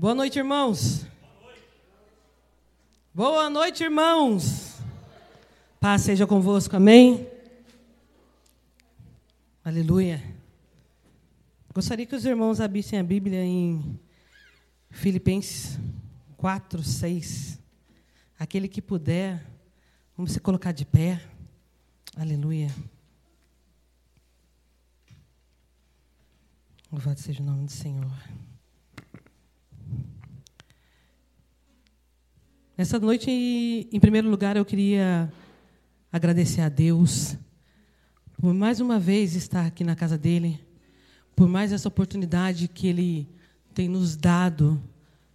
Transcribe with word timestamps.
Boa 0.00 0.14
noite, 0.14 0.38
irmãos. 0.38 1.04
Boa 3.12 3.50
noite, 3.50 3.84
irmãos. 3.84 4.78
Paz 5.78 6.00
seja 6.00 6.26
convosco, 6.26 6.74
amém? 6.74 7.28
Aleluia. 9.62 10.24
Gostaria 11.74 12.06
que 12.06 12.16
os 12.16 12.24
irmãos 12.24 12.62
abrissem 12.62 12.98
a 12.98 13.02
Bíblia 13.02 13.44
em 13.44 14.00
Filipenses 14.88 15.78
4, 16.38 16.82
6. 16.82 17.60
Aquele 18.38 18.68
que 18.68 18.80
puder, 18.80 19.46
vamos 20.16 20.32
se 20.32 20.40
colocar 20.40 20.72
de 20.72 20.86
pé. 20.86 21.22
Aleluia. 22.16 22.74
Louvado 26.90 27.20
seja 27.20 27.42
o 27.42 27.44
nome 27.44 27.66
do 27.66 27.70
Senhor. 27.70 28.10
Nessa 32.80 32.98
noite, 32.98 33.30
em 33.30 34.00
primeiro 34.00 34.30
lugar, 34.30 34.56
eu 34.56 34.64
queria 34.64 35.30
agradecer 36.10 36.62
a 36.62 36.70
Deus 36.70 37.36
por 38.40 38.54
mais 38.54 38.80
uma 38.80 38.98
vez 38.98 39.34
estar 39.34 39.66
aqui 39.66 39.84
na 39.84 39.94
casa 39.94 40.16
dele, 40.16 40.58
por 41.36 41.46
mais 41.46 41.72
essa 41.72 41.88
oportunidade 41.88 42.68
que 42.68 42.86
ele 42.86 43.28
tem 43.74 43.86
nos 43.86 44.16
dado 44.16 44.82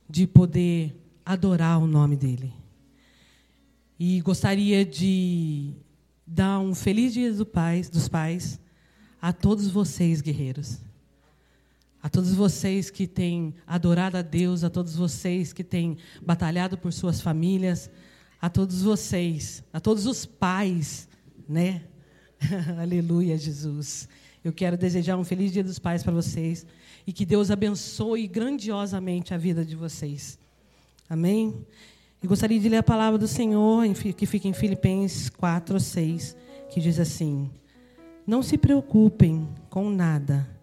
de 0.09 0.26
poder 0.26 0.99
adorar 1.23 1.77
o 1.77 1.85
nome 1.85 2.16
dele. 2.16 2.52
E 3.99 4.20
gostaria 4.21 4.84
de 4.84 5.71
dar 6.26 6.59
um 6.59 6.73
feliz 6.73 7.13
dia 7.13 7.32
do 7.32 7.46
pais, 7.46 7.90
dos 7.90 8.07
pais 8.07 8.59
a 9.21 9.32
todos 9.32 9.68
vocês, 9.68 10.20
guerreiros 10.20 10.80
a 12.05 12.09
todos 12.09 12.36
vocês 12.36 12.91
que 12.91 13.08
têm 13.08 13.55
adorado 13.66 14.16
a 14.16 14.22
Deus, 14.22 14.63
a 14.63 14.70
todos 14.70 14.96
vocês 14.96 15.52
que 15.52 15.63
têm 15.63 15.98
batalhado 16.22 16.77
por 16.77 16.94
suas 16.94 17.20
famílias, 17.20 17.90
a 18.40 18.48
todos 18.48 18.84
vocês, 18.84 19.63
a 19.74 19.79
todos 19.79 20.05
os 20.05 20.24
pais, 20.24 21.10
né? 21.49 21.82
Aleluia, 22.79 23.35
Jesus. 23.35 24.07
Eu 24.44 24.54
quero 24.54 24.77
desejar 24.77 25.18
um 25.18 25.24
feliz 25.24 25.52
Dia 25.52 25.63
dos 25.63 25.79
Pais 25.79 26.04
para 26.04 26.13
vocês 26.13 26.63
e 27.07 27.12
que 27.12 27.26
Deus 27.26 27.49
abençoe 27.49 28.27
grandiosamente 28.27 29.34
a 29.34 29.38
vida 29.38 29.66
de 29.66 29.76
vocês. 29.76 30.38
Amém? 31.10 31.66
E 32.22 32.27
gostaria 32.27 32.60
de 32.60 32.70
ler 32.70 32.77
a 32.77 32.84
palavra 32.84 33.18
do 33.18 33.27
Senhor, 33.27 33.84
que 34.16 34.27
fica 34.27 34.48
em 34.48 34.54
Filipenses 34.54 35.27
4, 35.27 35.79
6, 35.79 36.38
que 36.70 36.79
diz 36.79 36.99
assim: 36.99 37.49
Não 38.27 38.44
se 38.44 38.60
preocupem 38.60 39.49
com 39.72 39.90
nada 39.90 40.54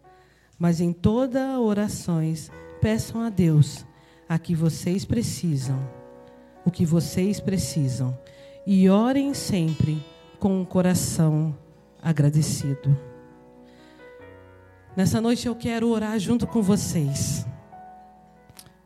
mas 0.62 0.80
em 0.80 0.92
toda 0.92 1.58
orações 1.58 2.48
peçam 2.80 3.20
a 3.20 3.28
Deus 3.28 3.84
a 4.28 4.38
que 4.38 4.54
vocês 4.54 5.04
precisam, 5.04 5.76
o 6.64 6.70
que 6.70 6.86
vocês 6.86 7.40
precisam, 7.40 8.16
e 8.64 8.88
orem 8.88 9.34
sempre 9.34 10.00
com 10.38 10.60
um 10.60 10.64
coração 10.64 11.52
agradecido. 12.00 12.96
Nessa 14.96 15.20
noite 15.20 15.48
eu 15.48 15.56
quero 15.56 15.88
orar 15.88 16.16
junto 16.20 16.46
com 16.46 16.62
vocês. 16.62 17.44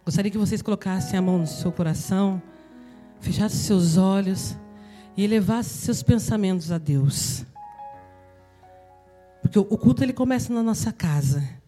Gostaria 0.03 0.31
que 0.31 0.39
vocês 0.39 0.63
colocassem 0.63 1.19
a 1.19 1.21
mão 1.21 1.41
no 1.41 1.47
seu 1.47 1.71
coração, 1.71 2.41
fechassem 3.21 3.61
seus 3.61 3.99
olhos 3.99 4.57
e 5.15 5.23
elevassem 5.23 5.83
seus 5.83 6.03
pensamentos 6.03 6.73
a 6.73 6.79
Deus. 6.79 7.45
Porque 9.43 9.59
o 9.59 9.65
culto 9.67 10.03
ele 10.03 10.15
começa 10.15 10.51
na 10.55 10.63
nossa 10.63 10.91
casa. 10.91 11.66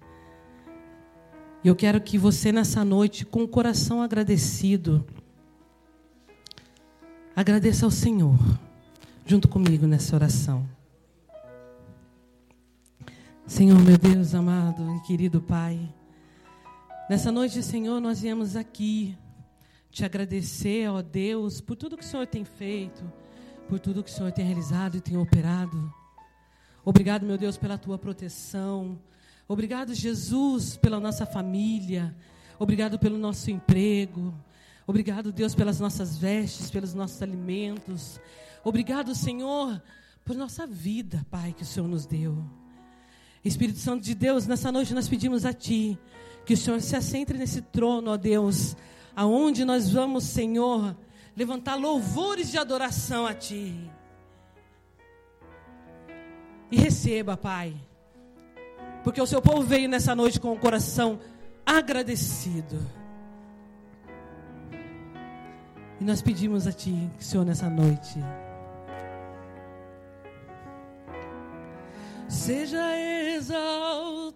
E 1.63 1.67
eu 1.67 1.75
quero 1.75 2.01
que 2.01 2.17
você 2.17 2.53
nessa 2.53 2.85
noite, 2.85 3.27
com 3.27 3.43
o 3.43 3.49
coração 3.49 4.01
agradecido, 4.01 5.05
agradeça 7.35 7.85
ao 7.85 7.91
Senhor, 7.91 8.39
junto 9.27 9.49
comigo 9.49 9.85
nessa 9.85 10.15
oração. 10.15 10.69
Senhor, 13.45 13.79
meu 13.81 13.99
Deus 13.99 14.35
amado 14.35 14.95
e 14.97 15.01
querido 15.01 15.41
Pai, 15.41 15.93
nessa 17.11 17.33
noite, 17.33 17.61
Senhor, 17.61 18.01
nós 18.01 18.21
viemos 18.21 18.55
aqui 18.55 19.19
te 19.91 20.05
agradecer, 20.05 20.89
ó 20.89 21.03
Deus, 21.03 21.61
por 21.61 21.75
tudo 21.75 21.97
que 21.97 22.05
o 22.05 22.07
Senhor 22.07 22.27
tem 22.27 22.45
feito, 22.45 23.03
por 23.69 23.81
tudo 23.81 24.05
que 24.05 24.11
o 24.11 24.15
Senhor 24.15 24.31
tem 24.31 24.45
realizado 24.45 24.97
e 24.97 25.01
tem 25.01 25.17
operado. 25.17 25.93
Obrigado, 26.85 27.27
meu 27.27 27.37
Deus, 27.37 27.57
pela 27.57 27.77
tua 27.77 27.99
proteção, 27.99 28.97
Obrigado, 29.51 29.95
Jesus, 29.95 30.77
pela 30.77 31.01
nossa 31.01 31.25
família. 31.25 32.15
Obrigado 32.59 32.99
pelo 32.99 33.17
nosso 33.17 33.51
emprego. 33.51 34.35
Obrigado, 34.87 35.33
Deus, 35.33 35.55
pelas 35.55 35.81
nossas 35.81 36.19
vestes, 36.19 36.71
pelos 36.71 36.93
nossos 36.93 37.23
alimentos. 37.23 38.21
Obrigado, 38.63 39.15
Senhor, 39.15 39.83
por 40.23 40.37
nossa 40.37 40.67
vida, 40.67 41.27
Pai, 41.31 41.55
que 41.55 41.63
o 41.63 41.67
Senhor 41.67 41.89
nos 41.89 42.05
deu. 42.05 42.45
Espírito 43.43 43.79
Santo 43.79 44.05
de 44.05 44.15
Deus, 44.15 44.47
nessa 44.47 44.71
noite 44.71 44.93
nós 44.93 45.09
pedimos 45.09 45.47
a 45.47 45.55
Ti 45.55 45.99
que 46.45 46.53
o 46.53 46.57
Senhor 46.57 46.81
se 46.83 46.95
assente 46.95 47.33
nesse 47.33 47.63
trono, 47.63 48.11
ó 48.11 48.19
Deus, 48.19 48.77
aonde 49.17 49.65
nós 49.65 49.91
vamos, 49.91 50.25
Senhor, 50.25 50.95
levantar 51.35 51.75
louvores 51.75 52.51
de 52.51 52.59
adoração 52.59 53.27
a 53.27 53.33
Ti. 53.33 53.91
E 56.71 56.77
receba, 56.77 57.35
Pai, 57.35 57.75
porque 59.03 59.21
o 59.21 59.27
seu 59.27 59.41
povo 59.41 59.63
veio 59.63 59.89
nessa 59.89 60.15
noite 60.15 60.41
com 60.41 60.53
o 60.53 60.59
coração 60.59 61.19
agradecido. 61.65 62.79
E 66.01 66.05
nós 66.05 66.23
pedimos 66.23 66.67
a 66.67 66.73
Ti, 66.73 67.11
Senhor, 67.19 67.45
nessa 67.45 67.69
noite. 67.69 68.19
Seja 72.29 72.97
exaltado, 73.37 74.35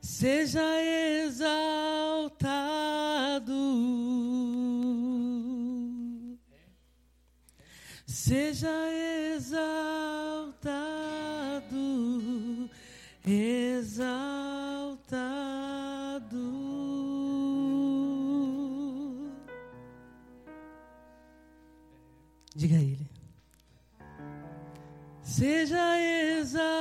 seja 0.00 0.62
exaltado. 1.24 1.91
Seja 8.22 8.70
exaltado, 9.34 9.90
exaltado. 13.26 14.12
Diga 22.54 22.76
a 22.76 22.80
ele. 22.80 23.10
Seja 25.24 25.98
exaltado, 26.38 26.72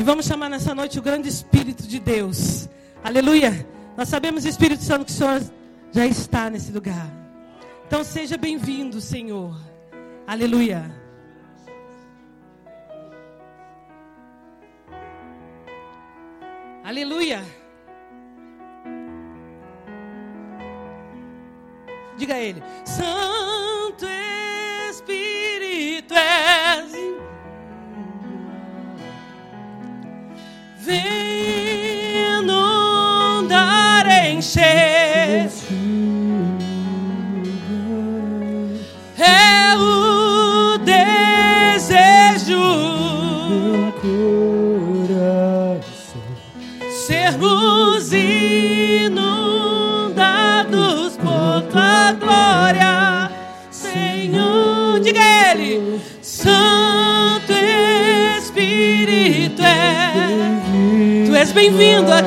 E 0.00 0.02
vamos 0.02 0.24
chamar 0.24 0.48
nessa 0.48 0.74
noite 0.74 0.98
o 0.98 1.02
grande 1.02 1.28
Espírito 1.28 1.86
de 1.86 2.00
Deus. 2.00 2.70
Aleluia. 3.04 3.68
Nós 3.98 4.08
sabemos, 4.08 4.46
Espírito 4.46 4.82
Santo, 4.82 5.04
que 5.04 5.12
o 5.12 5.14
Senhor 5.14 5.42
já 5.92 6.06
está 6.06 6.48
nesse 6.48 6.72
lugar. 6.72 7.06
Então 7.86 8.02
seja 8.02 8.38
bem-vindo, 8.38 8.98
Senhor. 8.98 9.54
Aleluia. 10.26 10.90
Aleluia. 16.82 17.44
Diga 22.16 22.36
a 22.36 22.40
ele: 22.40 22.62
Santo 22.86 23.69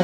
é, 0.00 0.03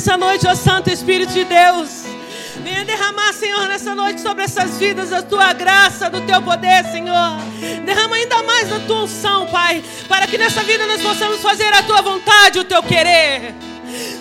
nessa 0.00 0.16
noite, 0.16 0.46
ó 0.46 0.54
Santo 0.54 0.88
Espírito 0.88 1.30
de 1.30 1.44
Deus. 1.44 2.04
Venha 2.64 2.86
derramar, 2.86 3.34
Senhor, 3.34 3.68
nessa 3.68 3.94
noite 3.94 4.22
sobre 4.22 4.44
essas 4.44 4.78
vidas 4.78 5.12
a 5.12 5.20
tua 5.20 5.52
graça, 5.52 6.08
do 6.08 6.22
teu 6.22 6.40
poder, 6.40 6.86
Senhor. 6.86 7.36
Derrama 7.84 8.16
ainda 8.16 8.42
mais 8.42 8.70
da 8.70 8.80
tua 8.80 9.02
unção, 9.02 9.46
Pai, 9.48 9.84
para 10.08 10.26
que 10.26 10.38
nessa 10.38 10.62
vida 10.62 10.86
nós 10.86 11.02
possamos 11.02 11.42
fazer 11.42 11.70
a 11.74 11.82
tua 11.82 12.00
vontade, 12.00 12.58
o 12.58 12.64
teu 12.64 12.82
querer. 12.82 13.54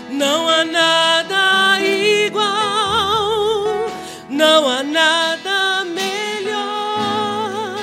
Não 0.09 0.49
há 0.49 0.65
nada 0.65 1.79
igual, 1.79 3.89
não 4.29 4.67
há 4.67 4.83
nada 4.83 5.85
melhor 5.85 7.79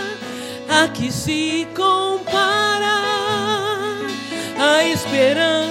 a 0.68 0.86
que 0.92 1.10
se 1.10 1.66
compara 1.74 3.06
a 4.58 4.84
esperança 4.84 5.65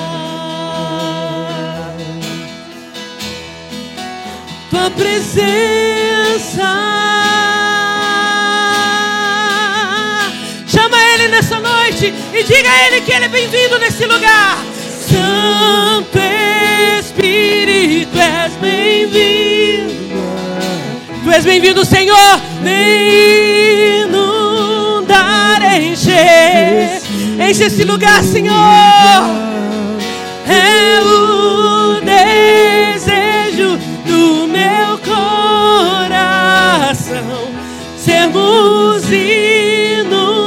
Tua 4.69 4.89
presença. 4.91 5.37
Chama 10.67 10.97
Ele 11.13 11.27
nessa 11.29 11.59
noite 11.59 12.13
e 12.33 12.43
diga 12.43 12.69
a 12.69 12.87
Ele 12.87 13.01
que 13.01 13.11
Ele 13.11 13.25
é 13.25 13.29
bem-vindo 13.29 13.79
nesse 13.79 14.05
lugar. 14.05 14.65
Santo 15.07 16.17
Espírito, 16.99 18.17
és 18.19 18.53
bem-vindo. 18.53 19.97
Tu 21.23 21.31
és 21.31 21.45
bem-vindo, 21.45 21.85
Senhor. 21.85 22.41
Vem 22.63 23.26
Enche 27.47 27.63
esse 27.63 27.85
lugar, 27.85 28.21
Senhor. 28.25 28.53
É 30.45 30.99
o 31.01 32.01
desejo 32.01 33.79
do 34.05 34.47
meu 34.49 34.97
coração 34.99 36.43
sermos 37.97 39.09
inundados 40.03 40.41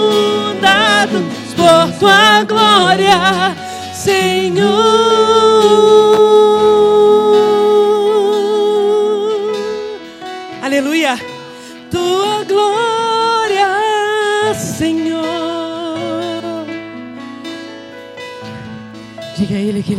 por 1.56 1.90
tua 1.98 2.44
glória, 2.44 3.49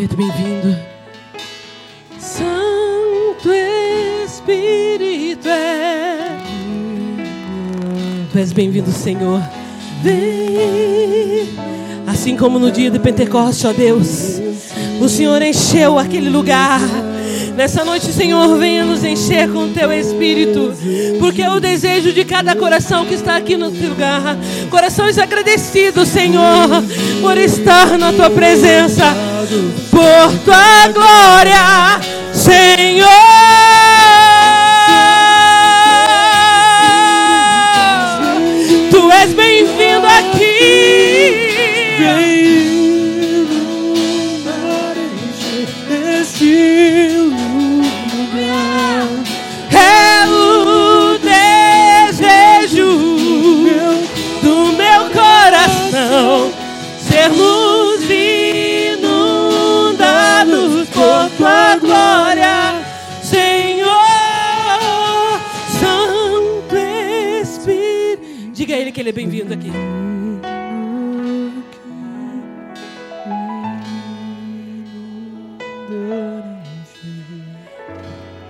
Diga 0.01 0.07
a 0.07 0.07
Ele 0.07 0.07
que 0.07 0.13
Ele 0.13 0.13
é 0.13 0.15
bem-vindo. 0.15 0.77
Santo 2.19 3.50
Espírito 4.25 5.48
é. 5.48 6.38
Tu 8.31 8.38
és 8.38 8.51
bem-vindo, 8.51 8.92
Senhor. 8.92 9.42
Vem. 10.01 11.50
Assim 12.07 12.36
como 12.36 12.57
no 12.57 12.71
dia 12.71 12.89
de 12.89 13.00
Pentecostes, 13.00 13.63
ó 13.65 13.74
Deus, 13.74 14.42
o 15.00 15.07
Senhor 15.07 15.42
encheu 15.42 16.00
aquele 16.00 16.30
lugar. 16.30 16.81
Nessa 17.56 17.83
noite, 17.83 18.07
Senhor, 18.07 18.57
venha 18.57 18.86
nos 18.86 19.04
encher 19.04 19.51
com 19.51 19.65
o 19.65 19.74
teu 19.74 19.92
Espírito, 19.92 20.74
porque 21.19 21.42
é 21.42 21.50
o 21.50 21.59
desejo 21.59 22.13
de 22.13 22.24
cada 22.25 22.56
coração 22.56 23.06
que 23.06 23.13
está 23.13 23.36
aqui 23.36 23.56
no 23.57 23.69
teu 23.69 23.89
lugar. 23.89 24.38
Corações 24.69 25.18
agradecidos, 25.18 26.07
Senhor, 26.07 26.69
por 27.21 27.38
estar 27.38 27.97
na 27.97 28.13
tua 28.13 28.30
presença, 28.30 29.04
por 29.91 30.31
tua 30.45 30.88
glória, 30.93 31.99
Senhor. 32.33 33.09
Tu 38.89 39.11
és 39.11 39.33
bem-vindo 39.33 40.07
aqui. 40.07 40.90
Aqui. 69.61 69.71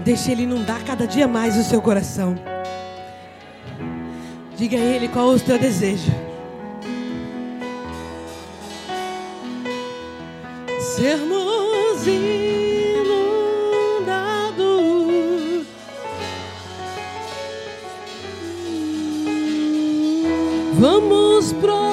Deixe 0.03 0.31
Ele 0.31 0.43
inundar 0.43 0.83
cada 0.85 1.05
dia 1.05 1.27
mais 1.27 1.57
o 1.57 1.63
seu 1.63 1.81
coração. 1.81 2.35
Diga 4.55 4.77
a 4.77 4.79
Ele 4.79 5.07
qual 5.07 5.31
é 5.31 5.35
o 5.35 5.39
teu 5.39 5.59
desejo. 5.59 6.11
Sermos 10.79 12.07
Vamos 21.61 21.69
provar 21.69 21.90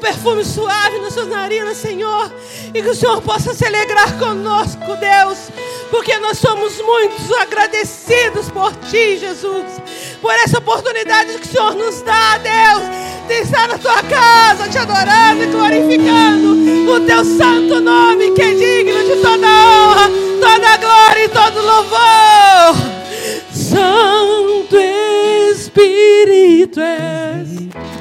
perfume 0.00 0.44
suave 0.44 0.98
nas 0.98 1.14
suas 1.14 1.28
narinas, 1.28 1.76
Senhor. 1.76 2.32
E 2.74 2.82
que 2.82 2.88
o 2.88 2.94
Senhor 2.94 3.20
possa 3.22 3.54
se 3.54 3.64
alegrar 3.64 4.18
conosco, 4.18 4.96
Deus. 4.96 5.38
Porque 5.90 6.16
nós 6.18 6.38
somos 6.38 6.80
muito 6.80 7.34
agradecidos 7.36 8.50
por 8.50 8.74
Ti, 8.90 9.18
Jesus. 9.18 9.64
Por 10.20 10.32
essa 10.34 10.58
oportunidade 10.58 11.38
que 11.38 11.48
o 11.48 11.50
Senhor 11.50 11.74
nos 11.74 12.02
dá, 12.02 12.38
Deus. 12.38 12.82
De 13.28 13.34
estar 13.42 13.68
na 13.68 13.78
Tua 13.78 14.02
casa, 14.02 14.68
te 14.68 14.78
adorando 14.78 15.44
e 15.44 15.46
glorificando 15.46 16.92
o 16.92 17.00
Teu 17.00 17.24
santo 17.24 17.80
nome, 17.80 18.32
que 18.32 18.42
é 18.42 18.52
digno 18.52 19.04
de 19.04 19.22
toda 19.22 19.46
honra, 19.46 20.10
toda 20.40 20.76
glória 20.76 21.24
e 21.24 21.28
todo 21.28 21.64
louvor. 21.64 22.76
Santo 23.52 24.76
Espírito 25.72 26.80
és. 26.80 27.99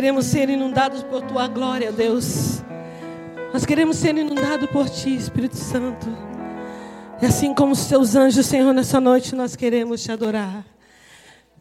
Queremos 0.00 0.24
ser 0.24 0.48
inundados 0.48 1.02
por 1.02 1.20
tua 1.20 1.46
glória, 1.46 1.92
Deus. 1.92 2.62
Nós 3.52 3.66
queremos 3.66 3.98
ser 3.98 4.16
inundados 4.16 4.70
por 4.70 4.88
ti, 4.88 5.14
Espírito 5.14 5.56
Santo. 5.56 6.06
E 7.20 7.26
assim 7.26 7.52
como 7.52 7.72
os 7.72 7.84
teus 7.84 8.16
anjos, 8.16 8.46
Senhor, 8.46 8.72
nessa 8.72 8.98
noite 8.98 9.34
nós 9.34 9.54
queremos 9.54 10.02
te 10.02 10.10
adorar. 10.10 10.64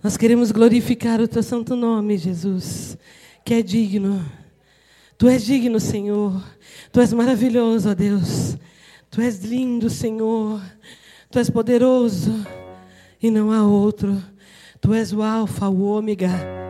Nós 0.01 0.15
queremos 0.15 0.53
glorificar 0.53 1.19
o 1.19 1.27
teu 1.27 1.43
santo 1.43 1.75
nome, 1.75 2.17
Jesus, 2.17 2.97
que 3.43 3.55
é 3.55 3.61
digno. 3.61 4.23
Tu 5.17 5.27
és 5.27 5.43
digno, 5.43 5.77
Senhor. 5.77 6.41
Tu 6.93 7.01
és 7.01 7.11
maravilhoso, 7.11 7.89
ó 7.89 7.93
Deus. 7.93 8.55
Tu 9.11 9.19
és 9.19 9.43
lindo, 9.43 9.89
Senhor. 9.89 10.61
Tu 11.29 11.39
és 11.39 11.49
poderoso 11.49 12.33
e 13.21 13.29
não 13.29 13.51
há 13.51 13.67
outro. 13.67 14.17
Tu 14.79 14.93
és 14.93 15.11
o 15.11 15.21
Alfa, 15.21 15.67
o 15.67 15.81
Ômega 15.81 16.68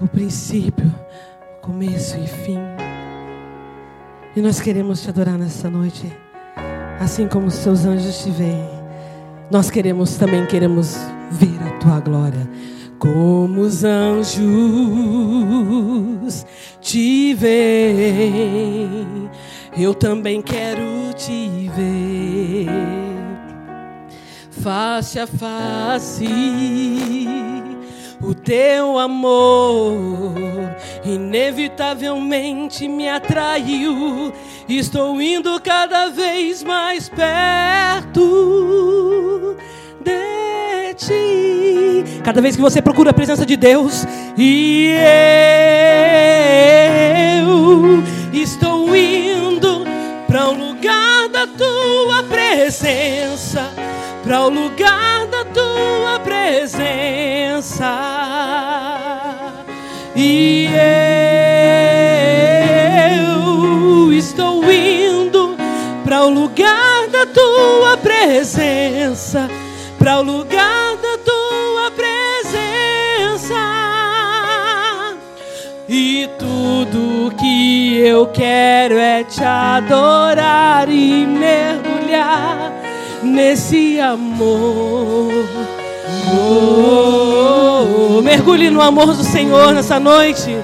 o 0.00 0.08
princípio, 0.08 0.92
o 1.58 1.60
começo 1.60 2.16
e 2.18 2.26
fim. 2.26 2.58
E 4.34 4.40
nós 4.40 4.60
queremos 4.60 5.02
te 5.02 5.10
adorar 5.10 5.36
nessa 5.36 5.68
noite, 5.68 6.10
assim 6.98 7.28
como 7.28 7.46
os 7.48 7.54
seus 7.54 7.84
anjos 7.84 8.22
te 8.22 8.30
veem. 8.30 8.80
Nós 9.50 9.70
queremos 9.70 10.16
também 10.16 10.46
queremos 10.46 10.96
ver 11.30 11.58
a 11.66 11.70
tua 11.78 12.00
glória, 12.00 12.48
como 12.98 13.60
os 13.60 13.84
anjos 13.84 14.40
te 16.80 17.34
veem. 17.34 19.30
Eu 19.76 19.94
também 19.94 20.40
quero 20.40 21.12
te 21.14 21.70
ver 21.76 22.68
face 24.50 25.18
a 25.18 25.26
face 25.26 26.26
o 28.22 28.34
teu 28.34 28.98
amor 28.98 30.34
inevitavelmente 31.04 32.86
me 32.86 33.08
atraiu. 33.08 34.32
Estou 34.68 35.20
indo 35.20 35.60
cada 35.60 36.10
vez 36.10 36.62
mais 36.62 37.08
perto 37.08 38.18
de 40.00 40.94
ti. 40.94 42.04
Cada 42.22 42.40
vez 42.40 42.54
que 42.56 42.62
você 42.62 42.82
procura 42.82 43.10
a 43.10 43.14
presença 43.14 43.46
de 43.46 43.56
Deus, 43.56 44.06
e 44.36 44.94
eu 47.42 48.02
estou 48.32 48.94
indo 48.94 49.84
para 50.26 50.50
um 50.50 50.68
lugar 50.68 51.28
da 51.30 51.46
tua 51.46 52.22
presença 52.24 53.70
para 54.30 54.42
o 54.42 54.48
lugar 54.48 55.26
da 55.26 55.44
tua 55.44 56.20
presença. 56.20 57.90
E 60.14 60.68
eu 63.26 64.12
estou 64.12 64.62
indo 64.70 65.56
para 66.04 66.26
o 66.26 66.30
lugar 66.30 67.08
da 67.08 67.26
tua 67.26 67.96
presença, 67.96 69.50
para 69.98 70.20
o 70.20 70.22
lugar 70.22 70.96
da 70.98 71.18
tua 71.24 71.90
presença. 71.90 73.56
E 75.88 76.30
tudo 76.38 77.34
que 77.36 77.98
eu 77.98 78.28
quero 78.28 78.96
é 78.96 79.24
te 79.24 79.42
adorar 79.42 80.88
e 80.88 81.26
mergulhar 81.26 82.79
nesse 83.22 84.00
amor. 84.00 85.30
Oh, 86.32 88.20
mergulhe 88.22 88.70
no 88.70 88.80
amor 88.80 89.14
do 89.14 89.24
Senhor 89.24 89.72
nessa 89.72 89.98
noite. 90.00 90.56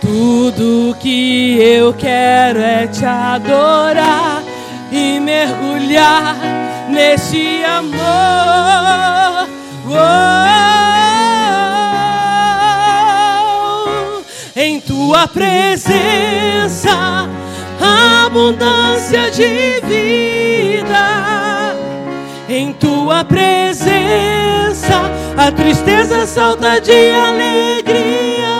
Tudo 0.00 0.96
que 1.00 1.58
eu 1.60 1.92
quero 1.94 2.60
é 2.60 2.86
te 2.86 3.04
adorar 3.04 4.42
e 4.92 5.18
mergulhar 5.20 6.36
nesse 6.88 7.64
amor. 7.64 9.48
Oh, 9.86 10.64
em 14.56 14.80
tua 14.80 15.26
presença, 15.26 16.90
abundância 18.26 19.30
de 19.30 19.80
vida. 19.86 21.74
Em 22.48 22.72
tua 22.72 23.24
presença, 23.24 25.10
a 25.36 25.50
tristeza 25.52 26.26
salta 26.26 26.80
de 26.80 27.10
alegria. 27.10 28.54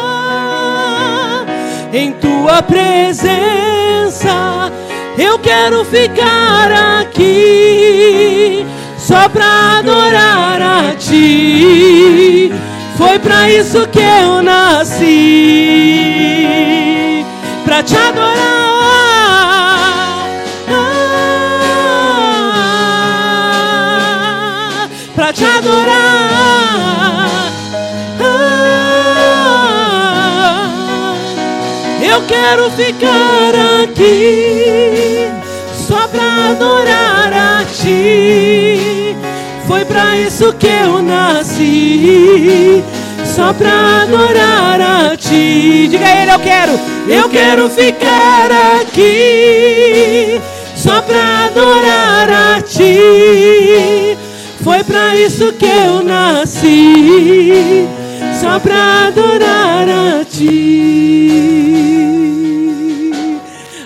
Em 1.93 2.13
tua 2.13 2.63
presença, 2.63 3.13
eu 5.19 5.39
quero 5.39 5.85
ficar 5.85 7.01
aqui 7.01 8.67
só 8.99 9.29
pra 9.29 9.79
adorar 9.79 10.61
a 10.61 10.95
ti. 10.97 12.53
Foi 12.97 13.19
para 13.19 13.51
isso 13.51 13.87
que 13.89 14.01
eu 14.01 14.43
nasci, 14.43 15.05
para 17.65 17.83
te 17.83 17.97
adorar. 17.97 18.74
Te 25.35 25.45
adorar. 25.45 27.27
Ah, 28.21 29.55
eu 32.01 32.23
quero 32.23 32.71
ficar 32.71 33.53
aqui 33.83 35.29
só 35.87 36.07
pra 36.09 36.51
adorar 36.51 37.33
a 37.33 37.65
ti. 37.65 39.17
Foi 39.67 39.85
para 39.85 40.17
isso 40.17 40.53
que 40.55 40.69
eu 40.69 41.03
nasci. 41.03 42.83
Só 43.25 43.53
pra 43.53 44.03
adorar 44.03 44.81
a 44.81 45.17
ti. 45.17 45.89
Diga 45.91 46.07
a 46.07 46.23
ele, 46.23 46.31
eu 46.31 46.39
quero, 46.39 46.79
eu 47.09 47.29
quero 47.29 47.69
ficar 47.69 48.51
aqui. 48.81 50.41
Só 50.77 51.03
pra 51.03 51.47
adorar 51.47 52.31
a 52.57 52.63
ti. 52.63 54.14
Foi 54.65 54.83
para 54.83 55.15
isso 55.15 55.53
que 55.53 55.67
eu 55.67 56.03
nasci. 56.03 57.87
Só 58.41 58.59
pra 58.59 59.09
adorar 59.09 59.87
a 59.87 60.25
ti. 60.25 61.31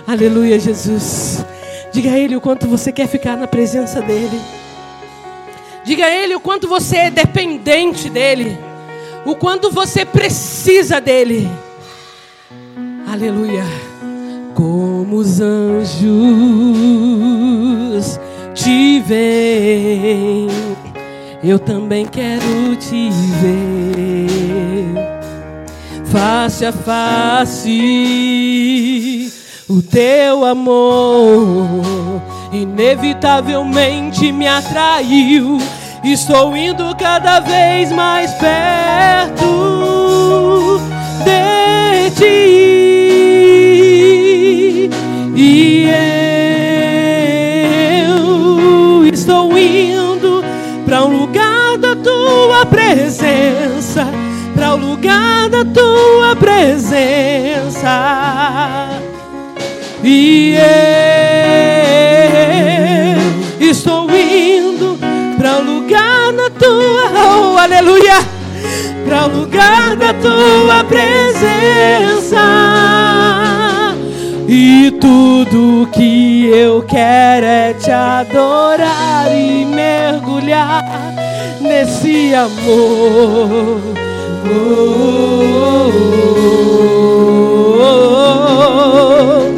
Aleluia, 0.06 0.60
Jesus. 0.60 1.44
Diga 1.92 2.12
a 2.12 2.18
Ele 2.18 2.36
o 2.36 2.40
quanto 2.40 2.68
você 2.68 2.92
quer 2.92 3.08
ficar 3.08 3.36
na 3.36 3.48
presença 3.48 4.00
dEle. 4.00 4.40
Diga 5.84 6.06
a 6.06 6.14
Ele 6.14 6.36
o 6.36 6.40
quanto 6.40 6.68
você 6.68 6.96
é 6.96 7.10
dependente 7.10 8.08
dEle. 8.08 8.56
O 9.26 9.34
quanto 9.34 9.72
você 9.72 10.04
precisa 10.04 11.00
dEle. 11.00 11.50
Aleluia. 13.10 13.64
Como 14.54 15.16
os 15.16 15.40
anjos 15.40 15.98
te 18.58 19.00
veem, 19.06 20.48
eu 21.44 21.58
também 21.58 22.04
quero 22.06 22.74
te 22.76 23.10
ver. 23.40 24.28
Face 26.06 26.64
a 26.64 26.72
face 26.72 28.48
o 29.68 29.82
teu 29.82 30.46
amor 30.46 31.82
inevitavelmente 32.52 34.32
me 34.32 34.48
atraiu. 34.48 35.58
Estou 36.02 36.56
indo 36.56 36.96
cada 36.96 37.38
vez 37.40 37.92
mais 37.92 38.32
perto 38.34 39.38
de 41.24 42.10
ti. 42.16 42.48
E 45.36 45.67
lugar 54.78 55.48
da 55.48 55.64
tua 55.64 56.36
presença 56.36 57.88
e 60.02 60.54
eu 63.60 63.68
estou 63.68 64.08
indo 64.10 64.98
para 65.36 65.58
o 65.58 65.62
lugar 65.62 66.32
da 66.32 66.48
tua, 66.50 67.10
oh, 67.12 67.58
aleluia, 67.58 68.18
para 69.04 69.26
o 69.26 69.40
lugar 69.40 69.96
da 69.96 70.14
tua 70.14 70.84
presença. 70.84 72.38
E 74.48 74.92
tudo 75.00 75.88
que 75.92 76.46
eu 76.46 76.82
quero 76.82 77.44
é 77.44 77.74
te 77.74 77.90
adorar 77.90 79.26
e 79.30 79.64
mergulhar 79.66 80.84
nesse 81.60 82.32
amor. 82.34 83.80
Oh, 84.44 84.50
oh, 87.80 87.92
oh, 89.40 89.54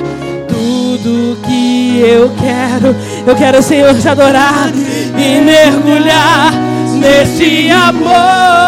tudo 0.48 1.37
que 1.46 2.00
eu 2.00 2.31
quero, 2.40 2.96
eu 3.26 3.37
quero, 3.37 3.62
Senhor, 3.62 3.94
te 3.94 4.09
adorar 4.09 4.70
e 5.16 5.40
mergulhar 5.40 6.52
nesse 7.00 7.70
amor. 7.70 8.61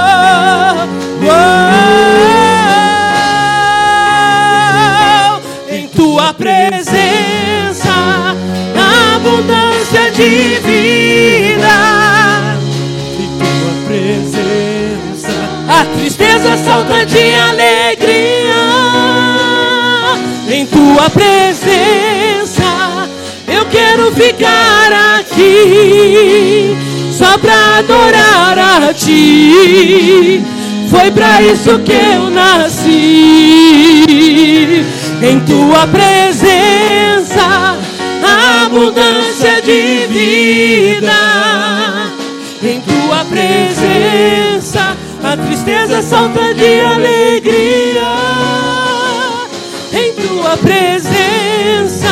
em 5.70 5.88
tua 5.88 6.34
presença, 6.34 7.90
abundância 9.14 10.10
de 10.12 10.60
vida. 10.60 12.01
Tristeza 16.22 16.56
salta 16.64 17.04
de 17.04 17.34
alegria. 17.34 18.54
Em 20.48 20.64
tua 20.66 21.10
presença, 21.10 22.62
eu 23.48 23.66
quero 23.66 24.12
ficar 24.12 25.18
aqui 25.18 26.76
só 27.10 27.36
pra 27.38 27.78
adorar 27.78 28.56
a 28.88 28.94
ti. 28.94 30.44
Foi 30.88 31.10
pra 31.10 31.42
isso 31.42 31.80
que 31.80 31.92
eu 31.92 32.30
nasci. 32.30 32.84
Em 35.22 35.40
tua 35.40 35.88
presença, 35.88 37.76
abundância 38.64 39.60
de 39.62 40.06
vida. 40.06 41.12
Em 42.62 42.80
tua 42.80 43.24
presença, 43.24 44.51
tristeza 45.62 46.02
salta 46.02 46.52
de 46.54 46.80
alegria. 46.80 48.02
Em 49.92 50.12
tua 50.14 50.56
presença, 50.56 52.08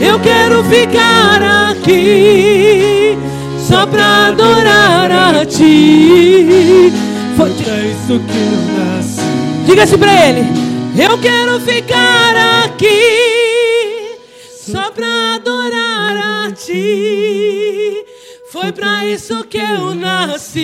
eu 0.00 0.18
quero 0.18 0.64
ficar 0.64 1.70
aqui 1.70 3.18
só 3.58 3.86
pra 3.86 4.28
adorar 4.28 5.10
a 5.10 5.44
ti. 5.44 6.90
Foi 7.36 7.50
é 7.50 7.90
isso 7.90 8.18
que 8.20 8.38
eu 8.38 8.58
nasci. 8.78 9.20
Diga-se 9.66 9.98
pra 9.98 10.28
ele: 10.28 10.46
Eu 10.98 11.18
quero 11.18 11.60
ficar 11.60 12.64
aqui 12.64 14.18
só 14.66 14.90
pra 14.90 15.34
adorar 15.34 16.46
a 16.46 16.52
ti. 16.52 18.02
Foi 18.50 18.70
pra 18.70 19.04
isso 19.06 19.44
que 19.44 19.56
eu 19.56 19.94
nasci, 19.94 20.58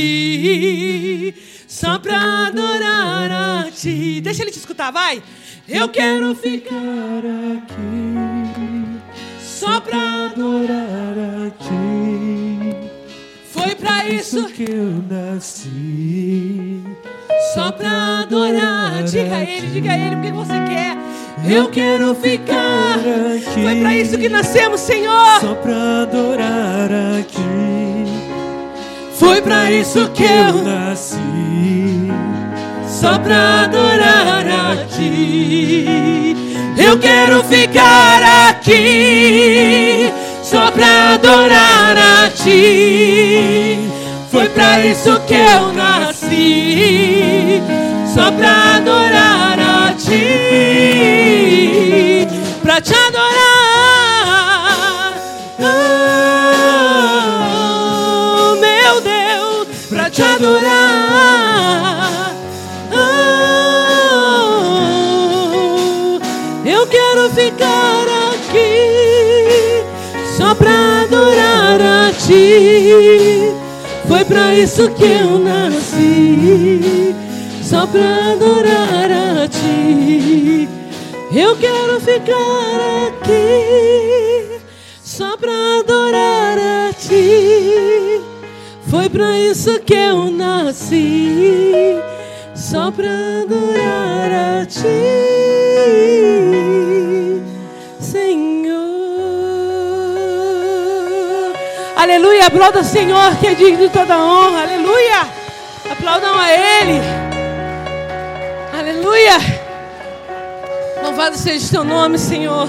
só 1.79 1.97
pra 1.97 2.49
adorar 2.49 3.31
a 3.31 3.71
ti. 3.71 4.21
Deixa 4.21 4.43
ele 4.43 4.51
te 4.51 4.59
escutar, 4.59 4.91
vai. 4.91 5.23
Eu 5.69 5.89
quero 5.89 6.35
ficar 6.35 6.75
aqui 7.57 8.99
só 9.41 9.81
pra 9.81 10.27
adorar 10.27 11.15
a 11.47 11.51
ti. 11.51 12.91
Foi 13.53 13.77
pra 13.77 14.09
isso 14.09 14.49
que 14.49 14.65
eu 14.69 15.05
nasci. 15.09 16.83
só 17.55 17.71
pra 17.71 18.23
adorar. 18.23 19.05
Diga 19.05 19.37
a 19.37 19.43
ele, 19.45 19.67
diga 19.69 19.93
a 19.93 19.99
ele 19.99 20.17
o 20.17 20.21
que 20.21 20.33
você 20.33 20.55
quer. 20.67 20.99
Eu 21.49 21.69
quero 21.71 22.13
ficar. 22.17 22.97
aqui. 22.99 23.63
Foi 23.63 23.81
pra 23.81 23.97
isso 23.97 24.19
que 24.19 24.29
nascemos, 24.29 24.81
Senhor. 24.81 25.41
Só 25.41 25.55
pra 25.55 26.03
adorar 26.03 26.91
a 26.91 27.23
ti. 27.23 28.18
Foi 29.19 29.43
pra 29.43 29.71
isso 29.71 30.09
que 30.11 30.23
eu 30.25 30.63
nasci. 30.63 31.19
só 32.87 33.19
pra 33.19 33.65
adorar 33.65 34.47
a 34.47 34.77
ti. 34.87 36.37
Eu 36.77 36.99
quero 36.99 37.43
ficar 37.45 38.49
aqui 38.49 40.13
só 40.43 40.71
pra 40.71 41.15
adorar 41.15 41.97
a 41.97 42.31
ti. 42.31 43.79
Foi 44.31 44.49
pra 44.49 44.85
isso 44.87 45.21
que 45.27 45.35
eu 45.35 45.73
nasci, 45.73 47.63
só 48.15 48.31
pra 48.33 48.77
adorar 48.77 49.59
a 49.59 49.93
ti, 49.95 50.19
pra 52.63 52.81
te 52.81 52.95
adorar. 52.95 53.58
Foi 74.07 74.25
pra 74.25 74.55
isso 74.55 74.89
que 74.91 75.05
eu 75.05 75.39
nasci, 75.39 77.15
só 77.63 77.87
pra 77.87 78.33
adorar 78.33 79.11
a 79.43 79.49
ti. 79.49 80.69
Eu 81.35 81.57
quero 81.57 82.01
ficar 82.01 83.09
aqui 83.09 84.61
só 85.03 85.37
pra 85.37 85.53
adorar 85.81 86.59
a 86.59 86.93
ti. 86.93 88.23
Foi 88.89 89.09
pra 89.11 89.39
isso 89.39 89.79
que 89.81 89.95
eu 89.95 90.31
nasci, 90.31 91.99
só 92.55 92.91
pra 92.91 93.11
adorar 93.43 94.63
a 94.63 94.67
ti, 94.67 94.81
Senhor. 98.01 98.68
Aplauda 102.49 102.81
o 102.81 102.85
Senhor 102.85 103.37
que 103.37 103.47
é 103.47 103.55
digno 103.55 103.77
de 103.77 103.93
toda 103.93 104.17
honra. 104.19 104.63
Aleluia. 104.63 105.29
Aplaudam 105.93 106.35
a 106.35 106.51
Ele. 106.51 106.99
Aleluia. 108.73 109.35
Louvado 111.03 111.37
seja 111.37 111.67
o 111.67 111.71
teu 111.71 111.85
nome, 111.85 112.19
Senhor. 112.19 112.67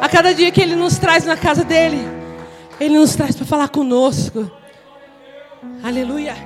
A 0.00 0.08
cada 0.08 0.32
dia 0.32 0.52
que 0.52 0.60
Ele 0.60 0.76
nos 0.76 0.96
traz 0.96 1.24
na 1.24 1.36
casa 1.36 1.64
dele, 1.64 1.98
Ele 2.78 2.96
nos 2.96 3.16
traz 3.16 3.34
para 3.34 3.44
falar 3.44 3.68
conosco. 3.68 4.48
Aleluia. 5.82 6.36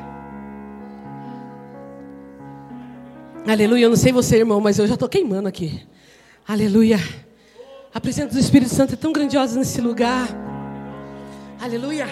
Aleluia. 3.47 3.85
Eu 3.85 3.91
não 3.91 3.97
sei 3.97 4.11
você, 4.11 4.39
irmão, 4.39 4.59
mas 4.59 4.79
eu 4.79 4.87
já 4.87 4.95
estou 4.95 5.09
queimando 5.09 5.49
aqui. 5.49 5.87
Aleluia. 6.49 6.99
A 7.93 8.01
presença 8.01 8.33
do 8.33 8.41
Espírito 8.41 8.75
Santo 8.75 8.95
é 8.95 8.97
tão 8.97 9.13
grandiosa 9.13 9.59
nesse 9.59 9.83
lugar. 9.83 10.46
Aleluia. 11.61 12.07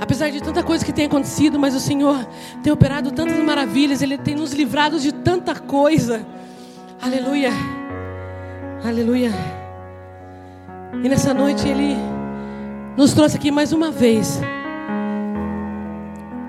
Apesar 0.00 0.30
de 0.30 0.42
tanta 0.42 0.62
coisa 0.62 0.84
que 0.84 0.92
tem 0.92 1.06
acontecido, 1.06 1.58
mas 1.58 1.74
o 1.74 1.80
Senhor 1.80 2.26
tem 2.62 2.72
operado 2.72 3.12
tantas 3.12 3.38
maravilhas, 3.38 4.02
Ele 4.02 4.18
tem 4.18 4.34
nos 4.34 4.52
livrado 4.52 4.98
de 4.98 5.12
tanta 5.12 5.54
coisa. 5.54 6.26
Aleluia. 7.00 7.50
Aleluia. 8.84 9.30
E 11.02 11.08
nessa 11.08 11.32
noite 11.32 11.68
Ele 11.68 11.96
nos 12.96 13.12
trouxe 13.12 13.36
aqui 13.36 13.50
mais 13.50 13.72
uma 13.72 13.90
vez 13.90 14.40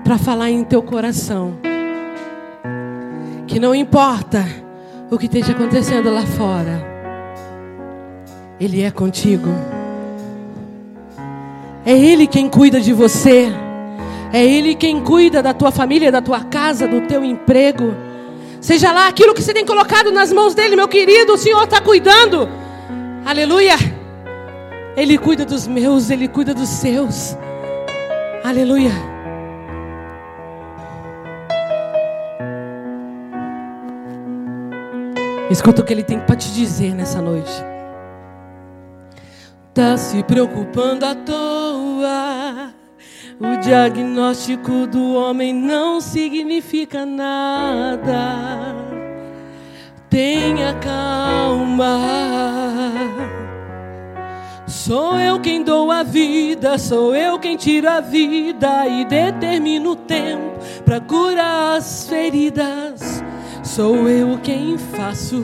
para 0.02 0.18
falar 0.18 0.50
em 0.50 0.64
teu 0.64 0.82
coração. 0.82 1.58
Que 3.46 3.60
não 3.60 3.74
importa 3.74 4.44
o 5.10 5.16
que 5.16 5.26
esteja 5.26 5.52
acontecendo 5.52 6.10
lá 6.10 6.26
fora, 6.26 6.84
Ele 8.58 8.82
é 8.82 8.90
contigo. 8.90 9.75
É 11.86 11.96
Ele 11.96 12.26
quem 12.26 12.48
cuida 12.48 12.80
de 12.80 12.92
você. 12.92 13.46
É 14.32 14.44
Ele 14.44 14.74
quem 14.74 15.00
cuida 15.00 15.40
da 15.40 15.54
tua 15.54 15.70
família, 15.70 16.10
da 16.10 16.20
tua 16.20 16.40
casa, 16.42 16.88
do 16.88 17.02
teu 17.02 17.24
emprego. 17.24 17.94
Seja 18.60 18.90
lá 18.90 19.06
aquilo 19.06 19.32
que 19.32 19.40
você 19.40 19.54
tem 19.54 19.64
colocado 19.64 20.10
nas 20.10 20.32
mãos 20.32 20.52
dele, 20.52 20.74
meu 20.74 20.88
querido, 20.88 21.34
o 21.34 21.38
Senhor 21.38 21.62
está 21.62 21.80
cuidando. 21.80 22.48
Aleluia. 23.24 23.76
Ele 24.96 25.16
cuida 25.16 25.44
dos 25.44 25.68
meus, 25.68 26.10
Ele 26.10 26.26
cuida 26.26 26.52
dos 26.52 26.68
seus. 26.68 27.36
Aleluia. 28.42 28.90
Escuta 35.48 35.82
o 35.82 35.84
que 35.84 35.92
Ele 35.92 36.02
tem 36.02 36.18
para 36.18 36.34
te 36.34 36.52
dizer 36.52 36.96
nessa 36.96 37.22
noite. 37.22 37.75
Tá 39.76 39.98
se 39.98 40.22
preocupando 40.22 41.04
à 41.04 41.14
toa. 41.14 42.72
O 43.38 43.60
diagnóstico 43.60 44.86
do 44.86 45.12
homem 45.12 45.52
não 45.52 46.00
significa 46.00 47.04
nada. 47.04 48.74
Tenha 50.08 50.72
calma. 50.76 52.00
Sou 54.66 55.20
eu 55.20 55.38
quem 55.40 55.62
dou 55.62 55.92
a 55.92 56.02
vida, 56.02 56.78
sou 56.78 57.14
eu 57.14 57.38
quem 57.38 57.58
tiro 57.58 57.86
a 57.90 58.00
vida 58.00 58.88
e 58.88 59.04
determino 59.04 59.90
o 59.90 59.96
tempo 59.96 60.58
para 60.86 61.02
curar 61.02 61.76
as 61.76 62.08
feridas. 62.08 63.22
Sou 63.66 64.08
eu 64.08 64.38
quem 64.42 64.78
faço. 64.78 65.42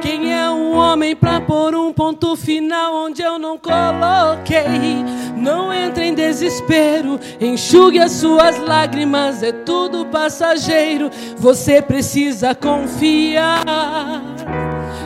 Quem 0.00 0.32
é 0.34 0.50
o 0.50 0.72
homem 0.72 1.14
para 1.14 1.38
pôr 1.40 1.74
um 1.74 1.92
ponto 1.92 2.34
final 2.34 2.94
onde 2.94 3.20
eu 3.20 3.38
não 3.38 3.58
coloquei? 3.58 5.04
Não 5.36 5.72
entre 5.72 6.06
em 6.06 6.14
desespero, 6.14 7.20
enxugue 7.40 8.00
as 8.00 8.12
suas 8.12 8.58
lágrimas, 8.58 9.42
é 9.42 9.52
tudo 9.52 10.06
passageiro. 10.06 11.10
Você 11.36 11.82
precisa 11.82 12.54
confiar 12.54 14.22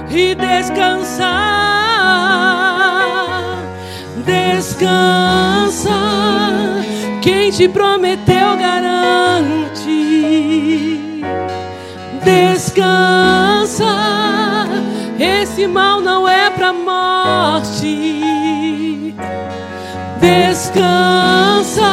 e 0.09 0.35
descansar. 0.35 1.26
Descansa, 4.24 5.90
quem 7.20 7.50
te 7.50 7.68
prometeu 7.68 8.56
garante. 8.56 9.56
Descansa, 12.27 13.87
esse 15.17 15.69
mal 15.69 16.01
não 16.01 16.29
é 16.29 16.51
para 16.51 16.73
morte. 16.73 18.35
Descansa, 20.21 21.85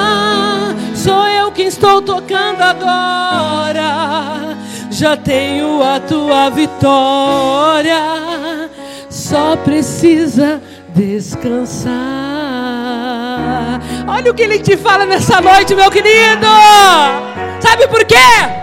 sou 0.96 1.28
eu 1.28 1.52
quem 1.52 1.68
estou 1.68 2.02
tocando 2.02 2.62
agora. 2.62 4.58
Já 4.90 5.16
tenho 5.16 5.84
a 5.84 6.00
tua 6.00 6.50
vitória, 6.50 8.02
só 9.12 9.56
precisa 9.58 10.60
descansar. 10.96 11.94
Olha 14.08 14.32
o 14.32 14.34
que 14.34 14.42
ele 14.42 14.58
te 14.58 14.76
fala 14.76 15.06
nessa 15.06 15.40
noite, 15.40 15.76
meu 15.76 15.92
querido. 15.92 16.48
Sabe 17.60 17.88
por 17.88 18.04
quê? 18.04 18.63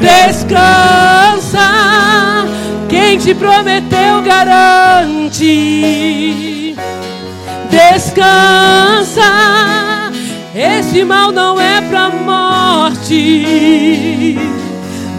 Descansa, 0.00 1.58
quem 2.88 3.18
te 3.18 3.34
prometeu 3.34 4.22
garante. 4.22 5.88
Descansa, 7.68 9.22
esse 10.54 11.04
mal 11.04 11.32
não 11.32 11.60
é 11.60 11.80
pra 11.80 12.10
morte. 12.10 14.38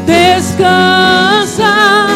Descansa, 0.05 2.07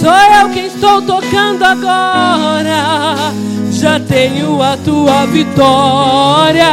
sou 0.00 0.12
eu 0.12 0.50
quem 0.50 0.66
estou 0.66 1.00
tocando 1.02 1.64
agora. 1.64 3.32
Já 3.72 3.98
tenho 3.98 4.62
a 4.62 4.76
tua 4.76 5.26
vitória, 5.26 6.68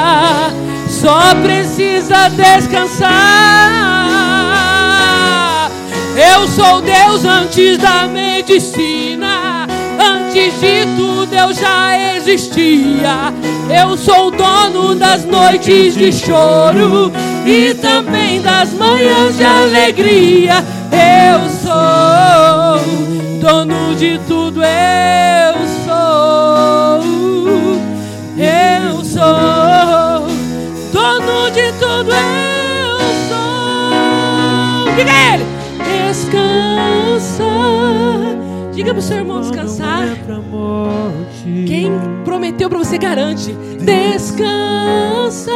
só 0.87 1.33
precisa 1.41 2.29
descansar. 2.29 3.09
Eu 6.21 6.47
sou 6.47 6.81
Deus 6.81 7.25
antes 7.25 7.79
da 7.79 8.07
medicina. 8.07 9.65
Antes 9.99 10.53
de 10.59 10.85
tudo 10.95 11.33
eu 11.33 11.51
já 11.51 12.15
existia. 12.15 13.33
Eu 13.67 13.97
sou 13.97 14.29
dono 14.29 14.93
das 14.93 15.25
noites 15.25 15.95
de 15.95 16.11
choro 16.11 17.11
e 17.43 17.73
também 17.73 18.39
das 18.39 18.71
manhãs 18.73 19.35
de 19.35 19.43
alegria. 19.43 20.63
Eu 20.91 21.49
sou 21.49 22.79
dono 23.39 23.95
de 23.95 24.19
tudo, 24.27 24.61
eu 24.61 25.55
sou. 25.85 27.01
Eu 28.37 29.03
sou 29.03 30.27
dono 30.93 31.49
de 31.51 31.71
tudo, 31.79 32.11
eu 32.11 32.99
sou. 33.27 34.95
Diga 34.95 35.11
ele: 35.33 35.50
descansa. 36.11 37.43
Diga 38.73 38.93
pro 38.93 39.01
seu 39.01 39.17
irmão 39.17 39.41
descansar. 39.41 40.07
É. 40.07 40.15
Quem 41.65 41.91
prometeu 42.25 42.69
para 42.69 42.79
você 42.79 42.97
garante. 42.97 43.53
Descansa. 43.79 45.51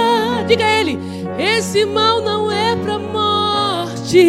Diga 0.48 0.66
a 0.66 0.72
ele: 0.80 0.98
esse 1.38 1.86
mal 1.86 2.22
não 2.22 2.50
é 2.52 2.76
para 2.78 2.98
morte. 3.00 4.24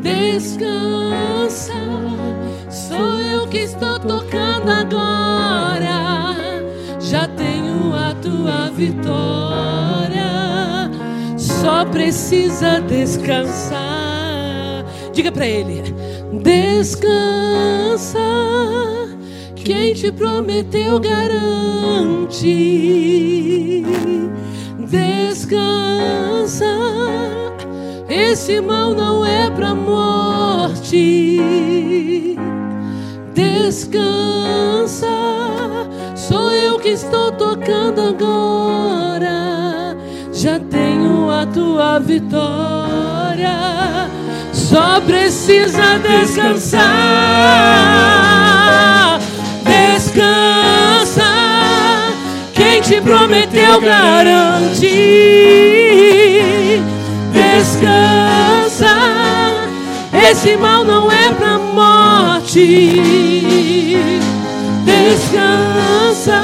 Descansa. 0.00 1.72
Sou 2.68 3.20
eu 3.20 3.46
que 3.46 3.58
estou 3.58 3.98
tocando 4.00 4.70
agora. 4.70 6.02
Já 6.98 7.28
tenho 7.28 7.94
a 7.94 8.14
tua 8.14 8.70
vitória. 8.70 10.41
Só 11.62 11.84
precisa 11.84 12.80
descansar. 12.80 13.78
Diga 15.12 15.30
para 15.30 15.46
ele: 15.46 15.94
descansa 16.42 18.18
Quem 19.54 19.94
te 19.94 20.10
prometeu 20.10 20.98
garante. 20.98 22.50
Descansa. 24.90 26.66
Esse 28.08 28.60
mal 28.60 28.92
não 28.92 29.24
é 29.24 29.48
pra 29.48 29.72
morte. 29.72 31.38
Descansa. 33.32 35.06
Sou 36.16 36.50
eu 36.50 36.80
que 36.80 36.88
estou 36.88 37.30
tocando 37.30 38.00
agora. 38.00 39.51
Já 40.42 40.58
tenho 40.58 41.30
a 41.30 41.46
tua 41.46 42.00
vitória. 42.00 43.54
Só 44.52 45.00
precisa 45.00 46.00
descansar. 46.00 46.80
Descansa. 49.62 51.22
Quem 52.54 52.80
te 52.80 53.00
prometeu 53.00 53.80
garante. 53.80 54.88
Descansa. 57.32 58.96
Esse 60.28 60.56
mal 60.56 60.82
não 60.82 61.08
é 61.08 61.32
pra 61.34 61.56
morte. 61.56 62.90
Descansa. 64.84 66.42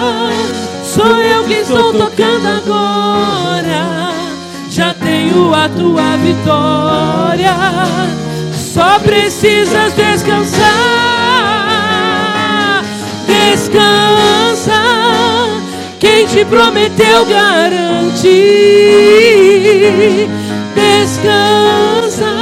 Sou 0.85 1.21
eu 1.21 1.43
que 1.43 1.55
estou 1.55 1.93
tocando 1.93 2.47
agora. 2.47 3.48
Tenho 5.19 5.53
a 5.53 5.69
tua 5.69 6.17
vitória. 6.19 7.57
Só 8.55 9.01
precisas 9.01 9.93
descansar. 9.95 10.63
Descansa. 13.27 14.81
Quem 15.99 16.25
te 16.25 16.45
prometeu 16.45 17.27
garante. 17.27 18.29
Descansa. 20.77 22.33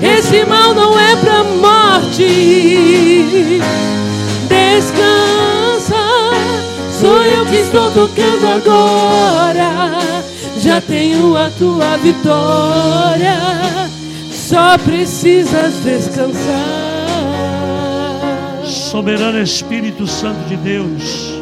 Esse 0.00 0.46
mal 0.46 0.72
não 0.72 0.98
é 0.98 1.16
pra 1.16 1.44
morte. 1.44 3.60
Descansa. 4.48 6.00
Sou 6.98 7.22
eu 7.24 7.44
que 7.44 7.56
estou 7.56 7.90
tocando 7.90 8.46
agora. 8.56 10.17
Já 10.68 10.82
tenho 10.82 11.34
a 11.34 11.48
tua 11.48 11.96
vitória. 11.96 13.38
Só 14.30 14.76
precisas 14.76 15.82
descansar. 15.82 16.28
Soberano 18.66 19.40
Espírito 19.40 20.06
Santo 20.06 20.46
de 20.46 20.58
Deus, 20.58 21.32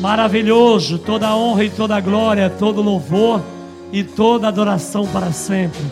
maravilhoso, 0.00 0.98
toda 0.98 1.36
honra 1.36 1.64
e 1.64 1.70
toda 1.70 2.00
glória, 2.00 2.48
todo 2.48 2.80
louvor 2.80 3.42
e 3.92 4.02
toda 4.02 4.48
adoração 4.48 5.06
para 5.06 5.30
sempre. 5.30 5.82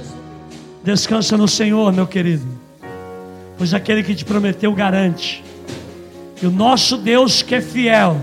Descansa 0.83 1.37
no 1.37 1.47
Senhor, 1.47 1.93
meu 1.93 2.07
querido, 2.07 2.47
pois 3.59 3.75
aquele 3.75 4.03
que 4.03 4.15
te 4.15 4.25
prometeu 4.25 4.73
garante. 4.73 5.45
E 6.41 6.47
o 6.47 6.51
nosso 6.51 6.97
Deus 6.97 7.43
que 7.43 7.57
é 7.57 7.61
fiel 7.61 8.17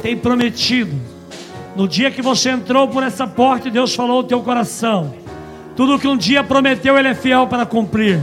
tem 0.00 0.16
prometido. 0.16 1.17
No 1.78 1.86
dia 1.86 2.10
que 2.10 2.20
você 2.20 2.50
entrou 2.50 2.88
por 2.88 3.04
essa 3.04 3.24
porta, 3.24 3.70
Deus 3.70 3.94
falou 3.94 4.16
ao 4.16 4.24
teu 4.24 4.40
coração. 4.40 5.14
Tudo 5.76 5.96
que 5.96 6.08
um 6.08 6.16
dia 6.16 6.42
prometeu, 6.42 6.98
Ele 6.98 7.06
é 7.06 7.14
fiel 7.14 7.46
para 7.46 7.64
cumprir. 7.64 8.18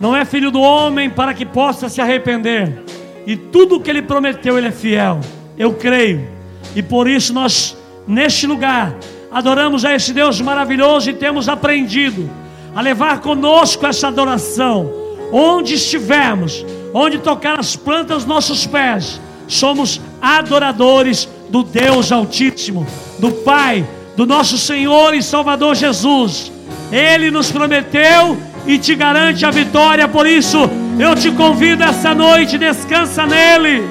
Não 0.00 0.16
é 0.16 0.24
filho 0.24 0.50
do 0.50 0.62
homem 0.62 1.10
para 1.10 1.34
que 1.34 1.44
possa 1.44 1.90
se 1.90 2.00
arrepender. 2.00 2.82
E 3.26 3.36
tudo 3.36 3.80
que 3.80 3.90
Ele 3.90 4.00
prometeu, 4.00 4.56
Ele 4.56 4.68
é 4.68 4.72
fiel. 4.72 5.20
Eu 5.58 5.74
creio. 5.74 6.26
E 6.74 6.82
por 6.82 7.06
isso 7.06 7.34
nós, 7.34 7.76
neste 8.08 8.46
lugar, 8.46 8.96
adoramos 9.30 9.84
a 9.84 9.94
esse 9.94 10.14
Deus 10.14 10.40
maravilhoso 10.40 11.10
e 11.10 11.12
temos 11.12 11.50
aprendido 11.50 12.30
a 12.74 12.80
levar 12.80 13.20
conosco 13.20 13.84
essa 13.84 14.08
adoração. 14.08 14.90
Onde 15.30 15.74
estivermos, 15.74 16.64
onde 16.94 17.18
tocar 17.18 17.60
as 17.60 17.76
plantas 17.76 18.24
nossos 18.24 18.66
pés, 18.66 19.20
somos 19.46 20.00
adoradores 20.22 21.28
do 21.50 21.62
Deus 21.62 22.12
Altíssimo, 22.12 22.86
do 23.18 23.30
Pai, 23.32 23.86
do 24.16 24.24
nosso 24.24 24.56
Senhor 24.56 25.14
e 25.14 25.22
Salvador 25.22 25.74
Jesus. 25.74 26.50
Ele 26.92 27.30
nos 27.30 27.50
prometeu 27.50 28.38
e 28.66 28.78
te 28.78 28.94
garante 28.94 29.44
a 29.44 29.50
vitória, 29.50 30.06
por 30.06 30.26
isso 30.26 30.58
eu 30.98 31.14
te 31.14 31.30
convido 31.30 31.82
essa 31.82 32.14
noite, 32.14 32.56
descansa 32.56 33.26
nele. 33.26 33.82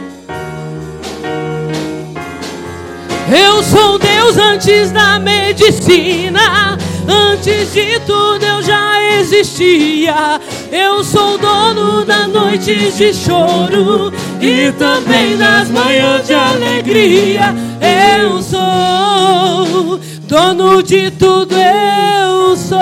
Eu 3.31 3.61
sou 3.61 3.99
Deus 3.99 4.37
antes 4.37 4.91
da 4.91 5.19
medicina, 5.19 6.68
antes 7.09 7.73
de 7.73 7.99
tudo 8.01 8.45
eu 8.45 8.61
já 8.61 9.01
existia. 9.19 10.39
Eu 10.71 11.03
sou 11.03 11.37
dono 11.37 12.05
das 12.05 12.27
noites 12.27 12.97
de 12.97 13.13
choro 13.13 14.13
e 14.39 14.71
também 14.73 15.35
das 15.37 15.69
manhãs 15.69 16.27
de 16.27 16.33
alegria. 16.33 17.55
Eu 17.81 18.41
sou 18.41 19.99
dono 20.27 20.83
de 20.83 21.09
tudo, 21.11 21.55
eu 21.55 22.55
sou. 22.55 22.79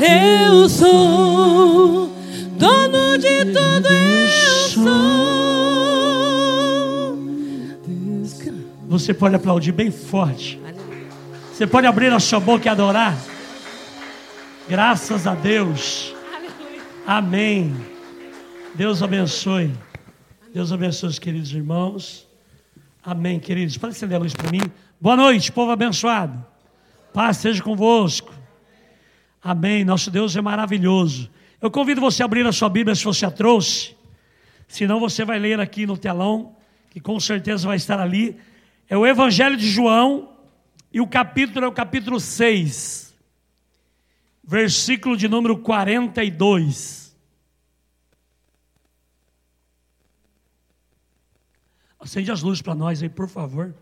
Eu 0.00 0.68
sou 0.68 2.10
dono 2.52 3.18
de 3.18 3.44
tudo, 3.46 3.88
eu 3.88 4.68
sou. 4.68 4.92
Você 8.88 9.12
pode 9.14 9.34
aplaudir 9.34 9.72
bem 9.72 9.90
forte. 9.90 10.60
Você 11.62 11.66
pode 11.68 11.86
abrir 11.86 12.12
a 12.12 12.18
sua 12.18 12.40
boca 12.40 12.66
e 12.66 12.68
adorar. 12.68 13.16
Graças 14.68 15.28
a 15.28 15.34
Deus. 15.36 16.12
Amém. 17.06 17.72
Deus 18.74 19.00
abençoe. 19.00 19.72
Deus 20.52 20.72
abençoe 20.72 21.10
os 21.10 21.20
queridos 21.20 21.52
irmãos. 21.52 22.28
Amém, 23.00 23.38
queridos. 23.38 23.78
Pode 23.78 23.92
acender 23.92 24.16
a 24.16 24.18
luz 24.18 24.34
para 24.34 24.50
mim. 24.50 24.62
Boa 25.00 25.14
noite, 25.14 25.52
povo 25.52 25.70
abençoado. 25.70 26.44
Paz 27.14 27.36
seja 27.36 27.62
convosco. 27.62 28.34
Amém. 29.40 29.84
Nosso 29.84 30.10
Deus 30.10 30.34
é 30.34 30.40
maravilhoso. 30.40 31.30
Eu 31.60 31.70
convido 31.70 32.00
você 32.00 32.24
a 32.24 32.26
abrir 32.26 32.44
a 32.44 32.50
sua 32.50 32.68
Bíblia 32.68 32.96
se 32.96 33.04
você 33.04 33.24
a 33.24 33.30
trouxe. 33.30 33.94
Senão 34.66 34.98
você 34.98 35.24
vai 35.24 35.38
ler 35.38 35.60
aqui 35.60 35.86
no 35.86 35.96
telão, 35.96 36.56
que 36.90 36.98
com 36.98 37.20
certeza 37.20 37.68
vai 37.68 37.76
estar 37.76 38.00
ali. 38.00 38.36
É 38.90 38.98
o 38.98 39.06
Evangelho 39.06 39.56
de 39.56 39.68
João, 39.68 40.31
e 40.92 41.00
o 41.00 41.06
capítulo 41.06 41.64
é 41.64 41.68
o 41.68 41.72
capítulo 41.72 42.20
6, 42.20 43.14
versículo 44.44 45.16
de 45.16 45.26
número 45.28 45.58
42. 45.58 47.16
Acende 51.98 52.30
as 52.30 52.42
luzes 52.42 52.60
para 52.60 52.74
nós 52.74 53.02
aí, 53.02 53.08
por 53.08 53.28
favor. 53.28 53.74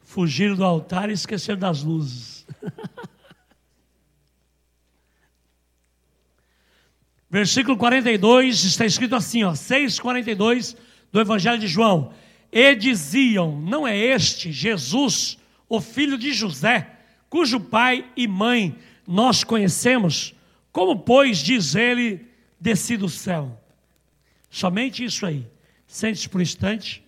Fugir 0.00 0.54
do 0.56 0.64
altar 0.64 1.08
e 1.10 1.12
esquecer 1.12 1.56
das 1.56 1.82
luzes. 1.82 2.46
Versículo 7.30 7.76
42 7.76 8.64
está 8.64 8.86
escrito 8.86 9.14
assim, 9.14 9.44
ó, 9.44 9.52
6:42 9.52 10.74
do 11.12 11.20
Evangelho 11.20 11.58
de 11.58 11.68
João. 11.68 12.10
E 12.52 12.74
diziam: 12.74 13.60
Não 13.60 13.86
é 13.86 13.96
este 13.96 14.50
Jesus, 14.50 15.38
o 15.68 15.80
filho 15.80 16.16
de 16.16 16.32
José, 16.32 16.90
cujo 17.28 17.60
pai 17.60 18.06
e 18.16 18.26
mãe 18.26 18.76
nós 19.06 19.44
conhecemos? 19.44 20.34
Como, 20.72 20.98
pois, 21.00 21.38
diz 21.38 21.74
ele, 21.74 22.26
desci 22.60 22.96
do 22.96 23.08
céu? 23.08 23.58
Somente 24.50 25.04
isso 25.04 25.26
aí. 25.26 25.46
Sente-se 25.86 26.28
por 26.28 26.38
um 26.38 26.42
instante. 26.42 27.02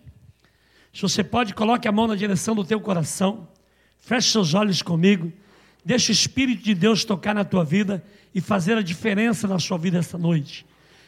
Se 0.92 1.02
você 1.02 1.22
pode, 1.22 1.54
coloque 1.54 1.86
a 1.86 1.92
mão 1.92 2.06
na 2.06 2.16
direção 2.16 2.54
do 2.54 2.64
teu 2.64 2.80
coração. 2.80 3.48
Feche 3.98 4.30
seus 4.30 4.54
olhos 4.54 4.82
comigo. 4.82 5.32
Deixe 5.84 6.10
o 6.10 6.12
Espírito 6.12 6.62
de 6.62 6.74
Deus 6.74 7.04
tocar 7.04 7.34
na 7.34 7.44
tua 7.44 7.64
vida 7.64 8.02
e 8.34 8.40
fazer 8.40 8.76
a 8.76 8.82
diferença 8.82 9.46
na 9.46 9.58
sua 9.58 9.78
vida 9.78 9.98
esta 9.98 10.18
noite. 10.18 10.66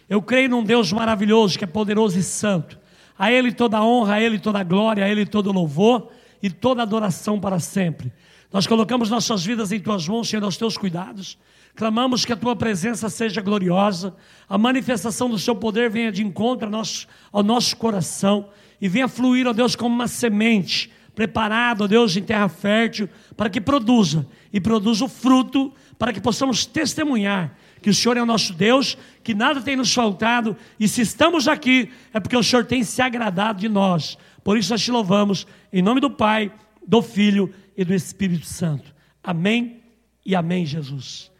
Eu 0.08 0.20
creio 0.22 0.48
num 0.48 0.62
Deus 0.62 0.92
maravilhoso, 0.92 1.58
que 1.58 1.64
é 1.64 1.66
poderoso 1.66 2.18
e 2.18 2.22
santo. 2.22 2.78
A 3.22 3.30
Ele 3.30 3.52
toda 3.52 3.80
honra, 3.80 4.14
a 4.14 4.20
Ele 4.20 4.36
toda 4.36 4.64
glória, 4.64 5.04
a 5.04 5.08
Ele 5.08 5.24
todo 5.24 5.52
louvor 5.52 6.10
e 6.42 6.50
toda 6.50 6.82
adoração 6.82 7.38
para 7.38 7.60
sempre. 7.60 8.12
Nós 8.52 8.66
colocamos 8.66 9.08
nossas 9.08 9.44
vidas 9.44 9.70
em 9.70 9.78
Tuas 9.78 10.08
mãos, 10.08 10.28
Senhor, 10.28 10.42
aos 10.42 10.56
Teus 10.56 10.76
cuidados. 10.76 11.38
Clamamos 11.76 12.24
que 12.24 12.32
a 12.32 12.36
Tua 12.36 12.56
presença 12.56 13.08
seja 13.08 13.40
gloriosa, 13.40 14.12
a 14.48 14.58
manifestação 14.58 15.30
do 15.30 15.38
Seu 15.38 15.54
poder 15.54 15.88
venha 15.88 16.10
de 16.10 16.20
encontro 16.20 16.66
ao 16.66 16.72
nosso, 16.72 17.06
ao 17.30 17.44
nosso 17.44 17.76
coração 17.76 18.48
e 18.80 18.88
venha 18.88 19.06
fluir, 19.06 19.46
ó 19.46 19.52
Deus, 19.52 19.76
como 19.76 19.94
uma 19.94 20.08
semente 20.08 20.90
preparada, 21.14 21.84
ó 21.84 21.86
Deus, 21.86 22.16
em 22.16 22.24
terra 22.24 22.48
fértil, 22.48 23.08
para 23.36 23.48
que 23.48 23.60
produza 23.60 24.26
e 24.52 24.60
produza 24.60 25.04
o 25.04 25.08
fruto, 25.08 25.72
para 25.96 26.12
que 26.12 26.20
possamos 26.20 26.66
testemunhar 26.66 27.56
que 27.82 27.90
o 27.90 27.94
Senhor 27.94 28.16
é 28.16 28.22
o 28.22 28.26
nosso 28.26 28.54
Deus, 28.54 28.96
que 29.24 29.34
nada 29.34 29.60
tem 29.60 29.76
nos 29.76 29.92
faltado, 29.92 30.56
e 30.78 30.86
se 30.86 31.02
estamos 31.02 31.48
aqui, 31.48 31.92
é 32.14 32.20
porque 32.20 32.36
o 32.36 32.42
Senhor 32.42 32.64
tem 32.64 32.84
se 32.84 33.02
agradado 33.02 33.60
de 33.60 33.68
nós. 33.68 34.16
Por 34.44 34.56
isso 34.56 34.72
nós 34.72 34.80
te 34.80 34.90
louvamos, 34.90 35.46
em 35.72 35.82
nome 35.82 36.00
do 36.00 36.10
Pai, 36.10 36.52
do 36.86 37.02
Filho 37.02 37.52
e 37.76 37.84
do 37.84 37.92
Espírito 37.92 38.46
Santo. 38.46 38.94
Amém 39.22 39.82
e 40.24 40.34
amém, 40.36 40.64
Jesus. 40.64 41.30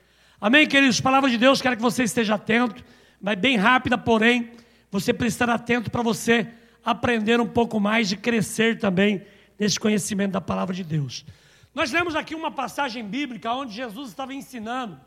Amém, 0.40 0.66
queridos? 0.66 1.00
Palavra 1.00 1.31
de 1.31 1.38
Deus, 1.38 1.62
quero 1.62 1.76
que 1.76 1.83
você 1.83 2.02
esteja 2.02 2.35
atento, 2.35 2.85
mas 3.20 3.38
bem 3.38 3.57
rápida, 3.57 3.96
porém, 3.96 4.50
você 4.90 5.12
precisa 5.12 5.44
estar 5.44 5.55
atento 5.55 5.90
para 5.90 6.02
você 6.02 6.48
aprender 6.85 7.40
um 7.40 7.46
pouco 7.46 7.78
mais 7.78 8.11
e 8.11 8.16
crescer 8.16 8.78
também 8.78 9.22
nesse 9.57 9.78
conhecimento 9.78 10.33
da 10.33 10.40
palavra 10.40 10.74
de 10.74 10.83
Deus. 10.83 11.24
Nós 11.72 11.92
lemos 11.92 12.16
aqui 12.16 12.35
uma 12.35 12.50
passagem 12.50 13.05
bíblica 13.05 13.52
onde 13.55 13.72
Jesus 13.72 14.09
estava 14.09 14.35
ensinando 14.35 15.00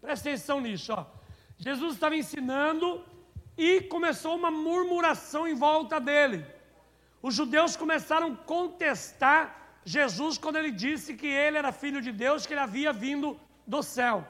Presta 0.00 0.28
atenção 0.28 0.60
nisso, 0.60 0.92
ó. 0.92 1.06
Jesus 1.58 1.94
estava 1.94 2.16
ensinando 2.16 3.04
e 3.56 3.82
começou 3.82 4.34
uma 4.34 4.50
murmuração 4.50 5.46
em 5.46 5.54
volta 5.54 6.00
dele. 6.00 6.46
Os 7.22 7.34
judeus 7.34 7.76
começaram 7.76 8.32
a 8.32 8.36
contestar 8.36 9.78
Jesus 9.84 10.38
quando 10.38 10.56
ele 10.56 10.70
disse 10.70 11.14
que 11.14 11.26
ele 11.26 11.58
era 11.58 11.70
filho 11.70 12.00
de 12.00 12.12
Deus, 12.12 12.46
que 12.46 12.54
ele 12.54 12.60
havia 12.60 12.92
vindo 12.92 13.38
do 13.66 13.82
céu. 13.82 14.26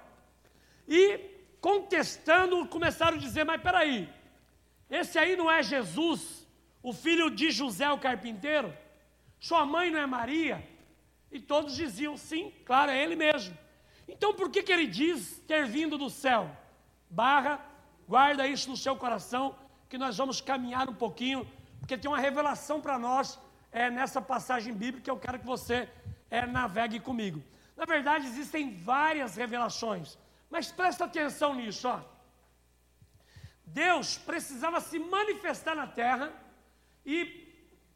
E 0.88 1.20
contestando, 1.60 2.66
começaram 2.66 3.16
a 3.16 3.20
dizer: 3.20 3.44
Mas 3.44 3.62
peraí, 3.62 4.08
esse 4.90 5.18
aí 5.18 5.36
não 5.36 5.48
é 5.48 5.62
Jesus, 5.62 6.46
o 6.82 6.92
filho 6.92 7.30
de 7.30 7.52
José 7.52 7.88
o 7.92 7.98
carpinteiro? 7.98 8.76
Sua 9.38 9.64
mãe 9.64 9.90
não 9.90 10.00
é 10.00 10.06
Maria? 10.06 10.68
E 11.30 11.38
todos 11.38 11.76
diziam: 11.76 12.16
Sim, 12.16 12.52
claro, 12.64 12.90
é 12.90 13.00
ele 13.00 13.14
mesmo. 13.14 13.56
Então 14.10 14.34
por 14.34 14.50
que, 14.50 14.62
que 14.62 14.72
ele 14.72 14.86
diz 14.86 15.38
ter 15.46 15.66
vindo 15.66 15.96
do 15.96 16.10
céu? 16.10 16.50
Barra, 17.08 17.60
guarda 18.08 18.46
isso 18.46 18.68
no 18.68 18.76
seu 18.76 18.96
coração, 18.96 19.54
que 19.88 19.96
nós 19.96 20.16
vamos 20.16 20.40
caminhar 20.40 20.88
um 20.88 20.94
pouquinho, 20.94 21.48
porque 21.78 21.96
tem 21.96 22.10
uma 22.10 22.18
revelação 22.18 22.80
para 22.80 22.98
nós 22.98 23.38
é, 23.70 23.88
nessa 23.88 24.20
passagem 24.20 24.74
bíblica 24.74 25.04
que 25.04 25.10
eu 25.10 25.16
quero 25.16 25.38
que 25.38 25.46
você 25.46 25.88
é, 26.28 26.44
navegue 26.44 26.98
comigo. 26.98 27.42
Na 27.76 27.84
verdade, 27.84 28.26
existem 28.26 28.76
várias 28.76 29.36
revelações, 29.36 30.18
mas 30.50 30.72
presta 30.72 31.04
atenção 31.04 31.54
nisso. 31.54 31.88
Ó. 31.88 32.00
Deus 33.64 34.18
precisava 34.18 34.80
se 34.80 34.98
manifestar 34.98 35.76
na 35.76 35.86
terra 35.86 36.32
e 37.06 37.48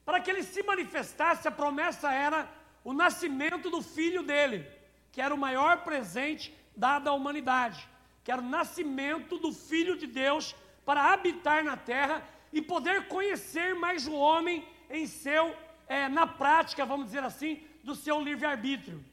para 0.04 0.20
que 0.20 0.30
ele 0.30 0.44
se 0.44 0.62
manifestasse, 0.62 1.48
a 1.48 1.50
promessa 1.50 2.12
era 2.12 2.48
o 2.84 2.92
nascimento 2.92 3.68
do 3.68 3.82
filho 3.82 4.22
dele 4.22 4.73
que 5.14 5.20
era 5.20 5.32
o 5.32 5.38
maior 5.38 5.84
presente 5.84 6.52
dado 6.76 7.08
à 7.08 7.12
humanidade, 7.12 7.88
que 8.24 8.32
era 8.32 8.42
o 8.42 8.44
nascimento 8.44 9.38
do 9.38 9.52
Filho 9.52 9.96
de 9.96 10.08
Deus 10.08 10.56
para 10.84 11.12
habitar 11.12 11.62
na 11.62 11.76
terra 11.76 12.20
e 12.52 12.60
poder 12.60 13.06
conhecer 13.06 13.76
mais 13.76 14.08
o 14.08 14.14
homem 14.14 14.66
em 14.90 15.06
seu, 15.06 15.54
é, 15.86 16.08
na 16.08 16.26
prática, 16.26 16.84
vamos 16.84 17.06
dizer 17.06 17.22
assim, 17.22 17.62
do 17.84 17.94
seu 17.94 18.20
livre-arbítrio. 18.20 19.04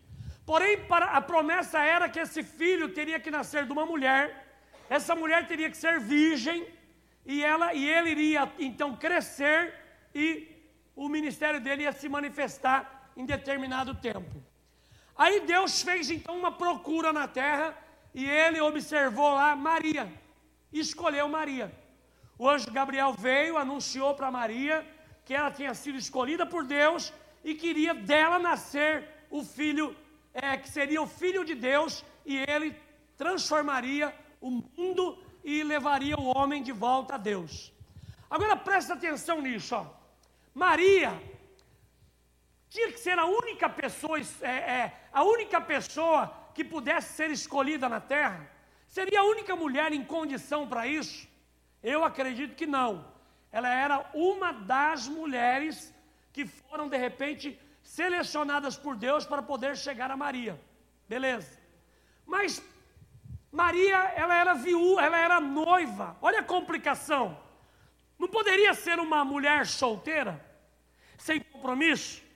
Porém, 0.43 0.85
para, 0.85 1.05
a 1.05 1.21
promessa 1.21 1.77
era 1.79 2.09
que 2.09 2.19
esse 2.19 2.41
filho 2.41 2.89
teria 2.89 3.19
que 3.19 3.29
nascer 3.29 3.67
de 3.67 3.71
uma 3.71 3.85
mulher, 3.85 4.23
essa 4.89 5.13
mulher 5.13 5.45
teria 5.45 5.69
que 5.69 5.77
ser 5.77 5.99
virgem, 5.99 6.67
e, 7.23 7.43
ela, 7.43 7.75
e 7.75 7.87
ele 7.87 8.09
iria 8.09 8.51
então 8.57 8.95
crescer 8.95 9.75
e 10.15 10.47
o 10.95 11.07
ministério 11.07 11.61
dele 11.61 11.83
ia 11.83 11.91
se 11.91 12.09
manifestar 12.09 13.11
em 13.15 13.23
determinado 13.23 13.93
tempo. 13.93 14.50
Aí 15.17 15.41
Deus 15.41 15.81
fez 15.81 16.09
então 16.09 16.37
uma 16.37 16.51
procura 16.51 17.13
na 17.13 17.27
terra 17.27 17.77
e 18.13 18.27
ele 18.27 18.59
observou 18.61 19.33
lá 19.33 19.55
Maria, 19.55 20.11
escolheu 20.71 21.27
Maria. 21.29 21.71
O 22.37 22.49
anjo 22.49 22.71
Gabriel 22.71 23.13
veio, 23.13 23.57
anunciou 23.57 24.15
para 24.15 24.31
Maria 24.31 24.85
que 25.25 25.33
ela 25.33 25.51
tinha 25.51 25.73
sido 25.73 25.97
escolhida 25.97 26.45
por 26.45 26.63
Deus 26.65 27.13
e 27.43 27.53
queria 27.55 27.93
dela 27.93 28.39
nascer 28.39 29.07
o 29.29 29.43
filho, 29.43 29.95
é, 30.33 30.57
que 30.57 30.69
seria 30.69 31.01
o 31.01 31.07
filho 31.07 31.45
de 31.45 31.55
Deus, 31.55 32.03
e 32.25 32.37
ele 32.37 32.75
transformaria 33.17 34.13
o 34.39 34.49
mundo 34.49 35.17
e 35.43 35.63
levaria 35.63 36.17
o 36.17 36.35
homem 36.35 36.61
de 36.61 36.71
volta 36.71 37.15
a 37.15 37.17
Deus. 37.17 37.71
Agora 38.29 38.55
presta 38.55 38.93
atenção 38.93 39.41
nisso, 39.41 39.75
ó. 39.75 39.85
Maria 40.53 41.21
tinha 42.71 42.89
que 42.89 43.01
ser 43.01 43.19
a 43.19 43.25
única 43.25 43.67
pessoa, 43.67 44.17
é, 44.41 44.47
é, 44.47 44.93
a 45.11 45.23
única 45.25 45.59
pessoa 45.59 46.33
que 46.55 46.63
pudesse 46.63 47.13
ser 47.17 47.29
escolhida 47.29 47.89
na 47.89 47.99
terra. 47.99 48.49
Seria 48.87 49.19
a 49.19 49.25
única 49.25 49.57
mulher 49.57 49.91
em 49.91 50.05
condição 50.05 50.65
para 50.65 50.87
isso? 50.87 51.27
Eu 51.83 52.05
acredito 52.05 52.55
que 52.55 52.65
não. 52.65 53.05
Ela 53.51 53.67
era 53.67 54.09
uma 54.13 54.53
das 54.53 55.05
mulheres 55.05 55.93
que 56.31 56.45
foram 56.45 56.87
de 56.87 56.95
repente 56.95 57.59
selecionadas 57.83 58.77
por 58.77 58.95
Deus 58.95 59.25
para 59.25 59.41
poder 59.41 59.75
chegar 59.75 60.09
a 60.09 60.15
Maria. 60.15 60.57
Beleza? 61.09 61.59
Mas 62.25 62.63
Maria, 63.51 63.97
ela 64.15 64.33
era 64.33 64.53
viúva, 64.53 65.01
ela 65.01 65.17
era 65.17 65.41
noiva. 65.41 66.15
Olha 66.21 66.39
a 66.39 66.43
complicação. 66.43 67.37
Não 68.17 68.29
poderia 68.29 68.73
ser 68.73 68.97
uma 68.97 69.25
mulher 69.25 69.65
solteira, 69.65 70.39
sem 71.17 71.41
compromisso? 71.41 72.30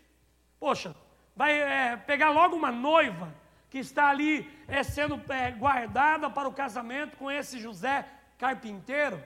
Poxa, 0.65 0.95
vai 1.35 1.61
é, 1.61 1.95
pegar 1.95 2.31
logo 2.31 2.55
uma 2.55 2.71
noiva 2.71 3.31
que 3.69 3.77
está 3.77 4.09
ali 4.09 4.51
é, 4.67 4.81
sendo 4.81 5.21
é, 5.31 5.51
guardada 5.51 6.27
para 6.27 6.49
o 6.49 6.53
casamento 6.61 7.17
com 7.17 7.29
esse 7.29 7.59
José 7.59 8.03
carpinteiro. 8.35 9.23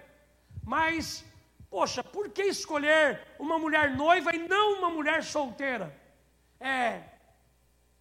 Mas, 0.66 1.24
poxa, 1.70 2.04
por 2.04 2.28
que 2.28 2.44
escolher 2.44 3.26
uma 3.40 3.58
mulher 3.58 3.96
noiva 3.96 4.36
e 4.36 4.50
não 4.50 4.80
uma 4.80 4.90
mulher 4.90 5.24
solteira? 5.24 5.98
É, 6.60 7.04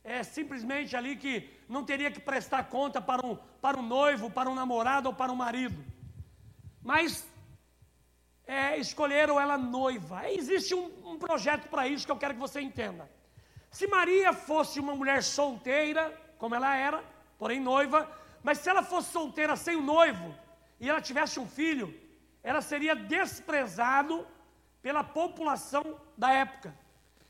é 0.03 0.25
simplesmente 0.25 0.97
ali 0.97 1.15
que 1.15 1.49
não 1.69 1.85
teria 1.85 2.11
que 2.11 2.19
prestar 2.19 2.65
conta 2.65 3.01
para 3.01 3.25
um, 3.25 3.37
para 3.63 3.79
um 3.79 3.83
noivo, 3.83 4.29
para 4.29 4.51
um 4.51 4.55
namorado 4.57 5.11
ou 5.11 5.15
para 5.15 5.31
um 5.31 5.37
marido. 5.37 5.81
Mas 6.83 7.25
é, 8.49 8.77
escolheram 8.79 9.39
ela 9.39 9.57
noiva. 9.57 10.29
Existe 10.29 10.75
um, 10.75 10.91
um 11.13 11.17
projeto 11.17 11.69
para 11.69 11.87
isso 11.87 12.05
que 12.05 12.11
eu 12.11 12.17
quero 12.17 12.35
que 12.35 12.41
você 12.41 12.61
entenda. 12.61 13.09
Se 13.71 13.87
Maria 13.87 14.33
fosse 14.33 14.81
uma 14.81 14.95
mulher 14.95 15.23
solteira, 15.23 16.13
como 16.39 16.55
ela 16.55 16.75
era, 16.77 17.03
porém 17.39 17.61
noiva, 17.61 18.11
mas 18.43 18.59
se 18.59 18.69
ela 18.69 18.83
fosse 18.83 19.13
solteira 19.13 19.57
sem 19.57 19.77
o 19.77 19.83
noivo 19.83 20.35
e 20.81 20.89
ela 20.89 21.01
tivesse 21.01 21.39
um 21.39 21.47
filho, 21.47 21.95
ela 22.43 22.61
seria 22.61 22.95
desprezado 22.95 24.27
pela 24.81 25.05
população 25.05 26.01
da 26.17 26.33
época. 26.33 26.75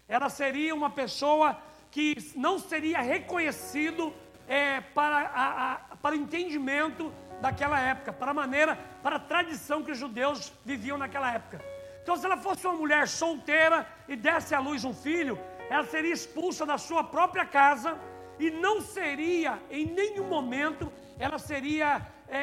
Ela 0.06 0.28
seria 0.28 0.74
uma 0.74 0.90
pessoa 0.90 1.58
que 1.90 2.16
não 2.36 2.58
seria 2.58 3.00
reconhecido 3.00 4.14
é, 4.46 4.80
para, 4.80 5.18
a, 5.18 5.72
a, 5.72 5.96
para 5.96 6.14
o 6.14 6.18
entendimento 6.18 7.12
daquela 7.40 7.80
época, 7.80 8.12
para 8.12 8.30
a 8.30 8.34
maneira, 8.34 8.76
para 9.02 9.16
a 9.16 9.20
tradição 9.20 9.82
que 9.82 9.92
os 9.92 9.98
judeus 9.98 10.52
viviam 10.64 10.98
naquela 10.98 11.32
época. 11.32 11.62
Então, 12.02 12.16
se 12.16 12.24
ela 12.24 12.36
fosse 12.36 12.66
uma 12.66 12.76
mulher 12.76 13.06
solteira 13.06 13.86
e 14.08 14.16
desse 14.16 14.54
à 14.54 14.60
luz 14.60 14.84
um 14.84 14.94
filho, 14.94 15.38
ela 15.70 15.84
seria 15.84 16.12
expulsa 16.12 16.64
da 16.64 16.78
sua 16.78 17.04
própria 17.04 17.44
casa 17.44 17.98
e 18.38 18.50
não 18.50 18.80
seria, 18.80 19.60
em 19.70 19.86
nenhum 19.86 20.24
momento, 20.24 20.90
ela 21.18 21.38
seria, 21.38 22.06
é, 22.28 22.38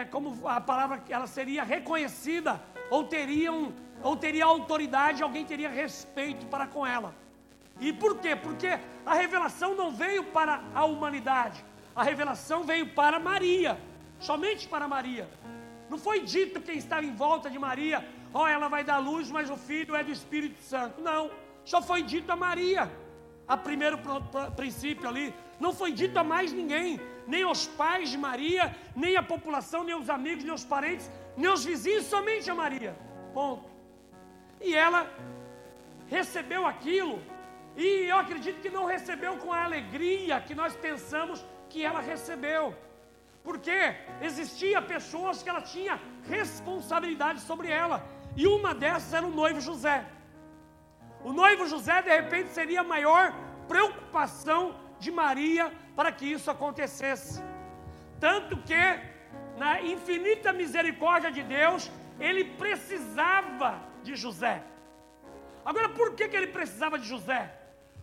é, 0.00 0.08
como 0.10 0.48
a 0.48 0.60
palavra, 0.60 1.02
ela 1.08 1.26
seria 1.26 1.64
reconhecida 1.64 2.60
ou 2.90 3.04
teria, 3.04 3.52
um, 3.52 3.72
ou 4.02 4.16
teria 4.16 4.44
autoridade, 4.44 5.22
alguém 5.22 5.44
teria 5.44 5.68
respeito 5.68 6.46
para 6.46 6.66
com 6.66 6.86
ela. 6.86 7.14
E 7.80 7.92
por 7.92 8.18
quê? 8.18 8.36
Porque 8.36 8.78
a 9.04 9.14
revelação 9.14 9.74
não 9.74 9.90
veio 9.90 10.24
para 10.24 10.62
a 10.74 10.84
humanidade, 10.84 11.64
a 11.94 12.02
revelação 12.02 12.62
veio 12.62 12.86
para 12.94 13.18
Maria, 13.18 13.78
somente 14.20 14.68
para 14.68 14.86
Maria. 14.86 15.28
Não 15.90 15.98
foi 15.98 16.20
dito 16.20 16.60
quem 16.60 16.78
estava 16.78 17.04
em 17.04 17.14
volta 17.14 17.50
de 17.50 17.58
Maria, 17.58 18.06
ó, 18.32 18.44
oh, 18.44 18.46
ela 18.46 18.68
vai 18.68 18.84
dar 18.84 18.98
luz, 18.98 19.30
mas 19.30 19.50
o 19.50 19.56
filho 19.56 19.94
é 19.96 20.04
do 20.04 20.12
Espírito 20.12 20.62
Santo. 20.62 21.02
Não 21.02 21.30
só 21.64 21.80
foi 21.80 22.02
dito 22.02 22.30
a 22.30 22.36
Maria, 22.36 22.90
a 23.46 23.56
primeiro 23.56 23.98
princípio 24.56 25.08
ali. 25.08 25.34
Não 25.60 25.72
foi 25.72 25.92
dito 25.92 26.16
a 26.18 26.24
mais 26.24 26.52
ninguém, 26.52 27.00
nem 27.26 27.42
aos 27.42 27.66
pais 27.66 28.10
de 28.10 28.18
Maria, 28.18 28.74
nem 28.96 29.16
a 29.16 29.22
população, 29.22 29.84
nem 29.84 29.94
os 29.94 30.10
amigos, 30.10 30.44
nem 30.44 30.52
os 30.52 30.64
parentes, 30.64 31.10
nem 31.36 31.50
os 31.50 31.64
vizinhos, 31.64 32.06
somente 32.06 32.50
a 32.50 32.54
Maria. 32.54 32.96
Ponto. 33.32 33.70
E 34.60 34.74
ela 34.74 35.10
recebeu 36.08 36.66
aquilo, 36.66 37.20
e 37.76 37.86
eu 38.10 38.16
acredito 38.16 38.60
que 38.60 38.70
não 38.70 38.84
recebeu 38.84 39.36
com 39.38 39.52
a 39.52 39.64
alegria 39.64 40.40
que 40.40 40.54
nós 40.54 40.74
pensamos 40.76 41.44
que 41.68 41.84
ela 41.84 42.00
recebeu. 42.00 42.74
Porque 43.42 43.76
existia 44.20 44.80
pessoas 44.80 45.42
que 45.42 45.48
ela 45.48 45.62
tinha 45.62 46.00
responsabilidade 46.28 47.40
sobre 47.40 47.68
ela, 47.68 48.06
e 48.36 48.46
uma 48.46 48.74
dessas 48.74 49.12
era 49.14 49.26
o 49.26 49.30
noivo 49.30 49.60
José. 49.60 50.04
O 51.24 51.32
noivo 51.32 51.66
José, 51.66 52.02
de 52.02 52.10
repente, 52.10 52.50
seria 52.50 52.80
a 52.80 52.84
maior 52.84 53.34
preocupação 53.68 54.74
de 54.98 55.10
Maria 55.10 55.72
para 55.94 56.10
que 56.10 56.26
isso 56.26 56.50
acontecesse. 56.50 57.42
Tanto 58.18 58.56
que 58.58 58.82
na 59.56 59.82
infinita 59.82 60.52
misericórdia 60.52 61.30
de 61.30 61.42
Deus, 61.42 61.90
ele 62.18 62.44
precisava 62.44 63.80
de 64.02 64.14
José. 64.16 64.62
Agora, 65.64 65.88
por 65.88 66.14
que, 66.14 66.28
que 66.28 66.36
ele 66.36 66.48
precisava 66.48 66.98
de 66.98 67.06
José? 67.06 67.52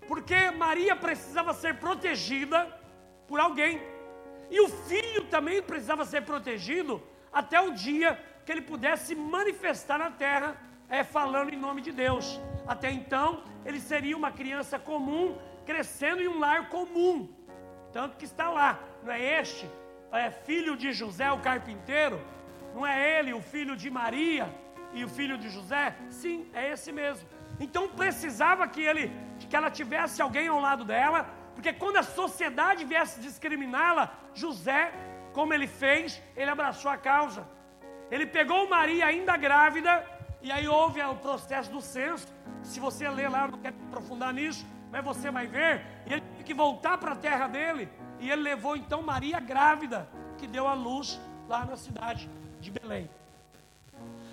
Porque 0.07 0.51
Maria 0.51 0.95
precisava 0.95 1.53
ser 1.53 1.75
protegida 1.75 2.65
por 3.27 3.39
alguém. 3.39 3.81
E 4.49 4.59
o 4.61 4.69
filho 4.69 5.25
também 5.25 5.61
precisava 5.61 6.05
ser 6.05 6.23
protegido 6.23 7.01
até 7.31 7.59
o 7.61 7.73
dia 7.73 8.19
que 8.45 8.51
ele 8.51 8.61
pudesse 8.61 9.13
manifestar 9.15 9.99
na 9.99 10.09
terra, 10.09 10.57
é, 10.89 11.03
falando 11.03 11.53
em 11.53 11.57
nome 11.57 11.81
de 11.81 11.91
Deus. 11.91 12.39
Até 12.67 12.91
então, 12.91 13.43
ele 13.65 13.79
seria 13.79 14.17
uma 14.17 14.31
criança 14.31 14.77
comum, 14.77 15.37
crescendo 15.65 16.21
em 16.21 16.27
um 16.27 16.39
lar 16.39 16.69
comum. 16.69 17.29
Tanto 17.91 18.17
que 18.17 18.25
está 18.25 18.49
lá, 18.49 18.79
não 19.03 19.11
é 19.11 19.39
este, 19.39 19.69
é 20.11 20.29
filho 20.29 20.75
de 20.75 20.91
José, 20.91 21.31
o 21.31 21.39
carpinteiro? 21.39 22.19
Não 22.73 22.85
é 22.85 23.19
ele, 23.19 23.33
o 23.33 23.41
filho 23.41 23.75
de 23.75 23.89
Maria 23.89 24.49
e 24.93 25.03
o 25.03 25.09
filho 25.09 25.37
de 25.37 25.49
José? 25.49 25.95
Sim, 26.09 26.49
é 26.53 26.71
esse 26.71 26.91
mesmo. 26.91 27.27
Então 27.59 27.87
precisava 27.87 28.67
que 28.67 28.81
ele, 28.81 29.11
que 29.39 29.55
ela 29.55 29.69
tivesse 29.69 30.21
alguém 30.21 30.47
ao 30.47 30.59
lado 30.59 30.83
dela, 30.83 31.27
porque 31.55 31.73
quando 31.73 31.97
a 31.97 32.03
sociedade 32.03 32.85
viesse 32.85 33.19
discriminá-la, 33.19 34.13
José, 34.33 34.91
como 35.33 35.53
ele 35.53 35.67
fez, 35.67 36.21
ele 36.35 36.49
abraçou 36.49 36.89
a 36.89 36.97
causa. 36.97 37.47
Ele 38.09 38.25
pegou 38.25 38.69
Maria 38.69 39.05
ainda 39.05 39.35
grávida, 39.37 40.05
e 40.41 40.51
aí 40.51 40.67
houve 40.67 41.01
o 41.01 41.15
processo 41.15 41.69
do 41.71 41.81
censo. 41.81 42.27
Se 42.63 42.79
você 42.79 43.09
ler 43.09 43.29
lá, 43.29 43.47
não 43.47 43.59
quero 43.59 43.75
aprofundar 43.87 44.33
nisso, 44.33 44.65
mas 44.91 45.03
você 45.03 45.29
vai 45.29 45.47
ver. 45.47 45.85
E 46.05 46.13
ele 46.13 46.21
teve 46.21 46.43
que 46.43 46.53
voltar 46.53 46.97
para 46.97 47.11
a 47.11 47.15
terra 47.15 47.47
dele. 47.47 47.89
E 48.19 48.29
ele 48.29 48.41
levou 48.41 48.75
então 48.75 49.01
Maria 49.01 49.39
grávida, 49.39 50.07
que 50.37 50.47
deu 50.47 50.67
a 50.67 50.73
luz 50.73 51.19
lá 51.47 51.65
na 51.65 51.75
cidade 51.75 52.29
de 52.59 52.71
Belém. 52.71 53.09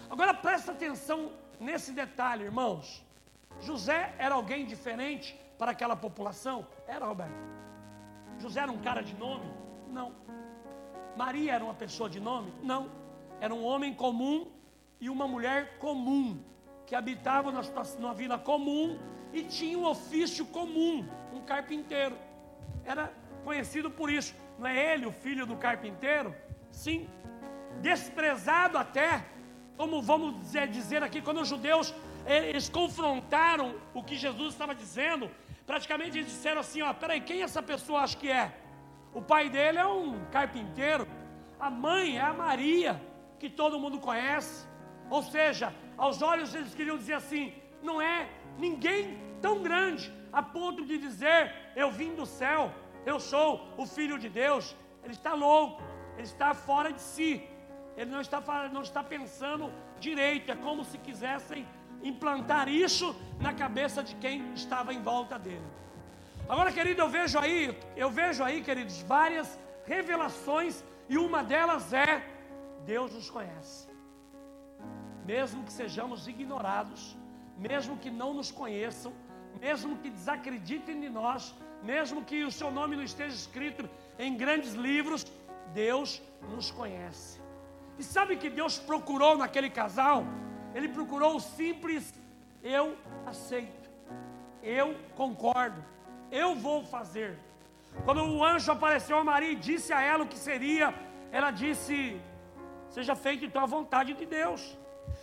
Agora 0.09 0.33
presta 0.33 0.73
atenção 0.73 1.33
nesse 1.59 1.93
detalhe, 1.93 2.45
irmãos. 2.45 3.05
José 3.61 4.15
era 4.19 4.35
alguém 4.35 4.67
diferente 4.67 5.39
para 5.59 5.73
aquela 5.73 5.97
população? 5.97 6.67
Era, 6.87 7.07
Roberto. 7.07 7.35
José 8.39 8.61
era 8.61 8.71
um 8.71 8.79
cara 8.79 9.03
de 9.03 9.15
nome? 9.15 9.51
Não. 9.89 10.13
Maria 11.17 11.55
era 11.55 11.65
uma 11.65 11.75
pessoa 11.75 12.09
de 12.09 12.21
nome? 12.21 12.53
Não. 12.63 12.91
Era 13.41 13.55
um 13.55 13.65
homem 13.65 13.95
comum 13.95 14.47
e 15.01 15.11
uma 15.11 15.27
mulher 15.27 15.79
comum, 15.79 16.39
que 16.87 16.95
habitavam 16.95 17.53
numa 17.99 18.15
vila 18.15 18.39
comum 18.39 18.99
e 19.33 19.43
tinha 19.43 19.79
um 19.79 19.85
ofício 19.85 20.47
comum, 20.47 21.07
um 21.33 21.41
carpinteiro. 21.41 22.17
Era 22.85 23.13
conhecido 23.45 23.91
por 23.91 24.11
isso. 24.11 24.35
Não 24.59 24.67
é 24.67 24.95
ele 24.95 25.07
o 25.07 25.13
filho 25.13 25.45
do 25.45 25.57
carpinteiro? 25.57 26.35
Sim. 26.71 27.09
Desprezado 27.81 28.79
até, 28.79 29.25
como 29.77 30.01
vamos 30.01 30.41
dizer, 30.41 30.69
dizer 30.69 31.03
aqui, 31.03 31.21
quando 31.21 31.41
os 31.41 31.49
judeus 31.49 31.95
eles 32.27 32.69
confrontaram 32.69 33.77
o 33.95 34.03
que 34.03 34.17
Jesus 34.17 34.53
estava 34.53 34.75
dizendo, 34.75 35.31
praticamente 35.65 36.19
eles 36.19 36.31
disseram 36.31 36.61
assim: 36.61 36.83
ó, 36.83 36.93
peraí, 36.93 37.21
quem 37.21 37.43
essa 37.43 37.63
pessoa 37.63 38.01
acha 38.01 38.17
que 38.17 38.31
é? 38.31 38.53
O 39.15 39.23
pai 39.23 39.49
dele 39.49 39.79
é 39.79 39.87
um 39.87 40.25
carpinteiro, 40.27 41.07
a 41.59 41.71
mãe 41.71 42.19
é 42.19 42.23
a 42.23 42.33
Maria, 42.33 43.01
que 43.39 43.49
todo 43.49 43.79
mundo 43.79 43.99
conhece. 43.99 44.67
Ou 45.11 45.23
seja, 45.23 45.73
aos 45.97 46.23
olhos 46.23 46.55
eles 46.55 46.75
queriam 46.75 46.97
dizer 46.97 47.15
assim: 47.15 47.53
não 47.83 48.01
é 48.01 48.29
ninguém 48.59 49.19
tão 49.41 49.63
grande 49.63 50.13
a 50.33 50.43
ponto 50.43 50.85
de 50.85 50.99
dizer, 50.99 51.53
eu 51.75 51.91
vim 51.91 52.15
do 52.15 52.27
céu, 52.27 52.73
eu 53.05 53.19
sou 53.19 53.69
o 53.77 53.87
filho 53.87 54.19
de 54.19 54.29
Deus. 54.29 54.77
Ele 55.03 55.15
está 55.15 55.35
louco, 55.35 55.83
ele 56.15 56.25
está 56.25 56.53
fora 56.53 56.93
de 56.93 57.01
si, 57.01 57.43
ele 57.97 58.11
não 58.11 58.21
está, 58.21 58.41
não 58.71 58.83
está 58.83 59.03
pensando 59.03 59.73
direito, 59.99 60.51
é 60.51 60.57
como 60.57 60.85
se 60.85 60.99
quisessem 60.99 61.67
implantar 62.03 62.69
isso 62.69 63.17
na 63.41 63.55
cabeça 63.55 64.03
de 64.03 64.15
quem 64.17 64.53
estava 64.53 64.93
em 64.93 65.01
volta 65.01 65.39
dele. 65.39 65.65
Agora, 66.49 66.71
querido, 66.71 67.01
eu 67.03 67.09
vejo 67.09 67.39
aí, 67.39 67.77
eu 67.97 68.11
vejo 68.11 68.45
aí, 68.45 68.63
queridos, 68.63 69.01
várias 69.03 69.59
revelações 69.85 70.85
e 71.09 71.17
uma 71.17 71.43
delas 71.43 71.93
é 71.93 72.23
Deus 72.85 73.13
nos 73.13 73.31
conhece. 73.31 73.86
Mesmo 75.27 75.65
que 75.65 75.73
sejamos 75.73 76.29
ignorados, 76.29 77.17
mesmo 77.59 77.97
que 77.97 78.11
não 78.11 78.33
nos 78.33 78.51
conheçam, 78.51 79.13
mesmo 79.61 79.97
que 79.97 80.11
desacreditem 80.11 81.01
de 81.01 81.09
nós, 81.09 81.55
mesmo 81.83 82.25
que 82.25 82.45
o 82.45 82.53
seu 82.53 82.71
nome 82.71 82.95
não 82.97 83.03
esteja 83.03 83.35
escrito 83.35 83.89
em 84.19 84.37
grandes 84.37 84.75
livros, 84.75 85.27
Deus 85.75 86.23
nos 86.51 86.71
conhece. 86.71 87.41
E 87.99 88.05
sabe 88.05 88.37
que 88.37 88.49
Deus 88.49 88.79
procurou 88.79 89.37
naquele 89.37 89.71
casal? 89.71 90.25
Ele 90.75 90.89
procurou 90.89 91.37
o 91.37 91.41
simples, 91.41 92.15
eu 92.63 92.97
aceito, 93.25 93.91
eu 94.63 94.95
concordo, 95.17 95.83
eu 96.31 96.55
vou 96.55 96.85
fazer. 96.85 97.39
Quando 98.05 98.23
o 98.23 98.45
anjo 98.45 98.71
apareceu 98.71 99.19
a 99.19 99.25
Maria 99.25 99.53
e 99.53 99.57
disse 99.57 99.93
a 99.93 100.01
ela 100.03 100.25
o 100.25 100.29
que 100.29 100.39
seria, 100.39 100.95
ela 101.33 101.51
disse: 101.51 102.21
Seja 102.91 103.15
feita 103.17 103.45
então 103.45 103.63
a 103.63 103.67
vontade 103.67 104.13
de 104.15 104.27
Deus. 104.27 104.77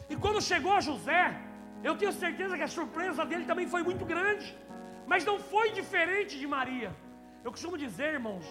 E 0.09 0.15
quando 0.15 0.41
chegou 0.41 0.79
José, 0.81 1.35
eu 1.83 1.97
tenho 1.97 2.11
certeza 2.11 2.57
que 2.57 2.63
a 2.63 2.67
surpresa 2.67 3.25
dele 3.25 3.45
também 3.45 3.67
foi 3.67 3.83
muito 3.83 4.05
grande, 4.05 4.57
mas 5.05 5.25
não 5.25 5.39
foi 5.39 5.71
diferente 5.71 6.39
de 6.39 6.47
Maria. 6.47 6.95
Eu 7.43 7.51
costumo 7.51 7.77
dizer, 7.77 8.13
irmãos, 8.13 8.45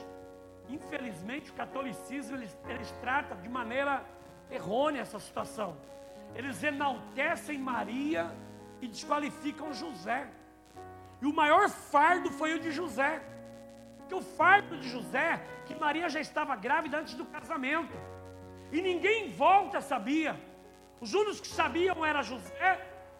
infelizmente 0.68 1.50
o 1.50 1.54
catolicismo 1.54 2.36
eles, 2.36 2.56
eles 2.68 2.90
trata 3.00 3.34
de 3.36 3.48
maneira 3.48 4.04
errônea 4.50 5.00
essa 5.00 5.18
situação 5.18 5.76
eles 6.34 6.62
enaltecem 6.62 7.58
Maria 7.58 8.30
e 8.80 8.88
desqualificam 8.88 9.72
José. 9.72 10.26
E 11.20 11.26
o 11.26 11.32
maior 11.32 11.68
fardo 11.68 12.30
foi 12.30 12.54
o 12.54 12.60
de 12.60 12.70
José. 12.70 13.22
Porque 13.98 14.14
o 14.14 14.22
fardo 14.22 14.76
de 14.78 14.88
José, 14.88 15.40
que 15.66 15.74
Maria 15.74 16.08
já 16.08 16.20
estava 16.20 16.56
grávida 16.56 16.98
antes 16.98 17.14
do 17.14 17.24
casamento. 17.26 17.96
E 18.70 18.80
ninguém 18.80 19.26
em 19.26 19.30
volta 19.30 19.80
sabia. 19.80 20.34
Os 21.02 21.12
únicos 21.14 21.40
que 21.40 21.48
sabiam 21.48 22.06
era 22.06 22.22
José 22.22 22.70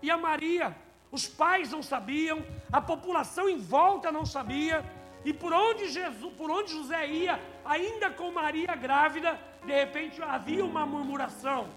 e 0.01 0.09
a 0.09 0.17
Maria. 0.17 0.75
Os 1.11 1.27
pais 1.27 1.73
não 1.73 1.83
sabiam, 1.83 2.39
a 2.73 2.81
população 2.81 3.49
em 3.49 3.59
volta 3.59 4.13
não 4.13 4.25
sabia. 4.25 4.85
E 5.25 5.33
por 5.33 5.53
onde 5.53 5.89
Jesus, 5.89 6.33
por 6.35 6.49
onde 6.49 6.71
José 6.71 7.09
ia, 7.09 7.41
ainda 7.65 8.09
com 8.09 8.31
Maria 8.31 8.75
grávida, 8.77 9.39
de 9.67 9.73
repente 9.73 10.23
havia 10.23 10.65
uma 10.65 10.87
murmuração 10.87 11.69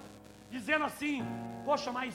dizendo 0.51 0.85
assim: 0.85 1.25
Poxa, 1.65 1.91
mas 1.91 2.13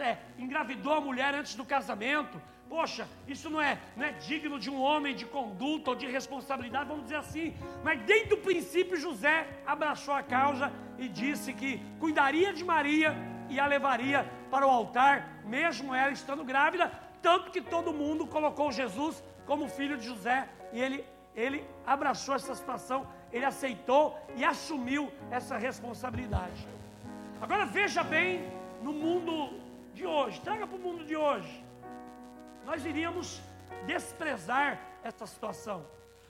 é, 0.00 0.18
engravidou 0.38 0.92
a 0.92 1.00
mulher 1.00 1.34
antes 1.34 1.54
do 1.54 1.64
casamento. 1.64 2.38
Poxa, 2.68 3.08
isso 3.26 3.48
não 3.48 3.60
é, 3.60 3.78
não 3.96 4.04
é 4.04 4.12
digno 4.12 4.58
de 4.58 4.68
um 4.68 4.80
homem 4.80 5.14
de 5.14 5.24
conduta 5.24 5.90
ou 5.90 5.96
de 5.96 6.06
responsabilidade, 6.06 6.88
vamos 6.88 7.04
dizer 7.04 7.16
assim. 7.16 7.56
Mas 7.82 8.00
desde 8.02 8.34
o 8.34 8.38
princípio, 8.38 8.96
José 8.96 9.46
abraçou 9.66 10.12
a 10.12 10.22
causa 10.22 10.70
e 10.98 11.08
disse 11.08 11.52
que 11.54 11.80
cuidaria 11.98 12.52
de 12.52 12.62
Maria 12.62 13.16
e 13.48 13.58
a 13.58 13.66
levaria 13.66 14.30
para 14.50 14.66
o 14.66 14.70
altar, 14.70 15.40
mesmo 15.46 15.94
ela 15.94 16.12
estando 16.12 16.44
grávida. 16.44 16.92
Tanto 17.22 17.50
que 17.50 17.62
todo 17.62 17.92
mundo 17.92 18.26
colocou 18.26 18.70
Jesus 18.70 19.24
como 19.46 19.66
filho 19.68 19.96
de 19.96 20.04
José 20.04 20.46
e 20.72 20.80
ele, 20.80 21.04
ele 21.34 21.64
abraçou 21.86 22.34
essa 22.34 22.54
situação, 22.54 23.06
ele 23.32 23.46
aceitou 23.46 24.18
e 24.36 24.44
assumiu 24.44 25.10
essa 25.30 25.56
responsabilidade. 25.56 26.68
Agora 27.40 27.64
veja 27.64 28.02
bem 28.02 28.42
no 28.82 28.92
mundo 28.92 29.58
de 29.94 30.04
hoje, 30.06 30.40
traga 30.42 30.66
para 30.66 30.76
o 30.76 30.80
mundo 30.80 31.04
de 31.04 31.16
hoje. 31.16 31.67
Nós 32.68 32.84
iríamos 32.84 33.40
desprezar 33.86 34.78
essa 35.02 35.26
situação. 35.26 35.86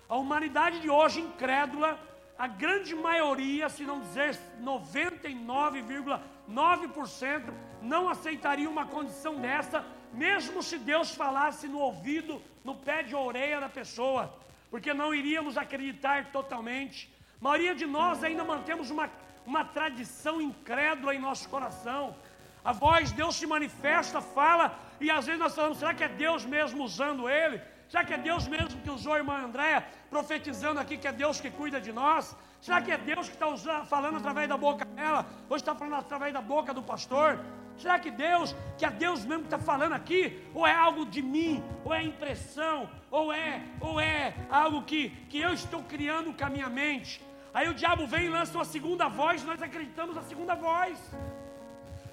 A 0.08 0.14
humanidade 0.14 0.78
de 0.78 0.88
hoje, 0.88 1.20
incrédula, 1.20 1.98
a 2.38 2.46
grande 2.46 2.94
maioria, 2.94 3.68
se 3.68 3.82
não 3.82 4.00
dizer 4.00 4.38
99,9%, 4.62 7.52
não 7.82 8.08
aceitaria 8.08 8.70
uma 8.70 8.86
condição 8.86 9.40
dessa, 9.40 9.84
mesmo 10.12 10.62
se 10.62 10.78
Deus 10.78 11.12
falasse 11.12 11.66
no 11.66 11.80
ouvido, 11.80 12.40
no 12.62 12.76
pé 12.76 13.02
de 13.02 13.16
orelha 13.16 13.60
da 13.60 13.68
pessoa, 13.68 14.32
porque 14.70 14.94
não 14.94 15.12
iríamos 15.12 15.58
acreditar 15.58 16.30
totalmente. 16.30 17.12
A 17.40 17.44
maioria 17.44 17.74
de 17.74 17.84
nós 17.84 18.22
ainda 18.22 18.44
mantemos 18.44 18.90
uma 18.90 19.10
uma 19.48 19.64
tradição 19.64 20.42
incrédula 20.42 21.14
em 21.14 21.18
nosso 21.18 21.48
coração. 21.48 22.14
A 22.62 22.70
voz, 22.70 23.10
Deus 23.12 23.36
se 23.36 23.46
manifesta, 23.46 24.20
fala, 24.20 24.78
e 25.00 25.10
às 25.10 25.26
vezes 25.26 25.40
nós 25.40 25.54
falamos: 25.54 25.78
será 25.78 25.94
que 25.94 26.04
é 26.04 26.08
Deus 26.08 26.44
mesmo 26.44 26.84
usando 26.84 27.28
ele? 27.28 27.60
Será 27.88 28.04
que 28.04 28.14
é 28.14 28.18
Deus 28.18 28.46
mesmo 28.46 28.80
que 28.80 28.90
usou 28.90 29.14
a 29.14 29.18
irmã 29.18 29.38
Andréa, 29.44 29.86
profetizando 30.10 30.78
aqui 30.78 30.98
que 30.98 31.08
é 31.08 31.12
Deus 31.12 31.40
que 31.40 31.50
cuida 31.50 31.80
de 31.80 31.92
nós? 31.92 32.36
Será 32.60 32.82
que 32.82 32.90
é 32.90 32.98
Deus 32.98 33.28
que 33.28 33.34
está 33.34 33.84
falando 33.84 34.16
através 34.16 34.48
da 34.48 34.56
boca 34.56 34.84
dela? 34.84 35.24
Hoje 35.48 35.62
está 35.62 35.74
falando 35.74 36.00
através 36.00 36.32
da 36.32 36.40
boca 36.40 36.74
do 36.74 36.82
pastor? 36.82 37.38
Será 37.78 37.98
que 37.98 38.10
Deus, 38.10 38.54
que 38.76 38.84
é 38.84 38.90
Deus 38.90 39.24
mesmo 39.24 39.44
que 39.44 39.54
está 39.54 39.58
falando 39.58 39.92
aqui? 39.92 40.42
Ou 40.52 40.66
é 40.66 40.74
algo 40.74 41.06
de 41.06 41.22
mim? 41.22 41.62
Ou 41.84 41.94
é 41.94 42.02
impressão? 42.02 42.90
Ou 43.10 43.32
é, 43.32 43.62
ou 43.80 44.00
é 44.00 44.34
algo 44.50 44.82
que, 44.82 45.10
que 45.30 45.38
eu 45.40 45.52
estou 45.52 45.82
criando 45.84 46.36
com 46.36 46.44
a 46.44 46.50
minha 46.50 46.68
mente? 46.68 47.22
Aí 47.54 47.68
o 47.68 47.74
diabo 47.74 48.06
vem 48.06 48.26
e 48.26 48.28
lança 48.28 48.58
uma 48.58 48.64
segunda 48.64 49.08
voz, 49.08 49.44
nós 49.44 49.62
acreditamos 49.62 50.14
na 50.14 50.22
segunda 50.22 50.54
voz. 50.54 50.98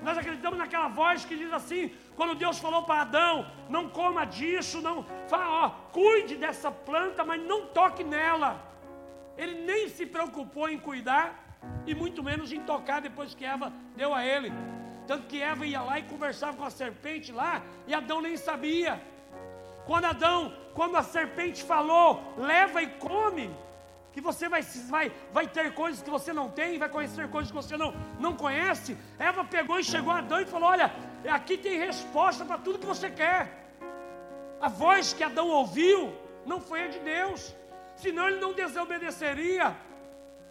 Nós 0.01 0.17
acreditamos 0.17 0.57
naquela 0.59 0.87
voz 0.87 1.25
que 1.25 1.35
diz 1.35 1.51
assim: 1.51 1.91
quando 2.15 2.35
Deus 2.35 2.59
falou 2.59 2.83
para 2.83 3.01
Adão, 3.01 3.45
não 3.69 3.89
coma 3.89 4.25
disso, 4.25 4.81
não, 4.81 5.05
fala, 5.27 5.49
ó, 5.49 5.69
cuide 5.91 6.35
dessa 6.35 6.71
planta, 6.71 7.23
mas 7.23 7.41
não 7.41 7.67
toque 7.67 8.03
nela. 8.03 8.59
Ele 9.37 9.65
nem 9.65 9.89
se 9.89 10.05
preocupou 10.05 10.69
em 10.69 10.79
cuidar 10.79 11.57
e 11.85 11.93
muito 11.93 12.23
menos 12.23 12.51
em 12.51 12.61
tocar 12.61 13.01
depois 13.01 13.35
que 13.35 13.43
Eva 13.43 13.71
deu 13.95 14.13
a 14.13 14.25
ele. 14.25 14.51
Tanto 15.05 15.27
que 15.27 15.41
Eva 15.41 15.65
ia 15.65 15.81
lá 15.81 15.99
e 15.99 16.03
conversava 16.03 16.55
com 16.57 16.63
a 16.63 16.69
serpente 16.69 17.31
lá 17.31 17.61
e 17.85 17.93
Adão 17.93 18.21
nem 18.21 18.37
sabia. 18.37 19.01
Quando 19.85 20.05
Adão, 20.05 20.53
quando 20.73 20.95
a 20.95 21.03
serpente 21.03 21.63
falou, 21.63 22.33
leva 22.37 22.81
e 22.81 22.87
come, 22.87 23.53
que 24.15 24.21
você 24.21 24.47
vai, 24.47 24.61
vai, 24.89 25.11
vai 25.33 25.45
ter 25.45 25.73
coisas 25.73 26.01
que 26.01 26.09
você 26.09 26.31
não 26.31 26.49
tem, 26.49 26.79
vai 26.79 26.87
conhecer 26.87 27.27
coisas 27.27 27.51
que 27.51 27.57
você 27.57 27.75
não, 27.75 27.93
não 28.17 28.33
conhece. 28.33 28.97
Eva 29.19 29.43
pegou 29.43 29.77
e 29.77 29.83
chegou 29.83 30.13
a 30.13 30.19
Adão 30.19 30.39
e 30.39 30.45
falou: 30.45 30.69
Olha, 30.69 30.89
aqui 31.29 31.57
tem 31.57 31.77
resposta 31.77 32.45
para 32.45 32.57
tudo 32.57 32.79
que 32.79 32.85
você 32.85 33.09
quer. 33.09 33.65
A 34.59 34.69
voz 34.69 35.13
que 35.13 35.23
Adão 35.23 35.47
ouviu 35.49 36.13
não 36.45 36.59
foi 36.61 36.83
a 36.83 36.87
de 36.87 36.99
Deus, 36.99 37.55
senão 37.95 38.27
ele 38.27 38.39
não 38.39 38.53
desobedeceria. 38.53 39.75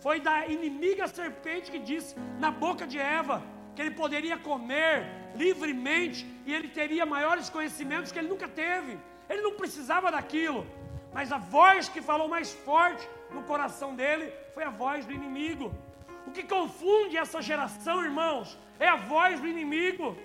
Foi 0.00 0.20
da 0.20 0.46
inimiga 0.46 1.08
serpente 1.08 1.70
que 1.70 1.78
disse 1.78 2.14
na 2.38 2.50
boca 2.50 2.86
de 2.86 2.98
Eva 2.98 3.42
que 3.74 3.82
ele 3.82 3.90
poderia 3.90 4.36
comer 4.36 5.06
livremente 5.34 6.26
e 6.46 6.54
ele 6.54 6.68
teria 6.68 7.04
maiores 7.04 7.48
conhecimentos 7.48 8.12
que 8.12 8.18
ele 8.18 8.28
nunca 8.28 8.48
teve. 8.48 8.98
Ele 9.28 9.42
não 9.42 9.54
precisava 9.54 10.10
daquilo, 10.10 10.66
mas 11.12 11.32
a 11.32 11.38
voz 11.38 11.88
que 11.88 12.02
falou 12.02 12.28
mais 12.28 12.52
forte 12.52 13.08
no 13.30 13.42
coração 13.42 13.94
dele 13.94 14.32
foi 14.52 14.64
a 14.64 14.70
voz 14.70 15.06
do 15.06 15.12
inimigo. 15.12 15.72
O 16.26 16.30
que 16.30 16.42
confunde 16.42 17.16
essa 17.16 17.40
geração, 17.42 18.04
irmãos, 18.04 18.58
é 18.78 18.88
a 18.88 18.96
voz 18.96 19.40
do 19.40 19.46
inimigo. 19.46 20.16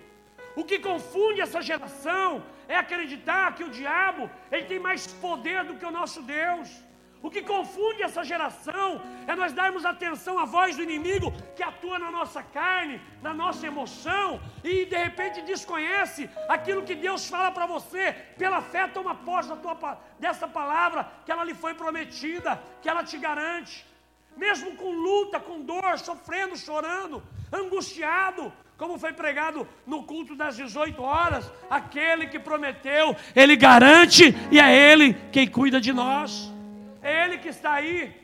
O 0.55 0.63
que 0.63 0.79
confunde 0.79 1.41
essa 1.41 1.61
geração 1.61 2.43
é 2.67 2.75
acreditar 2.75 3.55
que 3.55 3.63
o 3.63 3.69
diabo 3.69 4.29
ele 4.51 4.65
tem 4.65 4.79
mais 4.79 5.07
poder 5.07 5.63
do 5.63 5.75
que 5.75 5.85
o 5.85 5.91
nosso 5.91 6.21
Deus. 6.21 6.69
O 7.21 7.29
que 7.29 7.41
confunde 7.41 8.01
essa 8.01 8.23
geração 8.23 9.01
é 9.27 9.35
nós 9.35 9.51
darmos 9.51 9.83
atenção 9.85 10.39
à 10.39 10.45
voz 10.45 10.77
do 10.77 10.83
inimigo 10.83 11.33
que 11.55 11.61
atua 11.61 11.99
na 11.99 12.09
nossa 12.09 12.41
carne, 12.41 13.01
na 13.21 13.33
nossa 13.33 13.67
emoção 13.67 14.39
e 14.63 14.85
de 14.85 14.95
repente 14.95 15.41
desconhece 15.41 16.29
aquilo 16.47 16.83
que 16.83 16.95
Deus 16.95 17.27
fala 17.27 17.51
para 17.51 17.65
você. 17.65 18.13
Pela 18.37 18.61
fé, 18.61 18.87
toma 18.87 19.15
posse 19.15 19.53
tua, 19.57 19.99
dessa 20.17 20.47
palavra 20.47 21.11
que 21.25 21.31
ela 21.31 21.43
lhe 21.43 21.53
foi 21.53 21.73
prometida, 21.73 22.61
que 22.81 22.87
ela 22.87 23.03
te 23.03 23.17
garante. 23.17 23.85
Mesmo 24.37 24.77
com 24.77 24.89
luta, 24.89 25.37
com 25.41 25.61
dor, 25.61 25.99
sofrendo, 25.99 26.55
chorando, 26.55 27.21
angustiado, 27.51 28.53
como 28.79 28.97
foi 28.97 29.13
pregado 29.13 29.67
no 29.85 30.03
culto 30.03 30.35
das 30.35 30.55
18 30.55 31.03
horas, 31.03 31.51
aquele 31.69 32.25
que 32.27 32.39
prometeu, 32.39 33.15
ele 33.35 33.55
garante 33.55 34.33
e 34.49 34.59
é 34.59 34.75
ele 34.91 35.13
quem 35.31 35.47
cuida 35.47 35.79
de 35.79 35.93
nós. 35.93 36.51
É 37.01 37.25
Ele 37.25 37.37
que 37.37 37.49
está 37.49 37.73
aí. 37.73 38.15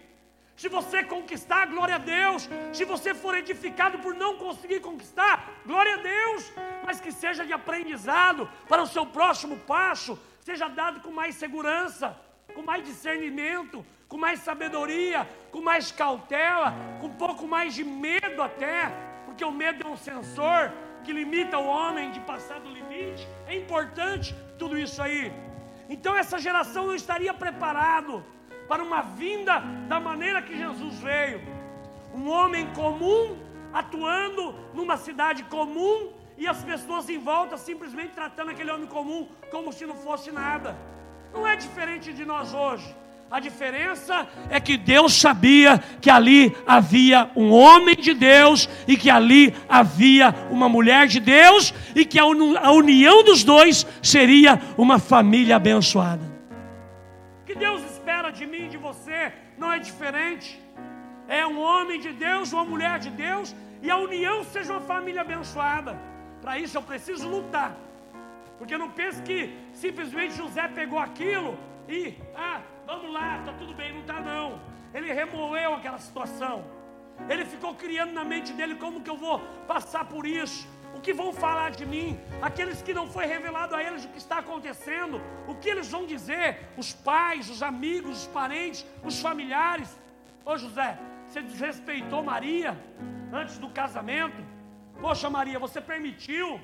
Se 0.55 0.69
você 0.69 1.03
conquistar, 1.03 1.67
glória 1.67 1.95
a 1.95 1.97
Deus. 1.97 2.49
Se 2.73 2.85
você 2.85 3.13
for 3.13 3.35
edificado 3.35 3.99
por 3.99 4.13
não 4.13 4.37
conseguir 4.37 4.79
conquistar, 4.79 5.61
glória 5.65 5.95
a 5.95 5.97
Deus. 5.97 6.51
Mas 6.85 6.99
que 6.99 7.11
seja 7.11 7.45
de 7.45 7.53
aprendizado 7.53 8.49
para 8.67 8.81
o 8.81 8.87
seu 8.87 9.05
próximo 9.05 9.57
passo, 9.57 10.17
seja 10.41 10.67
dado 10.67 11.01
com 11.01 11.11
mais 11.11 11.35
segurança, 11.35 12.17
com 12.53 12.61
mais 12.61 12.83
discernimento, 12.83 13.85
com 14.07 14.17
mais 14.17 14.39
sabedoria, 14.39 15.27
com 15.51 15.61
mais 15.61 15.91
cautela, 15.91 16.73
com 17.01 17.07
um 17.07 17.15
pouco 17.15 17.47
mais 17.47 17.73
de 17.73 17.83
medo 17.83 18.41
até, 18.41 18.91
porque 19.35 19.43
o 19.43 19.51
medo 19.51 19.85
é 19.85 19.89
um 19.89 19.97
sensor 19.97 20.71
que 21.03 21.11
limita 21.11 21.59
o 21.59 21.67
homem 21.67 22.09
de 22.09 22.21
passar 22.21 22.57
do 22.61 22.69
limite. 22.69 23.27
É 23.45 23.53
importante 23.53 24.33
tudo 24.57 24.77
isso 24.77 25.01
aí. 25.01 25.29
Então 25.89 26.15
essa 26.15 26.39
geração 26.39 26.87
não 26.87 26.95
estaria 26.95 27.33
preparado 27.33 28.23
para 28.69 28.81
uma 28.81 29.01
vinda 29.01 29.59
da 29.89 29.99
maneira 29.99 30.41
que 30.41 30.57
Jesus 30.57 30.99
veio. 30.99 31.41
Um 32.13 32.29
homem 32.29 32.65
comum 32.73 33.37
atuando 33.73 34.55
numa 34.73 34.95
cidade 34.95 35.43
comum 35.43 36.13
e 36.37 36.47
as 36.47 36.63
pessoas 36.63 37.09
em 37.09 37.19
volta 37.19 37.57
simplesmente 37.57 38.13
tratando 38.13 38.51
aquele 38.51 38.71
homem 38.71 38.87
comum 38.87 39.27
como 39.51 39.73
se 39.73 39.85
não 39.85 39.95
fosse 39.95 40.31
nada. 40.31 40.77
Não 41.33 41.45
é 41.45 41.57
diferente 41.57 42.13
de 42.13 42.23
nós 42.23 42.53
hoje. 42.53 42.95
A 43.29 43.39
diferença 43.39 44.27
é 44.49 44.59
que 44.59 44.77
Deus 44.77 45.13
sabia 45.13 45.79
que 45.99 46.09
ali 46.09 46.55
havia 46.65 47.29
um 47.35 47.51
homem 47.51 47.95
de 47.95 48.13
Deus 48.13 48.69
e 48.87 48.95
que 48.95 49.09
ali 49.09 49.53
havia 49.67 50.33
uma 50.51 50.69
mulher 50.69 51.07
de 51.07 51.19
Deus 51.19 51.73
e 51.95 52.05
que 52.05 52.19
a 52.19 52.25
união 52.71 53.23
dos 53.23 53.43
dois 53.43 53.85
seria 54.01 54.61
uma 54.77 54.99
família 54.99 55.55
abençoada. 55.55 56.23
Que 57.45 57.55
Deus 57.55 57.83
espera 57.91 58.29
de 58.29 58.45
mim 58.45 58.65
e 58.65 58.69
de 58.69 58.77
você 58.77 59.33
não 59.57 59.73
é 59.73 59.79
diferente. 59.79 60.61
É 61.27 61.45
um 61.47 61.59
homem 61.59 61.99
de 61.99 62.13
Deus, 62.13 62.53
uma 62.53 62.63
mulher 62.63 62.99
de 62.99 63.09
Deus, 63.09 63.55
e 63.81 63.89
a 63.89 63.97
união 63.97 64.43
seja 64.43 64.73
uma 64.73 64.81
família 64.81 65.21
abençoada. 65.21 65.99
Para 66.41 66.59
isso 66.59 66.77
eu 66.77 66.83
preciso 66.83 67.27
lutar. 67.27 67.75
Porque 68.59 68.77
não 68.77 68.91
pense 68.91 69.21
que 69.23 69.57
simplesmente 69.73 70.37
José 70.37 70.67
pegou 70.67 70.99
aquilo 70.99 71.57
e, 71.89 72.13
ah, 72.35 72.61
vamos 72.85 73.11
lá, 73.11 73.39
está 73.39 73.53
tudo 73.53 73.73
bem, 73.73 73.93
não 73.93 74.01
está 74.01 74.19
não. 74.19 74.61
Ele 74.93 75.11
remoeu 75.11 75.73
aquela 75.73 75.97
situação. 75.97 76.63
Ele 77.29 77.45
ficou 77.45 77.73
criando 77.75 78.13
na 78.13 78.23
mente 78.23 78.53
dele 78.53 78.75
como 78.75 79.01
que 79.01 79.09
eu 79.09 79.17
vou 79.17 79.39
passar 79.67 80.05
por 80.05 80.25
isso 80.25 80.67
o 80.95 81.01
que 81.01 81.13
vão 81.13 81.33
falar 81.33 81.71
de 81.71 81.85
mim, 81.85 82.17
aqueles 82.41 82.81
que 82.81 82.93
não 82.93 83.05
foi 83.07 83.25
revelado 83.25 83.75
a 83.75 83.83
eles 83.83 84.05
o 84.05 84.07
que 84.07 84.17
está 84.17 84.37
acontecendo, 84.39 85.21
o 85.45 85.53
que 85.53 85.69
eles 85.69 85.89
vão 85.91 86.05
dizer, 86.05 86.69
os 86.77 86.93
pais, 86.93 87.49
os 87.49 87.61
amigos, 87.61 88.21
os 88.21 88.27
parentes, 88.27 88.85
os 89.03 89.19
familiares. 89.19 89.99
Ô 90.45 90.57
José, 90.57 90.97
você 91.27 91.41
desrespeitou 91.41 92.23
Maria 92.23 92.77
antes 93.33 93.57
do 93.57 93.69
casamento? 93.69 94.41
Poxa, 95.01 95.29
Maria, 95.29 95.59
você 95.59 95.81
permitiu 95.81 96.61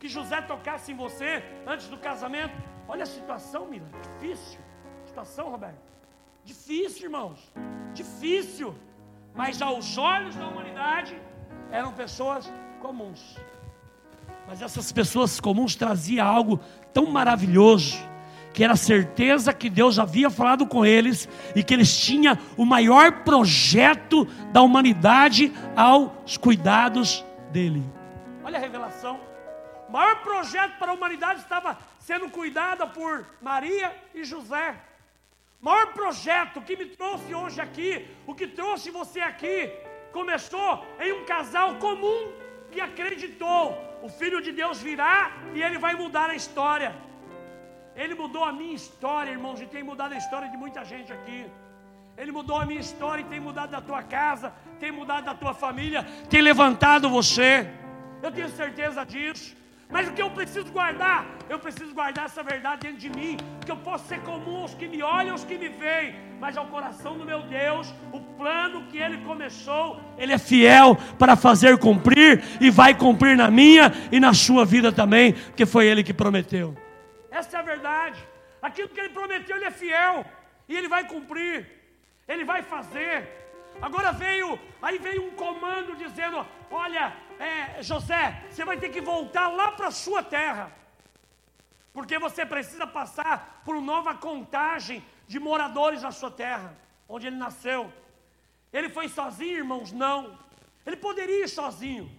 que 0.00 0.08
José 0.08 0.42
tocasse 0.42 0.90
em 0.90 0.96
você 0.96 1.42
antes 1.64 1.86
do 1.86 1.96
casamento? 1.96 2.54
Olha 2.88 3.04
a 3.04 3.06
situação, 3.06 3.66
Mila, 3.66 3.88
difícil. 4.02 4.58
Situação, 5.08 5.50
Roberto. 5.50 5.80
Difícil, 6.44 7.04
irmãos. 7.04 7.38
Difícil. 7.94 8.74
Mas 9.34 9.62
aos 9.62 9.96
olhos 9.96 10.36
da 10.36 10.46
humanidade 10.46 11.18
eram 11.72 11.92
pessoas 11.92 12.52
comuns. 12.80 13.36
Mas 14.46 14.60
essas 14.60 14.92
pessoas 14.92 15.40
comuns 15.40 15.74
traziam 15.74 16.26
algo 16.26 16.60
tão 16.92 17.06
maravilhoso, 17.06 17.98
que 18.52 18.62
era 18.62 18.74
a 18.74 18.76
certeza 18.76 19.52
que 19.52 19.70
Deus 19.70 19.98
havia 19.98 20.30
falado 20.30 20.66
com 20.66 20.84
eles 20.84 21.28
e 21.54 21.62
que 21.62 21.72
eles 21.72 21.98
tinham 21.98 22.36
o 22.56 22.64
maior 22.64 23.24
projeto 23.24 24.26
da 24.52 24.60
humanidade 24.62 25.52
aos 25.74 26.36
cuidados 26.36 27.24
dele. 27.50 27.82
Olha 28.44 28.58
a 28.58 28.60
revelação. 28.60 29.20
O 29.88 29.92
maior 29.92 30.22
projeto 30.22 30.78
para 30.78 30.92
a 30.92 30.94
humanidade 30.94 31.40
estava 31.40 31.78
sendo 31.98 32.28
cuidada 32.28 32.86
por 32.86 33.26
Maria 33.40 33.94
e 34.14 34.22
José. 34.22 34.87
Maior 35.60 35.92
projeto 35.92 36.60
que 36.60 36.76
me 36.76 36.86
trouxe 36.86 37.34
hoje 37.34 37.60
aqui, 37.60 38.06
o 38.26 38.34
que 38.34 38.46
trouxe 38.46 38.90
você 38.90 39.20
aqui, 39.20 39.70
começou 40.12 40.86
em 41.00 41.12
um 41.12 41.24
casal 41.24 41.74
comum 41.76 42.32
que 42.70 42.80
acreditou 42.80 43.76
o 44.00 44.08
Filho 44.08 44.40
de 44.40 44.52
Deus 44.52 44.80
virá 44.80 45.32
e 45.54 45.62
ele 45.62 45.78
vai 45.78 45.94
mudar 45.96 46.30
a 46.30 46.36
história. 46.36 46.94
Ele 47.96 48.14
mudou 48.14 48.44
a 48.44 48.52
minha 48.52 48.74
história, 48.74 49.32
irmãos, 49.32 49.60
e 49.60 49.66
tem 49.66 49.82
mudado 49.82 50.12
a 50.12 50.18
história 50.18 50.48
de 50.48 50.56
muita 50.56 50.84
gente 50.84 51.12
aqui. 51.12 51.44
Ele 52.16 52.30
mudou 52.30 52.56
a 52.56 52.64
minha 52.64 52.80
história 52.80 53.22
e 53.22 53.24
tem 53.24 53.40
mudado 53.40 53.70
da 53.70 53.80
tua 53.80 54.02
casa, 54.02 54.52
tem 54.78 54.92
mudado 54.92 55.24
da 55.24 55.34
tua 55.34 55.52
família, 55.52 56.06
tem 56.30 56.40
levantado 56.40 57.10
você. 57.10 57.68
Eu 58.22 58.30
tenho 58.30 58.48
certeza 58.50 59.04
disso. 59.04 59.57
Mas 59.90 60.06
o 60.06 60.12
que 60.12 60.20
eu 60.20 60.30
preciso 60.30 60.70
guardar? 60.70 61.26
Eu 61.48 61.58
preciso 61.58 61.94
guardar 61.94 62.26
essa 62.26 62.42
verdade 62.42 62.82
dentro 62.82 62.98
de 62.98 63.08
mim, 63.08 63.38
que 63.64 63.70
eu 63.70 63.76
posso 63.76 64.06
ser 64.06 64.20
comum 64.20 64.58
aos 64.58 64.74
que 64.74 64.86
me 64.86 65.02
olham, 65.02 65.32
aos 65.32 65.44
que 65.44 65.56
me 65.56 65.68
veem, 65.68 66.14
mas 66.38 66.58
ao 66.58 66.66
coração 66.66 67.16
do 67.16 67.24
meu 67.24 67.42
Deus, 67.42 67.92
o 68.12 68.20
plano 68.20 68.86
que 68.88 68.98
Ele 68.98 69.18
começou, 69.24 69.98
Ele 70.18 70.32
é 70.32 70.38
fiel 70.38 70.94
para 71.18 71.36
fazer 71.36 71.78
cumprir 71.78 72.42
e 72.60 72.68
vai 72.70 72.94
cumprir 72.94 73.34
na 73.34 73.50
minha 73.50 73.90
e 74.12 74.20
na 74.20 74.34
sua 74.34 74.64
vida 74.64 74.92
também, 74.92 75.32
porque 75.32 75.64
foi 75.64 75.86
Ele 75.86 76.04
que 76.04 76.12
prometeu. 76.12 76.76
Essa 77.30 77.56
é 77.56 77.60
a 77.60 77.62
verdade. 77.62 78.22
Aquilo 78.60 78.90
que 78.90 79.00
Ele 79.00 79.08
prometeu, 79.08 79.56
Ele 79.56 79.64
é 79.64 79.70
fiel 79.70 80.24
e 80.68 80.76
Ele 80.76 80.88
vai 80.88 81.04
cumprir, 81.04 81.66
Ele 82.28 82.44
vai 82.44 82.62
fazer. 82.62 83.26
Agora 83.80 84.12
veio, 84.12 84.58
aí 84.82 84.98
veio 84.98 85.26
um 85.26 85.30
comando 85.30 85.96
dizendo: 85.96 86.44
Olha, 86.70 87.12
é, 87.38 87.82
José, 87.82 88.44
você 88.50 88.64
vai 88.64 88.76
ter 88.76 88.88
que 88.88 89.00
voltar 89.00 89.48
lá 89.48 89.72
para 89.72 89.88
a 89.88 89.92
sua 89.92 90.22
terra, 90.22 90.72
porque 91.92 92.18
você 92.18 92.44
precisa 92.44 92.86
passar 92.86 93.62
por 93.64 93.80
nova 93.80 94.14
contagem 94.14 95.04
de 95.26 95.38
moradores 95.38 96.02
na 96.02 96.10
sua 96.10 96.30
terra, 96.30 96.76
onde 97.08 97.26
ele 97.26 97.36
nasceu. 97.36 97.92
Ele 98.72 98.88
foi 98.88 99.08
sozinho, 99.08 99.58
irmãos? 99.58 99.92
Não. 99.92 100.38
Ele 100.84 100.96
poderia 100.96 101.44
ir 101.44 101.48
sozinho. 101.48 102.10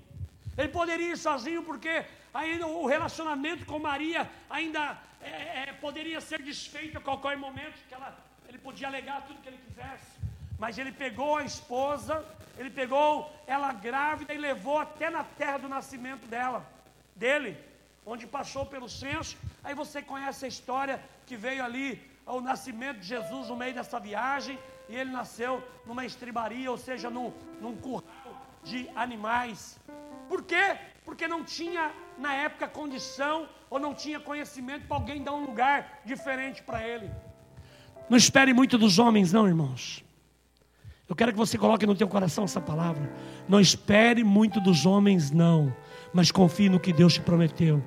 Ele 0.57 0.70
poderia 0.70 1.13
ir 1.13 1.17
sozinho 1.17 1.63
porque 1.63 2.05
ainda 2.34 2.67
o 2.67 2.86
relacionamento 2.86 3.65
com 3.65 3.80
Maria 3.80 4.30
ainda 4.49 4.97
é, 5.22 5.63
é, 5.70 5.74
poderia 5.74 6.20
ser 6.22 6.41
desfeito 6.41 6.97
a 6.97 7.01
qualquer 7.01 7.38
momento, 7.38 7.78
que 7.88 7.93
ela, 7.93 8.17
ele 8.47 8.57
podia 8.57 8.88
alegar 8.88 9.26
tudo 9.26 9.41
que 9.41 9.49
ele 9.49 9.59
quisesse. 9.67 10.09
Mas 10.60 10.78
ele 10.78 10.91
pegou 10.91 11.38
a 11.38 11.43
esposa, 11.43 12.24
ele 12.57 12.70
pegou 12.70 13.32
ela 13.47 13.72
grávida 13.72 14.34
e 14.34 14.38
levou 14.38 14.78
até 14.78 15.10
na 15.10 15.24
terra 15.24 15.57
do 15.57 15.70
nascimento 15.70 16.28
dela, 16.28 16.68
dele, 17.16 17.57
onde 18.05 18.28
passou 18.28 18.66
pelo 18.66 18.89
censo. 18.89 19.38
Aí 19.64 19.74
você 19.74 20.01
conhece 20.01 20.43
a 20.43 20.47
história 20.47 21.01
que 21.26 21.38
veio 21.38 21.64
ali 21.64 22.01
ao 22.26 22.41
nascimento 22.41 22.99
de 22.99 23.07
Jesus 23.07 23.47
no 23.47 23.55
meio 23.55 23.74
dessa 23.74 23.99
viagem, 23.99 24.60
e 24.89 24.95
ele 24.95 25.12
nasceu 25.12 25.64
numa 25.86 26.05
estribaria, 26.05 26.70
ou 26.70 26.78
seja, 26.78 27.10
num, 27.10 27.32
num 27.62 27.76
curral 27.78 28.34
de 28.64 28.89
animais. 28.95 29.80
Por 30.28 30.43
quê? 30.43 30.78
Porque 31.05 31.28
não 31.28 31.43
tinha 31.43 31.91
na 32.18 32.34
época 32.36 32.68
condição 32.68 33.47
ou 33.70 33.80
não 33.80 33.93
tinha 33.93 34.20
conhecimento 34.20 34.86
para 34.88 34.97
alguém 34.97 35.24
dar 35.24 35.34
um 35.34 35.45
lugar 35.45 36.01
diferente 36.03 36.62
para 36.62 36.86
ele. 36.86 37.10
Não 38.10 38.18
espere 38.18 38.53
muito 38.53 38.78
dos 38.78 38.99
homens, 38.99 39.32
não, 39.32 39.47
irmãos. 39.47 40.03
Eu 41.10 41.16
quero 41.16 41.32
que 41.32 41.38
você 41.38 41.57
coloque 41.57 41.88
no 41.88 41.95
teu 41.95 42.07
coração 42.07 42.43
essa 42.43 42.62
palavra. 42.62 43.12
Não 43.47 43.60
espere 43.60 44.24
muito 44.24 44.62
dos 44.62 44.86
homens, 44.86 45.32
não, 45.32 45.76
mas 46.14 46.32
confie 46.32 46.70
no 46.70 46.80
que 46.80 46.93
Deus 46.93 47.16
te 47.16 47.22
prometeu. 47.22 47.82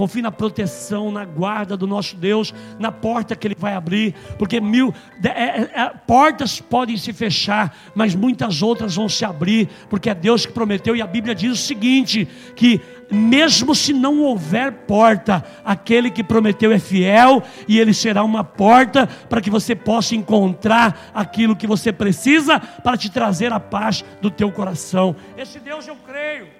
Confie 0.00 0.22
na 0.22 0.32
proteção, 0.32 1.12
na 1.12 1.26
guarda 1.26 1.76
do 1.76 1.86
nosso 1.86 2.16
Deus, 2.16 2.54
na 2.78 2.90
porta 2.90 3.36
que 3.36 3.46
Ele 3.46 3.54
vai 3.54 3.74
abrir, 3.74 4.14
porque 4.38 4.58
mil 4.58 4.94
é, 5.22 5.28
é, 5.28 5.70
é, 5.74 5.90
portas 6.06 6.58
podem 6.58 6.96
se 6.96 7.12
fechar, 7.12 7.76
mas 7.94 8.14
muitas 8.14 8.62
outras 8.62 8.96
vão 8.96 9.10
se 9.10 9.26
abrir, 9.26 9.68
porque 9.90 10.08
é 10.08 10.14
Deus 10.14 10.46
que 10.46 10.52
prometeu. 10.54 10.96
E 10.96 11.02
a 11.02 11.06
Bíblia 11.06 11.34
diz 11.34 11.52
o 11.52 11.62
seguinte: 11.62 12.26
que 12.56 12.80
mesmo 13.10 13.74
se 13.74 13.92
não 13.92 14.22
houver 14.22 14.72
porta, 14.72 15.44
aquele 15.62 16.10
que 16.10 16.24
prometeu 16.24 16.72
é 16.72 16.78
fiel 16.78 17.42
e 17.68 17.78
ele 17.78 17.92
será 17.92 18.24
uma 18.24 18.42
porta 18.42 19.06
para 19.06 19.42
que 19.42 19.50
você 19.50 19.76
possa 19.76 20.14
encontrar 20.14 21.10
aquilo 21.12 21.54
que 21.54 21.66
você 21.66 21.92
precisa 21.92 22.58
para 22.58 22.96
te 22.96 23.10
trazer 23.10 23.52
a 23.52 23.60
paz 23.60 24.02
do 24.22 24.30
teu 24.30 24.50
coração. 24.50 25.14
Esse 25.36 25.58
Deus 25.58 25.86
eu 25.86 25.96
creio. 25.96 26.59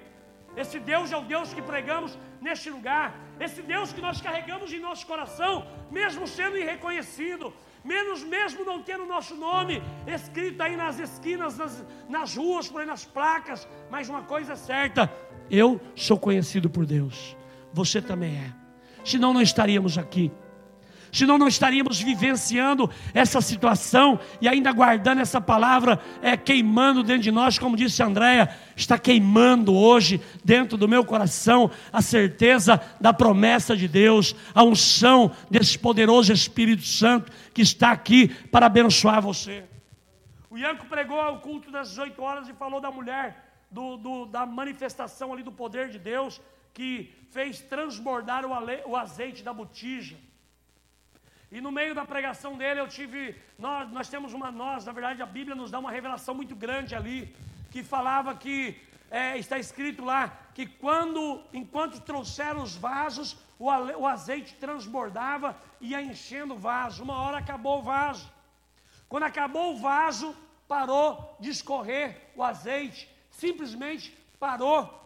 Esse 0.61 0.79
Deus 0.79 1.11
é 1.11 1.17
o 1.17 1.23
Deus 1.33 1.53
que 1.55 1.61
pregamos 1.61 2.17
neste 2.39 2.69
lugar, 2.69 3.07
esse 3.39 3.61
Deus 3.63 3.91
que 3.91 4.01
nós 4.07 4.21
carregamos 4.21 4.71
em 4.71 4.79
nosso 4.79 5.07
coração, 5.07 5.65
mesmo 5.89 6.27
sendo 6.27 6.55
irreconhecido, 6.55 7.51
menos 7.83 8.23
mesmo 8.23 8.63
não 8.63 8.77
tendo 8.89 9.05
nosso 9.05 9.35
nome 9.35 9.81
escrito 10.05 10.61
aí 10.61 10.75
nas 10.75 10.99
esquinas, 10.99 11.57
nas, 11.57 11.83
nas 12.07 12.35
ruas, 12.35 12.67
por 12.69 12.81
aí 12.81 12.87
nas 12.87 13.05
placas, 13.05 13.67
mas 13.89 14.07
uma 14.07 14.21
coisa 14.21 14.53
é 14.53 14.55
certa: 14.55 15.11
eu 15.49 15.81
sou 15.95 16.17
conhecido 16.17 16.69
por 16.69 16.85
Deus, 16.85 17.35
você 17.73 17.99
também 17.99 18.35
é, 18.37 18.53
senão 19.03 19.33
não 19.33 19.41
estaríamos 19.41 19.97
aqui 19.97 20.31
senão 21.11 21.37
não 21.37 21.47
estaríamos 21.47 21.99
vivenciando 21.99 22.89
essa 23.13 23.41
situação 23.41 24.19
e 24.39 24.47
ainda 24.47 24.71
guardando 24.71 25.19
essa 25.19 25.41
palavra 25.41 25.99
é, 26.21 26.37
queimando 26.37 27.03
dentro 27.03 27.23
de 27.23 27.31
nós, 27.31 27.59
como 27.59 27.75
disse 27.75 28.01
Andréia, 28.01 28.49
está 28.75 28.97
queimando 28.97 29.75
hoje 29.75 30.21
dentro 30.43 30.77
do 30.77 30.87
meu 30.87 31.03
coração 31.03 31.69
a 31.91 32.01
certeza 32.01 32.81
da 32.99 33.13
promessa 33.13 33.75
de 33.75 33.87
Deus, 33.87 34.35
a 34.53 34.63
unção 34.63 35.31
desse 35.49 35.77
poderoso 35.77 36.31
Espírito 36.31 36.85
Santo 36.85 37.31
que 37.53 37.61
está 37.61 37.91
aqui 37.91 38.27
para 38.27 38.65
abençoar 38.65 39.21
você. 39.21 39.63
O 40.49 40.57
Ianco 40.57 40.85
pregou 40.85 41.19
ao 41.19 41.39
culto 41.39 41.71
das 41.71 41.89
18 41.89 42.21
horas 42.21 42.49
e 42.49 42.53
falou 42.53 42.81
da 42.81 42.91
mulher, 42.91 43.65
do, 43.69 43.95
do, 43.97 44.25
da 44.25 44.45
manifestação 44.45 45.31
ali 45.31 45.43
do 45.43 45.51
poder 45.51 45.89
de 45.89 45.97
Deus 45.97 46.41
que 46.73 47.13
fez 47.29 47.61
transbordar 47.61 48.45
o, 48.45 48.53
ale, 48.53 48.81
o 48.85 48.95
azeite 48.95 49.43
da 49.43 49.53
botija. 49.53 50.17
E 51.51 51.59
no 51.59 51.71
meio 51.71 51.93
da 51.93 52.05
pregação 52.05 52.57
dele 52.57 52.79
eu 52.79 52.87
tive, 52.87 53.35
nós, 53.59 53.91
nós 53.91 54.07
temos 54.07 54.33
uma, 54.33 54.49
nós, 54.49 54.85
na 54.85 54.93
verdade 54.93 55.21
a 55.21 55.25
Bíblia 55.25 55.53
nos 55.53 55.69
dá 55.69 55.79
uma 55.79 55.91
revelação 55.91 56.33
muito 56.33 56.55
grande 56.55 56.95
ali, 56.95 57.35
que 57.69 57.83
falava 57.83 58.33
que, 58.33 58.81
é, 59.09 59.37
está 59.37 59.59
escrito 59.59 60.05
lá, 60.05 60.33
que 60.55 60.65
quando, 60.65 61.41
enquanto 61.53 61.99
trouxeram 61.99 62.63
os 62.63 62.77
vasos, 62.77 63.37
o, 63.59 63.65
o 63.67 64.07
azeite 64.07 64.55
transbordava 64.55 65.57
e 65.81 65.89
ia 65.89 66.01
enchendo 66.01 66.53
o 66.53 66.57
vaso. 66.57 67.03
Uma 67.03 67.21
hora 67.21 67.39
acabou 67.39 67.79
o 67.79 67.83
vaso. 67.83 68.31
Quando 69.09 69.23
acabou 69.23 69.73
o 69.73 69.77
vaso, 69.77 70.33
parou 70.69 71.35
de 71.37 71.49
escorrer 71.49 72.31
o 72.33 72.41
azeite, 72.41 73.09
simplesmente 73.29 74.17
parou, 74.39 75.00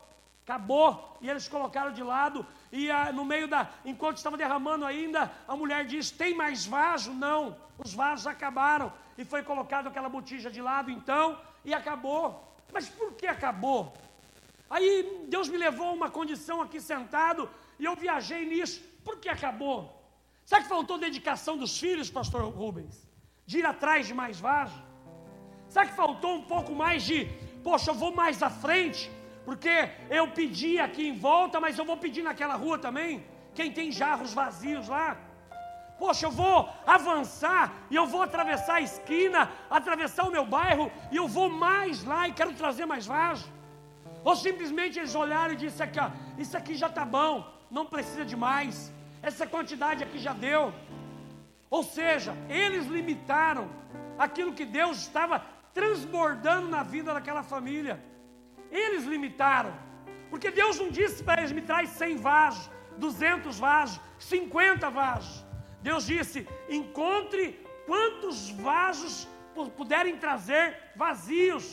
acabou, 0.46 1.18
e 1.22 1.30
eles 1.30 1.48
colocaram 1.48 1.92
de 1.92 2.04
lado 2.04 2.46
e 2.72 2.90
a, 2.92 3.12
no 3.12 3.26
meio 3.26 3.48
da, 3.48 3.68
enquanto 3.84 4.18
estava 4.18 4.38
derramando 4.38 4.86
ainda, 4.86 5.32
a 5.48 5.56
mulher 5.56 5.86
disse: 5.86 6.14
Tem 6.14 6.36
mais 6.36 6.66
vaso? 6.68 7.12
Não, 7.12 7.58
os 7.84 7.94
vasos 7.94 8.28
acabaram. 8.28 8.94
E 9.18 9.26
foi 9.26 9.42
colocado 9.42 9.88
aquela 9.88 10.08
botija 10.08 10.52
de 10.52 10.62
lado 10.62 10.92
então, 10.92 11.40
e 11.64 11.74
acabou. 11.74 12.26
Mas 12.72 12.88
por 12.88 13.14
que 13.14 13.26
acabou? 13.26 13.94
Aí 14.70 15.26
Deus 15.28 15.48
me 15.48 15.58
levou 15.58 15.88
a 15.88 15.94
uma 15.94 16.10
condição 16.12 16.62
aqui 16.62 16.80
sentado, 16.80 17.50
e 17.80 17.86
eu 17.86 17.96
viajei 17.96 18.46
nisso. 18.46 18.84
Por 19.04 19.18
que 19.18 19.30
acabou? 19.30 19.78
Será 20.46 20.62
que 20.62 20.68
faltou 20.68 21.00
dedicação 21.00 21.58
dos 21.58 21.80
filhos, 21.80 22.10
pastor 22.10 22.44
Rubens? 22.44 22.96
De 23.48 23.60
ir 23.60 23.66
atrás 23.66 24.06
de 24.06 24.14
mais 24.14 24.40
vaso? 24.40 24.80
Será 25.70 25.88
que 25.88 25.94
faltou 25.94 26.36
um 26.36 26.44
pouco 26.44 26.72
mais 26.74 27.04
de, 27.04 27.26
poxa, 27.64 27.90
eu 27.90 27.96
vou 27.96 28.14
mais 28.14 28.44
à 28.44 28.50
frente? 28.50 29.10
Porque 29.46 29.90
eu 30.10 30.28
pedi 30.30 30.80
aqui 30.80 31.08
em 31.08 31.18
volta, 31.18 31.60
mas 31.60 31.78
eu 31.78 31.86
vou 31.86 31.98
pedir 31.98 32.24
naquela 32.24 32.56
rua 32.56 32.78
também. 32.80 33.24
Quem 33.54 33.72
tem 33.72 33.92
jarros 33.92 34.34
vazios 34.34 34.88
lá? 34.88 35.18
Poxa, 36.00 36.26
eu 36.26 36.32
vou 36.32 36.70
avançar 36.86 37.74
e 37.90 37.96
eu 37.96 38.06
vou 38.06 38.22
atravessar 38.22 38.76
a 38.76 38.82
esquina, 38.82 39.50
atravessar 39.70 40.26
o 40.26 40.32
meu 40.32 40.46
bairro 40.46 40.92
e 41.12 41.16
eu 41.16 41.28
vou 41.28 41.50
mais 41.50 42.04
lá 42.04 42.28
e 42.28 42.34
quero 42.34 42.54
trazer 42.54 42.86
mais 42.86 43.06
vaso. 43.06 43.50
Ou 44.24 44.36
simplesmente 44.36 45.00
eles 45.00 45.16
olharam 45.16 45.54
e 45.54 45.58
disseram 45.58 45.90
aqui, 45.90 46.00
ó, 46.00 46.10
isso 46.38 46.58
aqui 46.58 46.76
já 46.76 46.88
está 46.88 47.06
bom, 47.06 47.48
não 47.70 47.86
precisa 47.86 48.26
de 48.26 48.36
mais. 48.36 48.92
Essa 49.22 49.48
quantidade 49.48 50.04
aqui 50.04 50.18
já 50.18 50.34
deu. 50.34 50.74
Ou 51.70 51.84
seja, 51.84 52.36
eles 52.50 52.88
limitaram 52.88 53.70
aquilo 54.18 54.54
que 54.54 54.66
Deus 54.66 54.98
estava 54.98 55.42
transbordando 55.74 56.68
na 56.68 56.84
vida 56.84 57.14
daquela 57.14 57.44
família. 57.44 58.04
Eles 58.84 59.04
limitaram. 59.14 59.74
Porque 60.32 60.50
Deus 60.62 60.76
não 60.82 60.90
disse 61.00 61.20
para 61.28 61.42
eles: 61.42 61.58
me 61.60 61.64
traz 61.70 61.90
100 61.90 62.18
vasos, 62.30 62.66
200 62.98 63.60
vasos, 63.68 64.00
50 64.20 64.90
vasos. 65.02 65.36
Deus 65.88 66.04
disse: 66.14 66.40
encontre 66.80 67.46
quantos 67.90 68.38
vasos 68.68 69.14
puderem 69.80 70.16
trazer 70.24 70.66
vazios, 71.04 71.66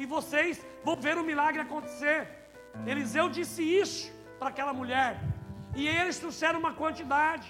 e 0.00 0.04
vocês 0.14 0.64
vão 0.86 0.96
ver 1.06 1.16
o 1.18 1.24
milagre 1.30 1.60
acontecer. 1.66 2.18
Eliseu 2.92 3.26
disse 3.38 3.62
isso 3.82 4.12
para 4.38 4.48
aquela 4.52 4.72
mulher, 4.80 5.12
e 5.76 5.86
eles 5.86 6.18
trouxeram 6.22 6.58
uma 6.58 6.72
quantidade, 6.80 7.46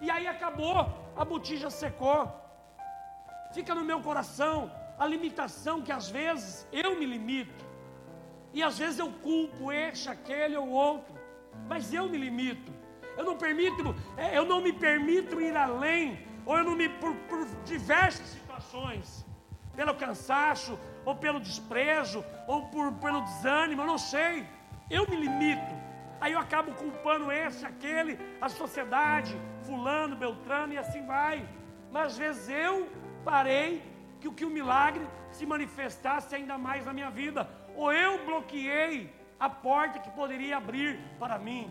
e 0.00 0.10
aí 0.14 0.26
acabou, 0.34 0.78
a 1.22 1.24
botija 1.32 1.68
secou. 1.82 2.20
Fica 3.56 3.74
no 3.74 3.84
meu 3.90 4.00
coração 4.08 4.56
a 4.98 5.06
limitação 5.14 5.82
que 5.82 5.92
às 5.98 6.08
vezes 6.18 6.66
eu 6.72 6.90
me 6.98 7.06
limito. 7.14 7.65
E 8.56 8.62
às 8.62 8.78
vezes 8.78 8.98
eu 8.98 9.10
culpo 9.26 9.70
este, 9.70 10.08
aquele 10.08 10.56
ou 10.56 10.70
outro, 10.70 11.14
mas 11.68 11.92
eu 11.92 12.08
me 12.08 12.16
limito. 12.16 12.72
Eu 13.14 13.22
não 13.22 13.36
permito, 13.36 13.94
é, 14.16 14.38
eu 14.38 14.46
não 14.46 14.62
me 14.62 14.72
permito 14.72 15.38
ir 15.38 15.54
além, 15.54 16.26
ou 16.46 16.56
eu 16.56 16.64
não 16.64 16.74
me 16.74 16.88
por, 16.88 17.14
por 17.28 17.44
diversas 17.66 18.26
situações, 18.28 19.26
pelo 19.74 19.94
cansaço, 19.94 20.78
ou 21.04 21.14
pelo 21.14 21.38
desprezo, 21.38 22.24
ou 22.48 22.62
por, 22.68 22.94
pelo 22.94 23.20
desânimo, 23.20 23.82
eu 23.82 23.86
não 23.86 23.98
sei. 23.98 24.46
Eu 24.88 25.06
me 25.06 25.16
limito. 25.16 25.74
Aí 26.18 26.32
eu 26.32 26.38
acabo 26.38 26.72
culpando 26.72 27.30
esse, 27.30 27.66
aquele, 27.66 28.18
a 28.40 28.48
sociedade, 28.48 29.38
fulano, 29.66 30.16
beltrano 30.16 30.72
e 30.72 30.78
assim 30.78 31.04
vai. 31.04 31.46
Mas 31.92 32.12
às 32.12 32.16
vezes 32.16 32.48
eu 32.48 32.88
parei 33.22 33.82
que 34.18 34.28
o 34.28 34.32
que 34.32 34.46
o 34.46 34.50
milagre 34.50 35.06
se 35.30 35.44
manifestasse 35.44 36.34
ainda 36.34 36.56
mais 36.56 36.86
na 36.86 36.94
minha 36.94 37.10
vida 37.10 37.46
ou 37.76 37.92
eu 37.92 38.24
bloqueei 38.24 39.12
a 39.38 39.48
porta 39.48 39.98
que 39.98 40.10
poderia 40.10 40.56
abrir 40.56 40.98
para 41.18 41.38
mim. 41.38 41.70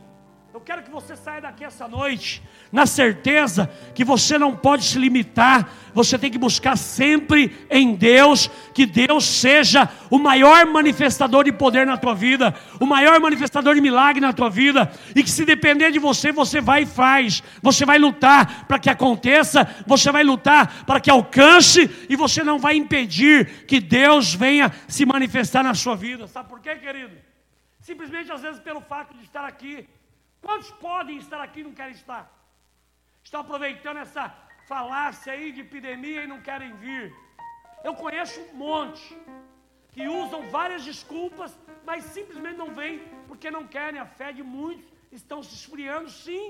Eu 0.56 0.62
quero 0.62 0.84
que 0.84 0.90
você 0.90 1.18
saia 1.18 1.42
daqui 1.42 1.66
essa 1.66 1.86
noite, 1.86 2.42
na 2.72 2.86
certeza 2.86 3.70
que 3.94 4.06
você 4.06 4.38
não 4.40 4.56
pode 4.56 4.86
se 4.86 4.98
limitar, 4.98 5.70
você 5.94 6.18
tem 6.18 6.32
que 6.32 6.38
buscar 6.38 6.78
sempre 6.78 7.68
em 7.70 7.94
Deus, 7.94 8.50
que 8.74 8.86
Deus 8.86 9.26
seja 9.26 9.90
o 10.10 10.18
maior 10.18 10.66
manifestador 10.66 11.44
de 11.44 11.52
poder 11.52 11.86
na 11.86 11.98
tua 11.98 12.16
vida, 12.16 12.56
o 12.80 12.86
maior 12.86 13.20
manifestador 13.20 13.76
de 13.76 13.82
milagre 13.82 14.22
na 14.22 14.32
tua 14.32 14.50
vida, 14.50 14.90
e 15.14 15.22
que 15.22 15.30
se 15.30 15.44
depender 15.44 15.92
de 15.92 16.00
você, 16.00 16.32
você 16.32 16.62
vai 16.62 16.84
e 16.84 16.86
faz, 16.86 17.44
você 17.62 17.86
vai 17.86 18.00
lutar 18.00 18.66
para 18.66 18.80
que 18.80 18.90
aconteça, 18.90 19.68
você 19.86 20.10
vai 20.10 20.24
lutar 20.24 20.86
para 20.86 21.02
que 21.02 21.12
alcance, 21.12 21.92
e 22.08 22.16
você 22.16 22.46
não 22.46 22.60
vai 22.60 22.78
impedir 22.78 23.66
que 23.68 23.82
Deus 23.82 24.34
venha 24.34 24.72
se 24.88 25.06
manifestar 25.06 25.64
na 25.64 25.74
sua 25.74 25.98
vida. 25.98 26.28
Sabe 26.28 26.48
por 26.48 26.62
quê, 26.62 26.78
querido? 26.78 27.18
Simplesmente 27.82 28.32
às 28.32 28.42
vezes 28.42 28.62
pelo 28.62 28.80
fato 28.80 29.14
de 29.18 29.24
estar 29.26 29.44
aqui. 29.44 29.86
Quantos 30.46 30.70
podem 30.88 31.18
estar 31.18 31.42
aqui 31.42 31.60
e 31.62 31.68
não 31.68 31.76
querem 31.80 31.96
estar? 32.02 32.24
Estão 33.24 33.42
aproveitando 33.42 33.98
essa 34.06 34.24
falácia 34.72 35.34
aí 35.34 35.52
de 35.52 35.62
epidemia 35.62 36.24
e 36.24 36.32
não 36.34 36.40
querem 36.48 36.72
vir. 36.84 37.06
Eu 37.88 37.94
conheço 37.96 38.40
um 38.42 38.54
monte 38.66 39.06
que 39.94 40.08
usam 40.08 40.42
várias 40.58 40.84
desculpas, 40.90 41.52
mas 41.88 42.04
simplesmente 42.18 42.58
não 42.64 42.72
vêm 42.80 43.00
porque 43.28 43.50
não 43.50 43.66
querem. 43.76 44.00
A 44.00 44.06
fé 44.20 44.32
de 44.32 44.44
muitos 44.44 44.86
estão 45.12 45.42
se 45.42 45.56
esfriando, 45.60 46.12
sim. 46.12 46.46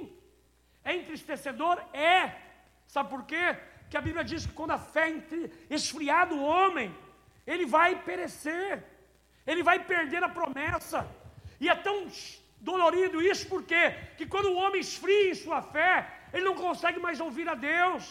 É 0.84 0.94
entristecedor? 1.00 1.78
É. 1.94 2.36
Sabe 2.96 3.10
por 3.10 3.24
quê? 3.32 3.46
Porque 3.80 3.96
a 3.96 4.06
Bíblia 4.08 4.26
diz 4.26 4.46
que 4.46 4.58
quando 4.60 4.72
a 4.72 4.78
fé 4.78 5.06
esfriar 5.70 6.28
do 6.28 6.42
homem, 6.44 6.94
ele 7.48 7.66
vai 7.66 7.92
perecer, 8.10 8.84
ele 9.48 9.64
vai 9.64 9.80
perder 9.94 10.22
a 10.22 10.36
promessa. 10.40 11.08
E 11.62 11.70
é 11.70 11.76
tão 11.76 11.98
dolorido 12.70 13.22
isso 13.32 13.46
porque 13.54 13.82
que 14.18 14.26
quando 14.34 14.50
o 14.50 14.60
homem 14.62 14.82
esfria 14.88 15.30
em 15.32 15.42
sua 15.46 15.62
fé, 15.76 15.94
ele 16.34 16.46
não 16.50 16.56
consegue 16.66 17.00
mais 17.06 17.20
ouvir 17.26 17.48
a 17.54 17.58
Deus. 17.74 18.04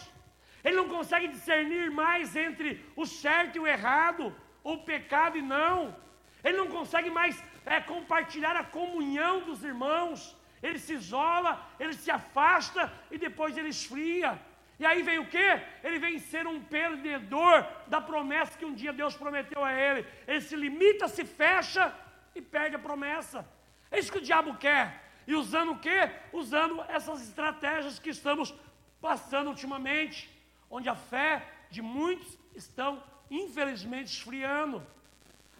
Ele 0.65 0.77
não 0.81 0.89
consegue 0.97 1.29
discernir 1.35 1.91
mais 1.91 2.35
entre 2.47 2.69
o 3.03 3.05
certo 3.05 3.57
e 3.57 3.63
o 3.63 3.67
errado, 3.75 4.25
o 4.63 4.79
pecado 4.91 5.37
e 5.37 5.43
não. 5.43 5.95
Ele 6.43 6.57
não 6.63 6.69
consegue 6.79 7.11
mais 7.11 7.35
é, 7.67 7.81
compartilhar 7.81 8.57
a 8.57 8.65
comunhão 8.79 9.35
dos 9.49 9.63
irmãos. 9.73 10.19
Ele 10.63 10.79
se 10.79 10.95
isola, 10.95 11.53
ele 11.79 11.95
se 12.03 12.11
afasta 12.11 12.83
e 13.11 13.19
depois 13.27 13.59
ele 13.59 13.69
esfria. 13.77 14.31
E 14.79 14.85
aí 14.87 15.03
vem 15.09 15.19
o 15.19 15.27
que? 15.35 15.49
Ele 15.87 15.99
vem 16.05 16.19
ser 16.19 16.47
um 16.47 16.61
perdedor 16.77 17.67
da 17.87 18.01
promessa 18.01 18.59
que 18.59 18.65
um 18.71 18.75
dia 18.75 18.93
Deus 18.93 19.15
prometeu 19.23 19.63
a 19.63 19.73
ele. 19.73 20.07
Ele 20.27 20.41
se 20.41 20.57
limita, 20.57 21.07
se 21.09 21.25
fecha 21.25 21.95
e 22.35 22.41
perde 22.41 22.77
a 22.77 22.79
promessa. 22.89 23.47
É 23.95 23.99
isso 24.01 24.11
que 24.11 24.19
o 24.19 24.29
diabo 24.31 24.57
quer. 24.57 24.87
E 25.25 25.37
usando 25.37 25.71
o 25.73 25.79
quê? 25.79 26.11
Usando 26.33 26.83
essas 26.89 27.23
estratégias 27.23 28.01
que 28.01 28.11
estamos 28.11 28.53
passando 29.01 29.51
ultimamente, 29.51 30.29
onde 30.69 30.89
a 30.89 30.97
fé 30.97 31.49
de 31.71 31.81
muitos 31.81 32.37
estão 32.57 33.01
infelizmente 33.31 34.09
esfriando. 34.09 34.83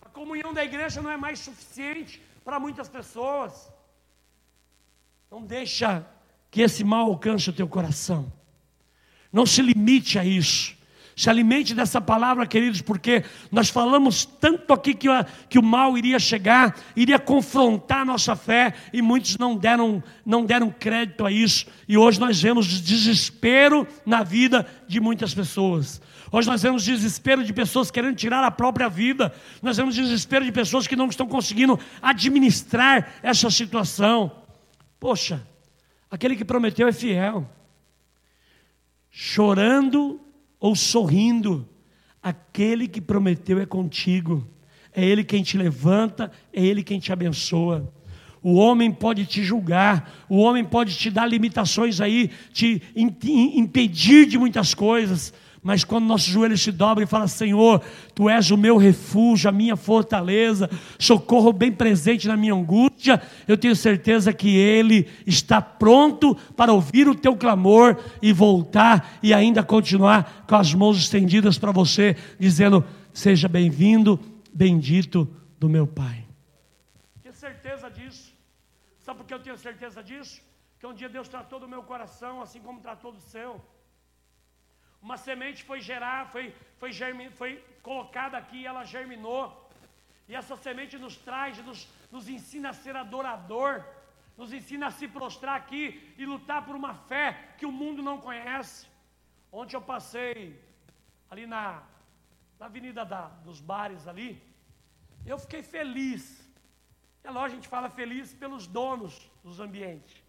A 0.03 0.09
comunhão 0.09 0.53
da 0.53 0.65
igreja 0.65 1.01
não 1.01 1.13
é 1.13 1.17
mais 1.17 1.39
suficiente 1.39 2.21
para 2.45 2.59
muitas 2.59 2.89
pessoas. 2.89 3.73
Não 5.31 5.41
deixa 5.45 6.05
que 6.51 6.61
esse 6.61 6.83
mal 6.83 7.07
alcance 7.07 7.49
o 7.49 7.53
teu 7.53 7.69
coração. 7.69 8.33
Não 9.33 9.47
se 9.47 9.63
limite 9.63 10.19
a 10.19 10.25
isso. 10.25 10.77
Se 11.17 11.31
alimente 11.31 11.75
dessa 11.75 12.01
palavra, 12.01 12.45
queridos, 12.47 12.83
porque 12.83 13.25
nós 13.51 13.69
falamos 13.69 14.25
tanto 14.25 14.73
aqui 14.73 14.95
que, 14.95 15.09
que 15.49 15.59
o 15.59 15.63
mal 15.63 15.97
iria 15.97 16.19
chegar, 16.19 16.77
iria 16.97 17.21
confrontar 17.21 18.01
a 18.01 18.05
nossa 18.05 18.35
fé, 18.35 18.75
e 18.93 19.01
muitos 19.01 19.39
não 19.39 19.57
deram, 19.57 20.03
não 20.27 20.45
deram 20.45 20.71
crédito 20.71 21.25
a 21.25 21.31
isso. 21.31 21.67
E 21.89 21.97
hoje 21.97 22.19
nós 22.19 22.43
vemos 22.43 22.67
desespero 22.67 23.87
na 24.05 24.25
vida 24.25 24.67
de 24.89 24.99
muitas 24.99 25.33
pessoas. 25.33 26.01
Hoje 26.33 26.49
nós 26.49 26.63
vemos 26.63 26.85
desespero 26.85 27.45
de 27.45 27.53
pessoas 27.53 27.93
querendo 27.93 28.17
tirar 28.17 28.43
a 28.43 28.51
própria 28.51 28.89
vida. 28.89 29.33
Nós 29.63 29.77
vemos 29.77 29.95
desespero 29.95 30.45
de 30.45 30.51
pessoas 30.51 30.85
que 30.85 30.97
não 30.97 31.07
estão 31.07 31.29
conseguindo 31.29 31.79
administrar 32.03 33.15
essa 33.23 33.49
situação. 33.51 34.33
Poxa, 34.99 35.47
aquele 36.11 36.35
que 36.35 36.45
prometeu 36.45 36.89
é 36.89 36.93
fiel. 36.93 37.49
Chorando 39.13 40.24
ou 40.65 40.75
sorrindo, 40.75 41.69
aquele 42.23 42.89
que 42.89 42.99
prometeu 42.99 43.61
é 43.61 43.67
contigo. 43.67 44.49
É 44.95 45.05
Ele 45.05 45.23
quem 45.23 45.43
te 45.43 45.59
levanta, 45.59 46.33
é 46.51 46.65
Ele 46.65 46.83
quem 46.83 46.99
te 46.99 47.13
abençoa. 47.13 47.93
O 48.43 48.55
homem 48.55 48.91
pode 48.91 49.27
te 49.27 49.45
julgar, 49.45 50.25
o 50.27 50.39
homem 50.39 50.65
pode 50.65 50.97
te 50.97 51.11
dar 51.11 51.27
limitações 51.27 52.01
aí, 52.01 52.31
te 52.51 52.83
impedir 52.97 54.25
de 54.25 54.39
muitas 54.39 54.73
coisas, 54.73 55.35
mas 55.65 55.83
quando 55.83 56.05
nosso 56.05 56.31
joelho 56.31 56.59
se 56.59 56.71
dobra 56.71 57.03
e 57.03 57.07
fala: 57.07 57.27
Senhor, 57.27 57.83
tu 58.15 58.29
és 58.29 58.51
o 58.51 58.57
meu 58.57 58.77
refúgio, 58.77 59.49
a 59.49 59.53
minha 59.53 59.77
fortaleza, 59.77 60.69
socorro 60.99 61.55
bem 61.55 61.73
presente 61.73 62.29
na 62.29 62.37
minha 62.37 62.53
angústia, 62.53 63.23
eu 63.49 63.57
tenho 63.57 63.75
certeza 63.75 64.31
que 64.31 64.55
Ele 64.55 65.09
está 65.27 65.63
pronto 65.63 66.35
para 66.55 66.71
ouvir 66.71 67.09
o 67.09 67.15
teu 67.15 67.35
clamor 67.35 67.97
e 68.21 68.31
voltar 68.31 69.19
e 69.23 69.33
ainda 69.33 69.63
continuar 69.63 70.45
com 70.47 70.55
as 70.55 70.75
mãos 70.75 70.99
estendidas 70.99 71.57
para 71.59 71.73
você, 71.73 72.15
dizendo: 72.39 72.85
Seja 73.11 73.49
bem-vindo, 73.49 74.21
bendito 74.53 75.27
do 75.59 75.67
meu 75.67 75.87
Pai. 75.87 76.27
Tenho 77.23 77.35
certeza 77.35 77.91
disso. 77.91 78.35
Sabe 78.99 79.17
por 79.17 79.27
que 79.27 79.33
eu 79.33 79.41
tenho 79.41 79.57
certeza 79.57 80.03
disso? 80.03 80.43
Que 80.79 80.87
um 80.87 80.93
dia 80.93 81.09
Deus 81.09 81.27
tratou 81.27 81.59
do 81.59 81.67
meu 81.67 81.83
coração, 81.83 82.43
assim 82.43 82.61
como 82.61 82.83
tratou 82.83 83.13
do 83.13 83.21
seu. 83.21 83.59
Uma 85.07 85.19
semente 85.19 85.63
foi 85.71 85.81
gerar, 85.83 86.21
foi, 86.35 86.45
foi, 86.81 86.91
germin, 86.91 87.29
foi 87.41 87.51
colocada 87.83 88.39
aqui 88.39 88.59
e 88.61 88.67
ela 88.67 88.85
germinou. 88.85 89.43
E 90.27 90.35
essa 90.35 90.57
semente 90.57 90.97
nos 90.97 91.17
traz, 91.27 91.59
nos, 91.59 91.87
nos 92.11 92.27
ensina 92.27 92.71
a 92.71 92.73
ser 92.73 92.97
adorador, 92.97 93.85
nos 94.35 94.51
ensina 94.59 94.87
a 94.87 94.91
se 94.91 95.07
prostrar 95.07 95.57
aqui 95.57 96.15
e 96.17 96.25
lutar 96.25 96.65
por 96.65 96.75
uma 96.75 96.95
fé 96.95 97.27
que 97.59 97.67
o 97.67 97.77
mundo 97.81 98.03
não 98.03 98.17
conhece. 98.19 98.87
Ontem 99.53 99.77
eu 99.77 99.83
passei 99.83 100.59
ali 101.31 101.47
na, 101.47 101.83
na 102.59 102.65
avenida 102.65 103.05
da, 103.05 103.27
dos 103.49 103.61
bares 103.61 104.09
ali, 104.09 104.43
eu 105.27 105.39
fiquei 105.39 105.63
feliz. 105.63 106.25
É 107.23 107.31
lógico, 107.31 107.53
a 107.53 107.61
gente 107.61 107.69
fala 107.69 107.91
feliz 107.91 108.33
pelos 108.33 108.67
donos 108.67 109.31
dos 109.43 109.61
ambientes 109.61 110.25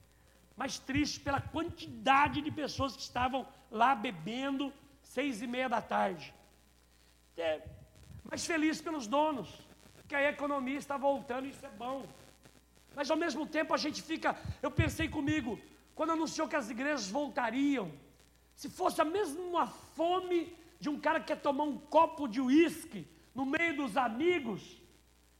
mas 0.55 0.79
triste 0.79 1.19
pela 1.19 1.41
quantidade 1.41 2.41
de 2.41 2.51
pessoas 2.51 2.95
que 2.95 3.01
estavam 3.01 3.45
lá 3.79 3.93
bebendo 3.93 4.71
seis 5.15 5.41
e 5.41 5.47
meia 5.53 5.67
da 5.67 5.81
tarde. 5.81 6.33
É, 7.35 7.61
mas 8.29 8.45
feliz 8.51 8.81
pelos 8.85 9.05
donos, 9.05 9.49
que 10.07 10.15
a 10.15 10.29
economia 10.29 10.77
está 10.77 10.95
voltando, 10.97 11.45
isso 11.47 11.65
é 11.65 11.69
bom. 11.69 12.05
Mas 12.95 13.11
ao 13.11 13.17
mesmo 13.17 13.45
tempo 13.45 13.73
a 13.73 13.77
gente 13.85 14.01
fica, 14.01 14.29
eu 14.61 14.71
pensei 14.71 15.07
comigo, 15.09 15.59
quando 15.93 16.13
anunciou 16.13 16.47
que 16.47 16.55
as 16.55 16.69
igrejas 16.69 17.09
voltariam, 17.09 17.91
se 18.55 18.69
fosse 18.69 19.01
a 19.01 19.05
mesma 19.17 19.67
fome 19.67 20.55
de 20.79 20.87
um 20.87 20.97
cara 20.97 21.19
que 21.19 21.27
quer 21.27 21.41
tomar 21.41 21.65
um 21.65 21.77
copo 21.77 22.29
de 22.29 22.39
uísque 22.39 23.05
no 23.33 23.45
meio 23.45 23.75
dos 23.75 23.97
amigos, 23.97 24.81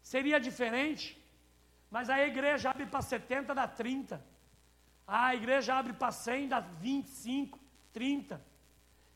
seria 0.01 0.39
diferente. 0.39 1.17
Mas 1.89 2.09
a 2.09 2.19
igreja 2.31 2.71
abre 2.71 2.85
para 2.85 3.01
70, 3.01 3.55
dá 3.55 3.65
30. 3.65 4.21
Ah, 5.07 5.27
a 5.27 5.35
igreja 5.35 5.73
abre 5.73 5.93
para 5.93 6.11
100, 6.11 6.49
dá 6.49 6.59
25, 6.59 7.64
30. 7.95 8.41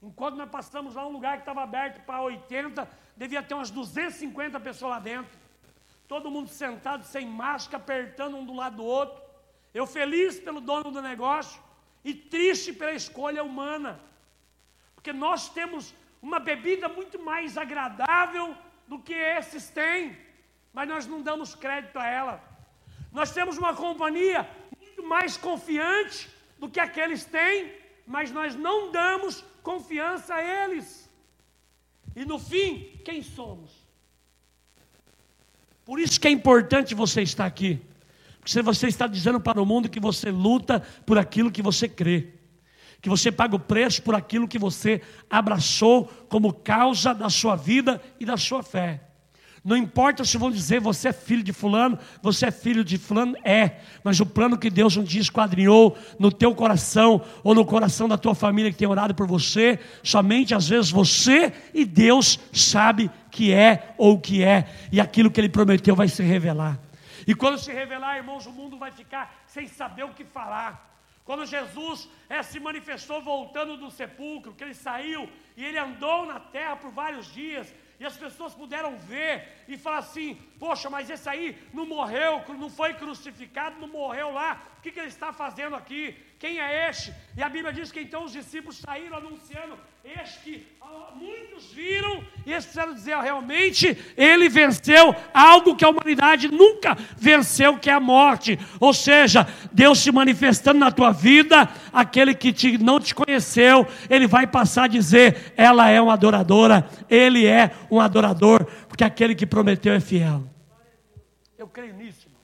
Enquanto 0.02 0.36
nós 0.38 0.50
passamos 0.50 0.96
lá 0.96 1.06
um 1.06 1.12
lugar 1.12 1.34
que 1.34 1.42
estava 1.42 1.62
aberto 1.62 2.02
para 2.06 2.22
80, 2.22 2.90
devia 3.18 3.44
ter 3.44 3.54
umas 3.54 3.70
250 3.70 4.58
pessoas 4.62 4.92
lá 4.92 5.00
dentro. 5.00 5.38
Todo 6.08 6.32
mundo 6.32 6.48
sentado, 6.48 7.04
sem 7.04 7.28
máscara, 7.28 7.84
apertando 7.84 8.38
um 8.38 8.46
do 8.46 8.54
lado 8.54 8.78
do 8.78 8.86
outro. 8.86 9.22
Eu 9.74 9.86
feliz 9.86 10.40
pelo 10.40 10.62
dono 10.62 10.92
do 10.92 11.02
negócio 11.02 11.62
e 12.06 12.14
triste 12.14 12.72
pela 12.72 12.94
escolha 12.94 13.44
humana. 13.44 14.00
Porque 14.96 15.12
nós 15.12 15.50
temos 15.50 15.94
uma 16.22 16.40
bebida 16.40 16.88
muito 16.88 17.20
mais 17.20 17.58
agradável 17.58 18.56
do 18.88 18.98
que 18.98 19.14
esses 19.14 19.70
têm, 19.70 20.18
mas 20.72 20.88
nós 20.88 21.06
não 21.06 21.22
damos 21.22 21.54
crédito 21.54 22.00
a 22.00 22.08
ela. 22.08 22.42
Nós 23.12 23.34
temos 23.34 23.58
uma 23.58 23.76
companhia 23.76 24.50
muito 24.80 25.04
mais 25.04 25.36
confiante 25.36 26.30
do 26.58 26.70
que 26.70 26.80
aqueles 26.80 27.26
têm, 27.26 27.79
mas 28.10 28.32
nós 28.32 28.56
não 28.56 28.92
damos 28.92 29.46
confiança 29.62 30.34
a 30.34 30.66
eles. 30.66 31.08
E 32.16 32.26
no 32.26 32.40
fim, 32.40 33.00
quem 33.06 33.22
somos? 33.22 33.70
Por 35.86 36.00
isso 36.00 36.20
que 36.20 36.28
é 36.28 36.32
importante 36.32 36.96
você 36.96 37.22
estar 37.22 37.46
aqui. 37.46 37.80
Porque 38.40 38.62
você 38.64 38.88
está 38.88 39.06
dizendo 39.06 39.40
para 39.40 39.62
o 39.62 39.66
mundo 39.66 39.88
que 39.88 40.00
você 40.00 40.32
luta 40.32 40.80
por 41.06 41.20
aquilo 41.20 41.52
que 41.52 41.62
você 41.62 41.88
crê. 41.88 42.34
Que 43.00 43.10
você 43.10 43.32
paga 43.32 43.56
o 43.56 43.60
preço 43.60 44.02
por 44.02 44.16
aquilo 44.16 44.48
que 44.48 44.58
você 44.58 45.04
abraçou 45.30 46.06
como 46.28 46.52
causa 46.52 47.14
da 47.14 47.30
sua 47.30 47.56
vida 47.56 48.02
e 48.20 48.26
da 48.26 48.38
sua 48.38 48.64
fé. 48.64 49.09
Não 49.64 49.76
importa 49.76 50.24
se 50.24 50.38
vão 50.38 50.50
dizer 50.50 50.80
você 50.80 51.10
é 51.10 51.14
filho 51.14 51.44
de 51.44 51.52
fulano, 51.52 52.00
você 52.22 52.48
é 52.48 52.52
filho 52.52 52.84
de 52.84 52.98
fulano, 52.98 53.36
é. 53.44 53.80
Mas 54.04 54.20
o 54.20 54.26
plano 54.26 54.58
que 54.58 54.70
Deus 54.70 54.96
um 54.96 55.04
dia 55.04 55.22
esquadrinhou 55.22 55.98
no 56.18 56.32
teu 56.32 56.56
coração 56.56 57.22
ou 57.44 57.54
no 57.54 57.66
coração 57.66 58.08
da 58.08 58.18
tua 58.18 58.34
família 58.34 58.72
que 58.72 58.78
tem 58.78 58.88
orado 58.88 59.14
por 59.14 59.28
você, 59.28 59.80
somente 60.04 60.56
às 60.56 60.68
vezes 60.68 60.90
você 60.90 61.54
e 61.74 61.86
Deus 61.86 62.40
sabe 62.54 63.12
que 63.30 63.52
é 63.52 63.94
ou 63.98 64.20
que 64.20 64.44
é, 64.44 64.68
e 64.92 65.00
aquilo 65.00 65.30
que 65.30 65.40
ele 65.40 65.50
prometeu 65.50 65.96
vai 65.96 66.08
se 66.08 66.24
revelar. 66.24 66.80
E 67.28 67.36
quando 67.36 67.58
se 67.58 67.72
revelar, 67.72 68.18
irmãos, 68.18 68.46
o 68.46 68.52
mundo 68.52 68.78
vai 68.78 68.92
ficar 68.92 69.44
sem 69.46 69.68
saber 69.68 70.04
o 70.04 70.14
que 70.14 70.24
falar. 70.24 70.88
Quando 71.26 71.46
Jesus 71.46 72.10
é, 72.28 72.42
se 72.42 72.60
manifestou 72.60 73.22
voltando 73.22 73.78
do 73.78 73.92
sepulcro, 73.92 74.54
que 74.54 74.64
ele 74.64 74.74
saiu 74.74 75.30
e 75.56 75.64
ele 75.64 75.78
andou 75.78 76.26
na 76.26 76.40
terra 76.40 76.76
por 76.76 76.90
vários 76.90 77.32
dias, 77.32 77.72
e 78.00 78.06
as 78.06 78.16
pessoas 78.16 78.54
puderam 78.54 78.98
ver 78.98 79.48
e 79.68 79.78
falar 79.78 80.00
assim: 80.00 80.36
Poxa, 80.58 80.90
mas 80.90 81.10
esse 81.10 81.28
aí 81.28 81.58
não 81.74 81.86
morreu, 81.86 82.44
não 82.58 82.70
foi 82.70 82.94
crucificado, 82.94 83.80
não 83.80 83.88
morreu 83.88 84.32
lá, 84.32 84.62
o 84.78 84.82
que, 84.82 84.92
que 84.92 85.00
ele 85.00 85.10
está 85.10 85.34
fazendo 85.34 85.76
aqui? 85.76 86.16
Quem 86.40 86.58
é 86.58 86.90
este? 86.90 87.14
E 87.36 87.44
a 87.44 87.50
Bíblia 87.50 87.74
diz 87.74 87.92
que 87.92 88.00
então 88.00 88.24
os 88.24 88.32
discípulos 88.32 88.78
saíram 88.78 89.18
anunciando: 89.18 89.78
Este 90.06 90.40
que 90.40 90.68
muitos 91.14 91.74
viram 91.74 92.24
e 92.46 92.54
eles 92.54 92.64
precisaram 92.64 92.94
dizer: 92.94 93.18
realmente 93.18 93.98
ele 94.16 94.48
venceu 94.48 95.14
algo 95.34 95.76
que 95.76 95.84
a 95.84 95.90
humanidade 95.90 96.48
nunca 96.48 96.96
venceu, 97.18 97.78
que 97.78 97.90
é 97.90 97.94
a 97.94 98.00
morte. 98.00 98.58
Ou 98.80 98.94
seja, 98.94 99.46
Deus 99.74 100.00
se 100.00 100.14
manifestando 100.14 100.80
na 100.80 100.90
tua 100.90 101.12
vida, 101.12 101.70
aquele 101.92 102.34
que 102.34 102.54
te, 102.54 102.78
não 102.78 103.02
te 103.02 103.14
conheceu, 103.14 103.86
ele 104.10 104.26
vai 104.26 104.48
passar 104.48 104.86
a 104.86 104.88
dizer: 104.88 105.54
ela 105.58 105.90
é 105.90 106.00
uma 106.00 106.14
adoradora, 106.14 106.90
ele 107.10 107.46
é 107.46 107.72
um 107.92 108.00
adorador, 108.00 108.64
porque 108.88 109.04
aquele 109.04 109.36
que 109.36 109.46
prometeu 109.46 109.94
é 109.94 110.00
fiel. 110.00 110.48
Eu 111.58 111.68
creio 111.68 111.94
nisso, 111.96 112.28
irmão. 112.28 112.42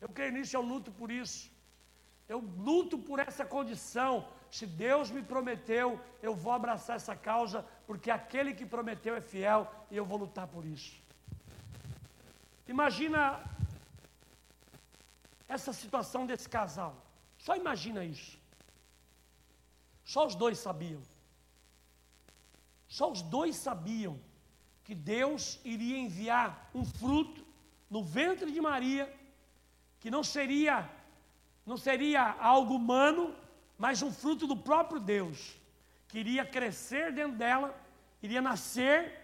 Eu 0.00 0.08
creio 0.08 0.32
nisso, 0.32 0.56
eu 0.56 0.62
luto 0.62 0.90
por 0.90 1.10
isso. 1.10 1.51
Eu 2.32 2.40
luto 2.68 2.96
por 3.08 3.18
essa 3.18 3.44
condição. 3.54 4.12
Se 4.58 4.64
Deus 4.84 5.06
me 5.16 5.22
prometeu, 5.32 5.86
eu 6.26 6.34
vou 6.42 6.52
abraçar 6.52 6.96
essa 6.96 7.14
causa, 7.28 7.58
porque 7.86 8.10
aquele 8.10 8.52
que 8.58 8.72
prometeu 8.74 9.14
é 9.14 9.20
fiel 9.32 9.60
e 9.90 9.96
eu 9.96 10.04
vou 10.10 10.18
lutar 10.24 10.46
por 10.54 10.64
isso. 10.76 10.94
Imagina 12.74 13.20
essa 15.56 15.72
situação 15.80 16.22
desse 16.30 16.48
casal. 16.48 16.94
Só 17.36 17.54
imagina 17.62 18.02
isso. 18.14 18.38
Só 20.12 20.26
os 20.26 20.34
dois 20.34 20.58
sabiam. 20.66 21.02
Só 22.88 23.06
os 23.14 23.20
dois 23.36 23.56
sabiam 23.56 24.14
que 24.84 24.94
Deus 24.94 25.60
iria 25.74 25.98
enviar 25.98 26.70
um 26.74 26.84
fruto 26.84 27.44
no 27.90 28.02
ventre 28.02 28.50
de 28.50 28.60
Maria, 28.70 29.04
que 30.00 30.10
não 30.10 30.24
seria 30.24 30.74
não 31.64 31.76
seria 31.76 32.36
algo 32.40 32.74
humano, 32.74 33.34
mas 33.78 34.02
um 34.02 34.12
fruto 34.12 34.46
do 34.46 34.56
próprio 34.56 35.00
Deus, 35.00 35.56
que 36.08 36.18
iria 36.18 36.44
crescer 36.44 37.12
dentro 37.12 37.36
dela, 37.36 37.74
iria 38.22 38.42
nascer, 38.42 39.18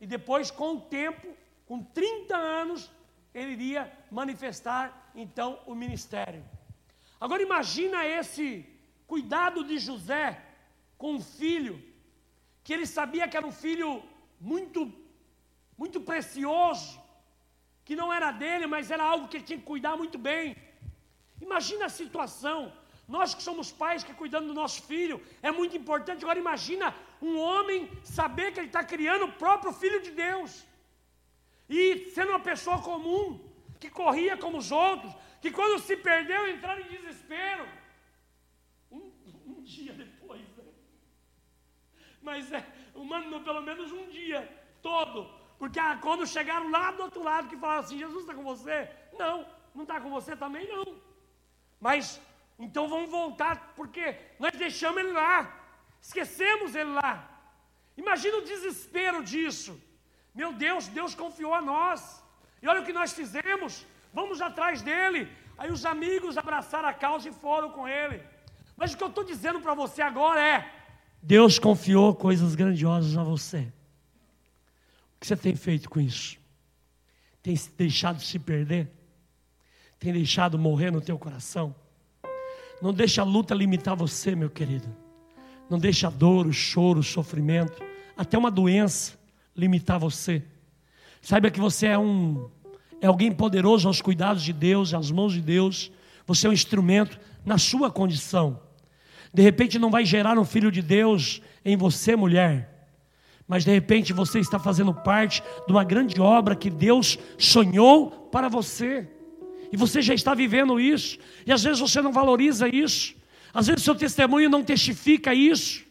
e 0.00 0.06
depois, 0.06 0.50
com 0.50 0.76
o 0.76 0.80
tempo, 0.80 1.28
com 1.66 1.82
30 1.82 2.36
anos, 2.36 2.90
ele 3.34 3.52
iria 3.52 3.92
manifestar 4.10 5.10
então 5.14 5.60
o 5.66 5.74
ministério. 5.74 6.44
Agora 7.20 7.42
imagina 7.42 8.06
esse 8.06 8.64
cuidado 9.06 9.62
de 9.64 9.78
José 9.78 10.42
com 10.96 11.14
um 11.14 11.20
filho, 11.20 11.82
que 12.64 12.72
ele 12.72 12.86
sabia 12.86 13.28
que 13.28 13.36
era 13.36 13.46
um 13.46 13.52
filho 13.52 14.02
muito, 14.40 14.92
muito 15.76 16.00
precioso, 16.00 17.00
que 17.84 17.94
não 17.96 18.12
era 18.12 18.30
dele, 18.30 18.66
mas 18.66 18.90
era 18.90 19.04
algo 19.04 19.28
que 19.28 19.36
ele 19.36 19.44
tinha 19.44 19.58
que 19.58 19.64
cuidar 19.64 19.96
muito 19.96 20.16
bem. 20.16 20.56
Imagina 21.40 21.86
a 21.86 21.88
situação. 21.88 22.72
Nós 23.08 23.34
que 23.34 23.42
somos 23.42 23.72
pais, 23.72 24.04
que 24.04 24.14
cuidamos 24.14 24.48
do 24.48 24.54
nosso 24.54 24.82
filho, 24.82 25.20
é 25.42 25.50
muito 25.50 25.76
importante. 25.76 26.24
Agora 26.24 26.38
imagina 26.38 26.94
um 27.20 27.38
homem 27.38 27.90
saber 28.04 28.52
que 28.52 28.60
ele 28.60 28.68
está 28.68 28.84
criando 28.84 29.24
o 29.24 29.32
próprio 29.32 29.72
filho 29.72 30.00
de 30.00 30.12
Deus. 30.12 30.64
E 31.68 32.10
sendo 32.14 32.30
uma 32.30 32.40
pessoa 32.40 32.78
comum, 32.80 33.40
que 33.80 33.90
corria 33.90 34.36
como 34.36 34.58
os 34.58 34.70
outros, 34.70 35.12
que 35.40 35.50
quando 35.50 35.80
se 35.80 35.96
perdeu 35.96 36.48
entraram 36.48 36.82
em 36.82 36.88
desespero. 36.88 37.66
Um, 38.90 39.12
um 39.46 39.62
dia 39.62 39.92
depois, 39.92 40.42
né? 40.56 40.64
Mas 42.20 42.52
é, 42.52 42.64
humano, 42.94 43.40
pelo 43.40 43.62
menos 43.62 43.90
um 43.90 44.08
dia 44.08 44.40
todo. 44.82 45.28
Porque 45.58 45.78
ah, 45.78 45.98
quando 46.00 46.26
chegaram 46.26 46.70
lá 46.70 46.90
do 46.90 47.02
outro 47.02 47.22
lado, 47.22 47.48
que 47.48 47.56
falaram 47.56 47.80
assim: 47.80 47.98
Jesus 47.98 48.20
está 48.20 48.34
com 48.34 48.42
você? 48.42 48.88
Não, 49.18 49.46
não 49.74 49.82
está 49.82 50.00
com 50.00 50.10
você 50.10 50.36
também 50.36 50.68
não. 50.68 51.09
Mas 51.80 52.20
então 52.58 52.88
vamos 52.88 53.10
voltar, 53.10 53.72
porque 53.74 54.14
nós 54.38 54.52
deixamos 54.52 55.00
ele 55.02 55.12
lá, 55.12 55.36
esquecemos 56.00 56.74
ele 56.74 56.92
lá. 56.92 57.26
Imagina 57.96 58.36
o 58.36 58.44
desespero 58.44 59.24
disso. 59.24 59.80
Meu 60.34 60.52
Deus, 60.52 60.86
Deus 60.88 61.14
confiou 61.14 61.54
a 61.54 61.62
nós. 61.62 62.22
E 62.62 62.68
olha 62.68 62.82
o 62.82 62.84
que 62.84 62.92
nós 62.92 63.12
fizemos. 63.12 63.86
Vamos 64.12 64.40
atrás 64.40 64.82
dele. 64.82 65.30
Aí 65.56 65.70
os 65.70 65.84
amigos 65.84 66.36
abraçaram 66.38 66.88
a 66.88 66.92
causa 66.92 67.28
e 67.28 67.32
foram 67.32 67.70
com 67.70 67.88
ele. 67.88 68.22
Mas 68.76 68.92
o 68.92 68.96
que 68.96 69.04
eu 69.04 69.08
estou 69.08 69.24
dizendo 69.24 69.60
para 69.60 69.74
você 69.74 70.02
agora 70.02 70.40
é: 70.40 70.70
Deus 71.22 71.58
confiou 71.58 72.14
coisas 72.14 72.54
grandiosas 72.54 73.16
a 73.16 73.22
você. 73.22 73.72
O 75.16 75.20
que 75.20 75.26
você 75.26 75.36
tem 75.36 75.54
feito 75.54 75.88
com 75.90 76.00
isso? 76.00 76.38
Tem 77.42 77.54
deixado 77.76 78.20
se 78.20 78.38
perder? 78.38 78.90
Tem 80.00 80.14
deixado 80.14 80.58
morrer 80.58 80.90
no 80.90 81.00
teu 81.00 81.18
coração. 81.18 81.74
Não 82.80 82.92
deixa 82.92 83.20
a 83.20 83.24
luta 83.24 83.54
limitar 83.54 83.94
você, 83.94 84.34
meu 84.34 84.48
querido. 84.48 84.88
Não 85.68 85.78
deixa 85.78 86.08
a 86.08 86.10
dor, 86.10 86.46
o 86.46 86.52
choro, 86.52 87.00
o 87.00 87.04
sofrimento, 87.04 87.82
até 88.16 88.36
uma 88.36 88.50
doença 88.50 89.18
limitar 89.54 90.00
você. 90.00 90.42
Saiba 91.20 91.50
que 91.50 91.60
você 91.60 91.86
é 91.88 91.98
um 91.98 92.48
é 93.02 93.06
alguém 93.06 93.32
poderoso 93.32 93.88
aos 93.88 94.02
cuidados 94.02 94.42
de 94.42 94.52
Deus, 94.52 94.92
às 94.92 95.10
mãos 95.10 95.32
de 95.32 95.40
Deus. 95.40 95.90
Você 96.26 96.46
é 96.46 96.50
um 96.50 96.52
instrumento 96.52 97.18
na 97.44 97.56
sua 97.56 97.90
condição. 97.90 98.60
De 99.32 99.42
repente 99.42 99.78
não 99.78 99.90
vai 99.90 100.04
gerar 100.04 100.38
um 100.38 100.44
filho 100.44 100.70
de 100.70 100.82
Deus 100.82 101.40
em 101.64 101.76
você, 101.76 102.16
mulher. 102.16 102.88
Mas 103.46 103.64
de 103.64 103.70
repente 103.70 104.12
você 104.12 104.38
está 104.38 104.58
fazendo 104.58 104.92
parte 104.92 105.42
de 105.66 105.72
uma 105.72 105.84
grande 105.84 106.20
obra 106.20 106.54
que 106.54 106.68
Deus 106.68 107.18
sonhou 107.38 108.10
para 108.30 108.48
você. 108.48 109.08
E 109.72 109.76
você 109.76 110.02
já 110.02 110.14
está 110.14 110.34
vivendo 110.34 110.80
isso. 110.80 111.18
E 111.46 111.52
às 111.52 111.62
vezes 111.62 111.78
você 111.78 112.00
não 112.02 112.12
valoriza 112.12 112.68
isso. 112.68 113.14
Às 113.52 113.66
vezes 113.66 113.82
seu 113.82 113.94
testemunho 113.94 114.48
não 114.48 114.62
testifica 114.62 115.34
isso. 115.34 115.84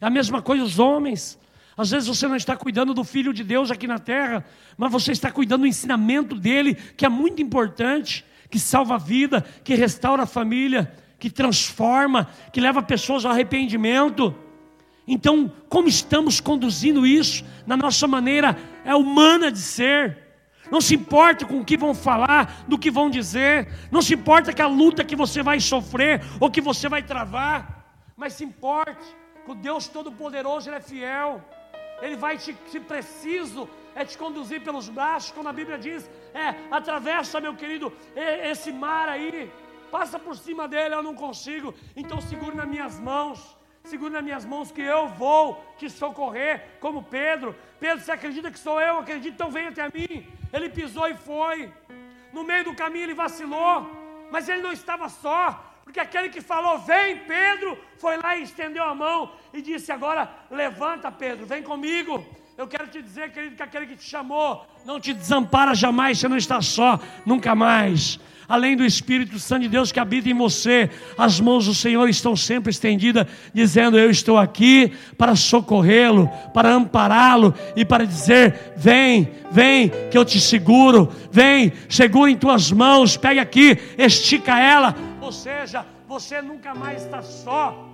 É 0.00 0.06
a 0.06 0.10
mesma 0.10 0.40
coisa 0.40 0.64
os 0.64 0.78
homens. 0.78 1.38
Às 1.76 1.90
vezes 1.90 2.08
você 2.08 2.26
não 2.26 2.36
está 2.36 2.56
cuidando 2.56 2.92
do 2.92 3.04
Filho 3.04 3.32
de 3.32 3.44
Deus 3.44 3.70
aqui 3.70 3.86
na 3.86 3.98
terra, 3.98 4.44
mas 4.76 4.90
você 4.90 5.12
está 5.12 5.30
cuidando 5.30 5.60
do 5.60 5.66
ensinamento 5.66 6.34
dele, 6.34 6.74
que 6.74 7.06
é 7.06 7.08
muito 7.08 7.40
importante, 7.40 8.24
que 8.50 8.58
salva 8.58 8.96
a 8.96 8.98
vida, 8.98 9.42
que 9.62 9.74
restaura 9.74 10.24
a 10.24 10.26
família, 10.26 10.92
que 11.18 11.30
transforma, 11.30 12.28
que 12.52 12.60
leva 12.60 12.82
pessoas 12.82 13.24
ao 13.24 13.32
arrependimento. 13.32 14.34
Então, 15.06 15.50
como 15.68 15.88
estamos 15.88 16.40
conduzindo 16.40 17.06
isso 17.06 17.44
na 17.66 17.76
nossa 17.76 18.06
maneira 18.06 18.56
é 18.84 18.94
humana 18.94 19.50
de 19.50 19.58
ser? 19.58 20.27
Não 20.70 20.80
se 20.80 20.94
importa 20.94 21.46
com 21.46 21.60
o 21.60 21.64
que 21.64 21.76
vão 21.76 21.94
falar, 21.94 22.64
do 22.66 22.78
que 22.78 22.90
vão 22.90 23.10
dizer, 23.10 23.68
não 23.90 24.02
se 24.02 24.14
importa 24.14 24.52
com 24.52 24.62
a 24.62 24.66
luta 24.66 25.04
que 25.04 25.16
você 25.16 25.42
vai 25.42 25.60
sofrer 25.60 26.22
ou 26.40 26.50
que 26.50 26.60
você 26.60 26.88
vai 26.88 27.02
travar, 27.02 27.84
mas 28.16 28.34
se 28.34 28.44
importe 28.44 29.06
o 29.48 29.54
Deus 29.54 29.88
Todo-Poderoso 29.88 30.70
é 30.70 30.80
fiel, 30.80 31.42
Ele 32.02 32.16
vai 32.16 32.36
te, 32.36 32.54
se 32.66 32.78
preciso, 32.78 33.68
é 33.94 34.04
te 34.04 34.16
conduzir 34.18 34.60
pelos 34.62 34.88
braços, 34.88 35.30
como 35.30 35.48
a 35.48 35.52
Bíblia 35.52 35.78
diz, 35.78 36.08
é, 36.34 36.54
atravessa, 36.70 37.40
meu 37.40 37.54
querido, 37.54 37.92
esse 38.14 38.70
mar 38.70 39.08
aí, 39.08 39.50
passa 39.90 40.18
por 40.18 40.36
cima 40.36 40.68
dele, 40.68 40.94
eu 40.94 41.02
não 41.02 41.14
consigo, 41.14 41.74
então 41.96 42.20
segure 42.20 42.54
nas 42.54 42.68
minhas 42.68 43.00
mãos, 43.00 43.56
segure 43.84 44.12
nas 44.12 44.22
minhas 44.22 44.44
mãos 44.44 44.70
que 44.70 44.82
eu 44.82 45.08
vou 45.08 45.64
te 45.78 45.88
socorrer, 45.88 46.76
como 46.78 47.02
Pedro. 47.02 47.56
Pedro, 47.80 48.04
você 48.04 48.12
acredita 48.12 48.50
que 48.50 48.58
sou 48.58 48.78
eu? 48.80 48.98
Acredito, 48.98 49.32
então 49.32 49.50
vem 49.50 49.68
até 49.68 49.84
mim. 49.88 50.26
Ele 50.52 50.68
pisou 50.68 51.06
e 51.08 51.14
foi. 51.14 51.72
No 52.32 52.44
meio 52.44 52.64
do 52.64 52.74
caminho 52.74 53.04
ele 53.04 53.14
vacilou, 53.14 53.90
mas 54.30 54.48
ele 54.48 54.62
não 54.62 54.72
estava 54.72 55.08
só, 55.08 55.64
porque 55.84 56.00
aquele 56.00 56.28
que 56.28 56.40
falou, 56.40 56.78
vem 56.78 57.20
Pedro, 57.20 57.78
foi 57.96 58.18
lá 58.18 58.36
e 58.36 58.42
estendeu 58.42 58.84
a 58.84 58.94
mão 58.94 59.32
e 59.52 59.62
disse: 59.62 59.90
Agora 59.90 60.30
levanta, 60.50 61.10
Pedro, 61.10 61.46
vem 61.46 61.62
comigo, 61.62 62.24
Eu 62.58 62.66
quero 62.66 62.88
te 62.88 63.00
dizer, 63.00 63.30
querido, 63.30 63.54
que 63.54 63.62
aquele 63.62 63.86
que 63.86 63.94
te 63.94 64.02
chamou 64.02 64.66
não 64.84 64.98
te 64.98 65.14
desampara 65.14 65.76
jamais, 65.76 66.18
você 66.18 66.26
não 66.26 66.36
está 66.36 66.60
só, 66.60 66.98
nunca 67.24 67.54
mais. 67.54 68.18
Além 68.48 68.76
do 68.76 68.84
Espírito 68.84 69.38
Santo 69.38 69.62
de 69.62 69.68
Deus 69.68 69.92
que 69.92 70.00
habita 70.00 70.28
em 70.28 70.34
você, 70.34 70.90
as 71.16 71.38
mãos 71.38 71.66
do 71.66 71.74
Senhor 71.74 72.08
estão 72.08 72.34
sempre 72.34 72.70
estendidas, 72.70 73.28
dizendo: 73.54 73.96
Eu 73.96 74.10
estou 74.10 74.36
aqui 74.36 74.92
para 75.16 75.36
socorrê-lo, 75.36 76.28
para 76.52 76.74
ampará-lo 76.74 77.54
e 77.76 77.84
para 77.84 78.04
dizer: 78.04 78.72
Vem, 78.76 79.30
vem, 79.52 79.92
que 80.10 80.18
eu 80.18 80.24
te 80.24 80.40
seguro, 80.40 81.12
vem, 81.30 81.72
segura 81.88 82.28
em 82.28 82.36
tuas 82.36 82.72
mãos, 82.72 83.16
pega 83.16 83.40
aqui, 83.40 83.78
estica 83.96 84.58
ela. 84.58 84.96
Ou 85.20 85.30
seja, 85.30 85.86
você 86.08 86.42
nunca 86.42 86.74
mais 86.74 87.04
está 87.04 87.22
só. 87.22 87.88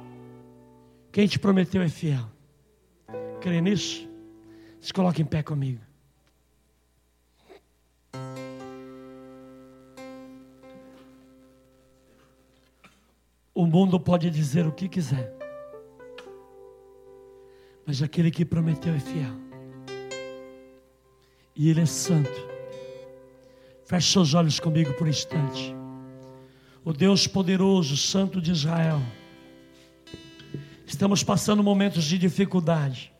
Quem 1.12 1.26
te 1.26 1.38
prometeu 1.38 1.82
é 1.82 1.88
fiel. 1.90 2.24
Crê 3.42 3.60
nisso? 3.60 4.13
Se 4.84 4.92
coloque 4.92 5.22
em 5.22 5.24
pé 5.24 5.42
comigo. 5.42 5.80
O 13.54 13.64
mundo 13.64 13.98
pode 13.98 14.28
dizer 14.28 14.66
o 14.66 14.72
que 14.72 14.86
quiser, 14.86 15.34
mas 17.86 18.02
aquele 18.02 18.30
que 18.30 18.44
prometeu 18.44 18.94
é 18.94 19.00
fiel, 19.00 19.32
e 21.56 21.70
Ele 21.70 21.80
é 21.80 21.86
santo. 21.86 22.46
Feche 23.86 24.12
seus 24.12 24.34
olhos 24.34 24.60
comigo 24.60 24.92
por 24.98 25.06
um 25.06 25.10
instante. 25.10 25.74
O 26.84 26.92
Deus 26.92 27.26
poderoso, 27.26 27.96
Santo 27.96 28.38
de 28.38 28.52
Israel. 28.52 29.00
Estamos 30.86 31.24
passando 31.24 31.62
momentos 31.64 32.04
de 32.04 32.18
dificuldade. 32.18 33.13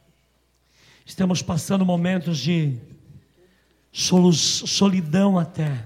Estamos 1.04 1.42
passando 1.42 1.84
momentos 1.84 2.38
de 2.38 2.78
solidão 3.92 5.38
até. 5.38 5.84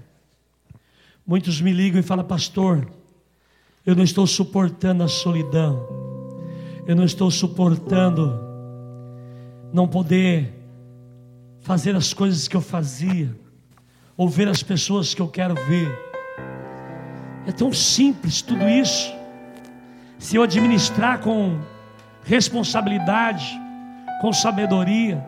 Muitos 1.26 1.60
me 1.60 1.72
ligam 1.72 2.00
e 2.00 2.02
falam, 2.02 2.24
pastor, 2.24 2.88
eu 3.84 3.96
não 3.96 4.04
estou 4.04 4.26
suportando 4.26 5.02
a 5.02 5.08
solidão. 5.08 5.86
Eu 6.86 6.94
não 6.94 7.04
estou 7.04 7.30
suportando 7.30 8.38
não 9.72 9.88
poder 9.88 10.54
fazer 11.60 11.94
as 11.96 12.14
coisas 12.14 12.48
que 12.48 12.56
eu 12.56 12.62
fazia, 12.62 13.36
ou 14.16 14.28
ver 14.28 14.48
as 14.48 14.62
pessoas 14.62 15.12
que 15.12 15.20
eu 15.20 15.28
quero 15.28 15.54
ver. 15.54 15.98
É 17.46 17.52
tão 17.52 17.72
simples 17.72 18.40
tudo 18.40 18.66
isso. 18.68 19.12
Se 20.18 20.36
eu 20.36 20.42
administrar 20.42 21.20
com 21.20 21.60
responsabilidade, 22.24 23.67
com 24.20 24.32
sabedoria. 24.32 25.24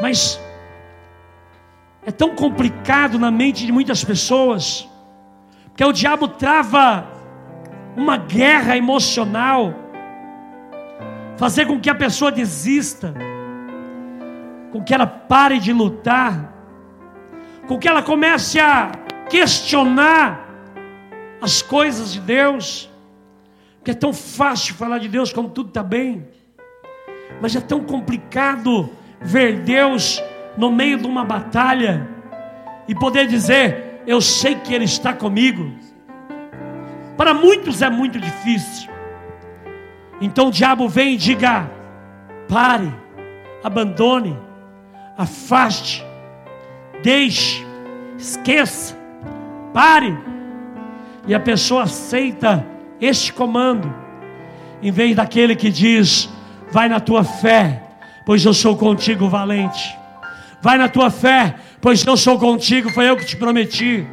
Mas 0.00 0.40
é 2.06 2.10
tão 2.10 2.34
complicado 2.34 3.18
na 3.18 3.30
mente 3.30 3.64
de 3.64 3.72
muitas 3.72 4.04
pessoas, 4.04 4.88
que 5.76 5.84
o 5.84 5.92
diabo 5.92 6.28
trava 6.28 7.06
uma 7.96 8.16
guerra 8.16 8.76
emocional, 8.76 9.74
fazer 11.36 11.66
com 11.66 11.80
que 11.80 11.88
a 11.88 11.94
pessoa 11.94 12.30
desista, 12.30 13.14
com 14.70 14.82
que 14.82 14.92
ela 14.92 15.06
pare 15.06 15.58
de 15.58 15.72
lutar, 15.72 16.52
com 17.66 17.78
que 17.78 17.88
ela 17.88 18.02
comece 18.02 18.60
a 18.60 18.92
questionar 19.30 20.44
as 21.40 21.62
coisas 21.62 22.12
de 22.12 22.20
Deus, 22.20 22.90
porque 23.76 23.92
é 23.92 23.94
tão 23.94 24.12
fácil 24.12 24.74
falar 24.74 24.98
de 24.98 25.08
Deus 25.08 25.32
quando 25.32 25.50
tudo 25.50 25.68
está 25.68 25.82
bem. 25.82 26.26
Mas 27.40 27.54
é 27.54 27.60
tão 27.60 27.80
complicado 27.80 28.90
ver 29.20 29.60
Deus 29.60 30.22
no 30.56 30.70
meio 30.70 30.98
de 30.98 31.06
uma 31.06 31.24
batalha 31.24 32.08
e 32.86 32.94
poder 32.94 33.26
dizer: 33.26 34.02
Eu 34.06 34.20
sei 34.20 34.54
que 34.56 34.74
Ele 34.74 34.84
está 34.84 35.12
comigo. 35.12 35.72
Para 37.16 37.32
muitos 37.32 37.82
é 37.82 37.90
muito 37.90 38.18
difícil. 38.18 38.90
Então 40.20 40.48
o 40.48 40.50
diabo 40.50 40.88
vem 40.88 41.14
e 41.14 41.16
diga: 41.16 41.70
pare, 42.48 42.92
abandone, 43.62 44.38
afaste, 45.16 46.04
deixe, 47.02 47.64
esqueça, 48.18 48.96
pare. 49.72 50.16
E 51.26 51.34
a 51.34 51.40
pessoa 51.40 51.84
aceita 51.84 52.66
este 53.00 53.32
comando, 53.32 53.92
em 54.82 54.92
vez 54.92 55.16
daquele 55.16 55.56
que 55.56 55.70
diz: 55.70 56.28
Vai 56.74 56.88
na 56.88 56.98
tua 56.98 57.22
fé, 57.22 57.80
pois 58.26 58.44
eu 58.44 58.52
sou 58.52 58.76
contigo 58.76 59.28
valente. 59.28 59.96
Vai 60.60 60.76
na 60.76 60.88
tua 60.88 61.08
fé, 61.08 61.54
pois 61.80 62.04
eu 62.04 62.16
sou 62.16 62.36
contigo, 62.36 62.90
foi 62.90 63.08
eu 63.08 63.16
que 63.16 63.24
te 63.24 63.36
prometi, 63.36 64.04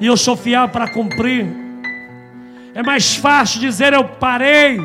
e 0.00 0.06
eu 0.06 0.16
sou 0.16 0.34
fiel 0.34 0.66
para 0.70 0.88
cumprir. 0.88 1.46
É 2.74 2.82
mais 2.82 3.16
fácil 3.16 3.60
dizer 3.60 3.92
eu 3.92 4.02
parei, 4.02 4.80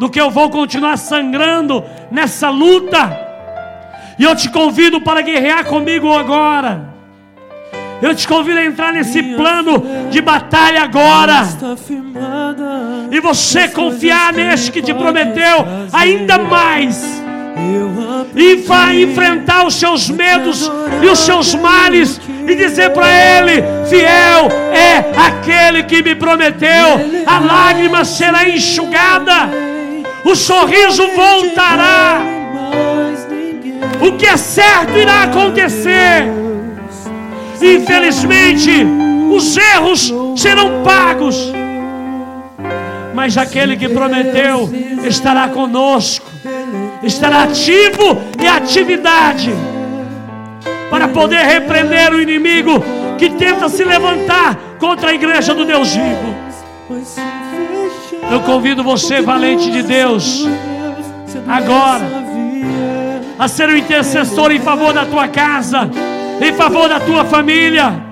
do 0.00 0.08
que 0.08 0.18
eu 0.18 0.30
vou 0.30 0.48
continuar 0.48 0.96
sangrando 0.96 1.84
nessa 2.10 2.48
luta. 2.48 3.14
E 4.18 4.24
eu 4.24 4.34
te 4.34 4.48
convido 4.48 5.02
para 5.02 5.20
guerrear 5.20 5.66
comigo 5.66 6.10
agora. 6.14 6.87
Eu 8.00 8.14
te 8.14 8.28
convido 8.28 8.58
a 8.58 8.64
entrar 8.64 8.92
nesse 8.92 9.22
plano 9.22 9.82
de 10.10 10.20
batalha 10.20 10.82
agora. 10.82 11.46
E 13.10 13.20
você 13.20 13.68
confiar 13.68 14.32
neste 14.32 14.70
que 14.70 14.80
te 14.80 14.94
prometeu 14.94 15.66
ainda 15.92 16.38
mais. 16.38 17.22
E 18.36 18.56
vai 18.56 19.02
enfrentar 19.02 19.66
os 19.66 19.74
seus 19.74 20.08
medos 20.08 20.70
e 21.02 21.06
os 21.06 21.18
seus 21.18 21.54
males 21.54 22.20
e 22.46 22.54
dizer 22.54 22.90
para 22.90 23.08
ele: 23.10 23.64
Fiel 23.88 24.48
é 24.72 25.04
aquele 25.16 25.82
que 25.82 26.02
me 26.02 26.14
prometeu. 26.14 27.00
A 27.26 27.38
lágrima 27.40 28.04
será 28.04 28.48
enxugada, 28.48 29.50
o 30.24 30.36
sorriso 30.36 31.04
voltará. 31.08 32.20
O 34.00 34.12
que 34.12 34.26
é 34.26 34.36
certo 34.36 34.96
irá 34.96 35.24
acontecer. 35.24 36.47
Infelizmente, 37.60 38.70
os 39.30 39.56
erros 39.56 40.12
serão 40.36 40.82
pagos. 40.82 41.52
Mas 43.14 43.36
aquele 43.36 43.76
que 43.76 43.88
prometeu 43.88 44.70
estará 45.04 45.48
conosco, 45.48 46.26
estará 47.02 47.42
ativo 47.44 48.18
e 48.40 48.46
atividade 48.46 49.52
para 50.90 51.08
poder 51.08 51.42
repreender 51.44 52.12
o 52.12 52.20
inimigo 52.20 52.82
que 53.18 53.30
tenta 53.30 53.68
se 53.68 53.84
levantar 53.84 54.56
contra 54.78 55.10
a 55.10 55.14
igreja 55.14 55.52
do 55.52 55.64
Deus 55.64 55.94
vivo. 55.94 56.34
Eu 58.30 58.40
convido 58.40 58.84
você, 58.84 59.20
valente 59.20 59.70
de 59.70 59.82
Deus, 59.82 60.46
agora, 61.46 62.06
a 63.38 63.48
ser 63.48 63.68
o 63.68 63.76
intercessor 63.76 64.52
em 64.52 64.60
favor 64.60 64.92
da 64.92 65.04
tua 65.04 65.28
casa 65.28 65.90
em 66.40 66.52
favor 66.52 66.88
da 66.88 67.00
tua 67.00 67.24
família. 67.24 68.02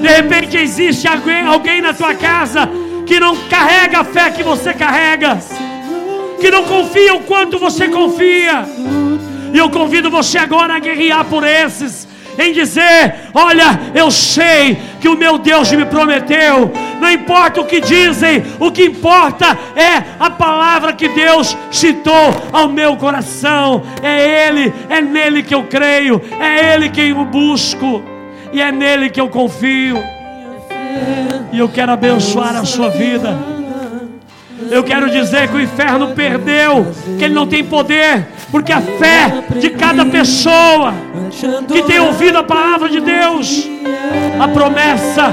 De 0.00 0.08
repente 0.08 0.56
existe 0.56 1.06
alguém, 1.06 1.46
alguém 1.46 1.80
na 1.80 1.92
tua 1.92 2.14
casa 2.14 2.68
que 3.06 3.20
não 3.20 3.36
carrega 3.48 4.00
a 4.00 4.04
fé 4.04 4.30
que 4.30 4.42
você 4.42 4.72
carrega, 4.72 5.38
que 6.40 6.50
não 6.50 6.64
confia 6.64 7.14
o 7.14 7.20
quanto 7.20 7.58
você 7.58 7.88
confia. 7.88 8.64
E 9.52 9.58
eu 9.58 9.68
convido 9.68 10.10
você 10.10 10.38
agora 10.38 10.74
a 10.74 10.78
guerrear 10.78 11.24
por 11.24 11.44
esses 11.44 12.06
em 12.40 12.52
dizer: 12.52 13.14
Olha, 13.34 13.78
eu 13.94 14.10
sei 14.10 14.78
que 15.00 15.08
o 15.08 15.16
meu 15.16 15.38
Deus 15.38 15.70
me 15.72 15.84
prometeu, 15.84 16.72
não 17.00 17.10
importa 17.10 17.60
o 17.60 17.66
que 17.66 17.80
dizem, 17.80 18.42
o 18.58 18.70
que 18.70 18.84
importa 18.84 19.58
é 19.76 20.02
a 20.18 20.30
palavra 20.30 20.92
que 20.92 21.08
Deus 21.08 21.56
citou 21.70 22.34
ao 22.52 22.68
meu 22.68 22.96
coração. 22.96 23.82
É 24.02 24.48
Ele, 24.48 24.72
é 24.88 25.00
nele 25.00 25.42
que 25.42 25.54
eu 25.54 25.64
creio, 25.64 26.20
é 26.40 26.74
Ele 26.74 26.88
quem 26.88 27.10
eu 27.10 27.24
busco, 27.24 28.02
e 28.52 28.60
é 28.60 28.72
nele 28.72 29.10
que 29.10 29.20
eu 29.20 29.28
confio. 29.28 30.02
E 31.52 31.58
eu 31.58 31.68
quero 31.68 31.92
abençoar 31.92 32.56
a 32.56 32.64
sua 32.64 32.88
vida. 32.90 33.59
Eu 34.70 34.84
quero 34.84 35.10
dizer 35.10 35.48
que 35.48 35.56
o 35.56 35.60
inferno 35.60 36.08
perdeu, 36.14 36.86
que 37.18 37.24
ele 37.24 37.34
não 37.34 37.46
tem 37.46 37.64
poder, 37.64 38.28
porque 38.52 38.72
a 38.72 38.80
fé 38.80 39.44
de 39.58 39.70
cada 39.70 40.04
pessoa 40.06 40.94
que 41.66 41.82
tem 41.82 41.98
ouvido 41.98 42.38
a 42.38 42.42
palavra 42.44 42.88
de 42.88 43.00
Deus, 43.00 43.68
a 44.38 44.46
promessa, 44.46 45.32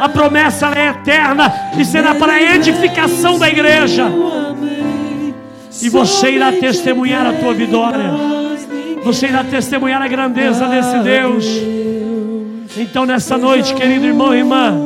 a 0.00 0.08
promessa 0.08 0.68
é 0.68 0.88
eterna 0.88 1.52
e 1.76 1.84
será 1.84 2.14
para 2.14 2.34
a 2.34 2.54
edificação 2.54 3.38
da 3.38 3.48
igreja. 3.48 4.06
E 5.82 5.88
você 5.88 6.32
irá 6.32 6.52
testemunhar 6.52 7.26
a 7.26 7.32
tua 7.32 7.54
vitória. 7.54 8.10
Você 9.02 9.26
irá 9.26 9.42
testemunhar 9.42 10.00
a 10.00 10.08
grandeza 10.08 10.66
desse 10.66 10.98
Deus. 10.98 11.46
Então, 12.76 13.04
nessa 13.04 13.36
noite, 13.36 13.74
querido 13.74 14.06
irmão 14.06 14.34
e 14.34 14.38
irmã, 14.38 14.76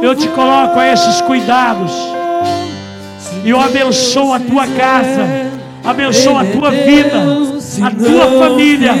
eu 0.00 0.14
te 0.14 0.28
coloco 0.28 0.78
a 0.78 0.92
esses 0.92 1.20
cuidados. 1.22 1.92
E 3.44 3.50
eu 3.50 3.60
abençoo 3.60 4.32
a 4.32 4.40
tua 4.40 4.66
casa, 4.66 5.26
abençoo 5.84 6.36
a 6.36 6.44
tua 6.44 6.70
vida, 6.70 7.22
a 7.82 7.90
tua 7.90 8.38
família. 8.38 8.92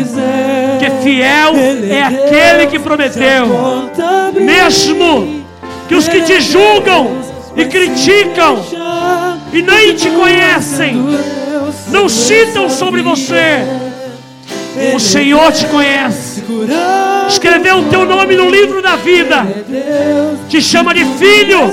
Que 0.78 0.90
fiel 1.02 1.54
é 1.90 2.02
aquele 2.02 2.66
que 2.66 2.78
prometeu. 2.78 3.46
Mesmo 4.34 5.44
que 5.88 5.94
os 5.94 6.08
que 6.08 6.22
te 6.22 6.40
julgam 6.40 7.18
e 7.56 7.64
criticam 7.66 8.64
e 9.52 9.60
nem 9.60 9.94
te 9.94 10.08
conhecem, 10.10 10.96
não 11.88 12.08
citam 12.08 12.70
sobre 12.70 13.02
você. 13.02 13.89
O 14.94 15.00
Senhor 15.00 15.52
te 15.52 15.66
conhece. 15.66 16.42
Escreveu 17.28 17.78
o 17.78 17.84
teu 17.88 18.04
nome 18.04 18.36
no 18.36 18.48
livro 18.48 18.80
da 18.82 18.96
vida. 18.96 19.46
Te 20.48 20.60
chama 20.60 20.94
de 20.94 21.04
filho. 21.04 21.72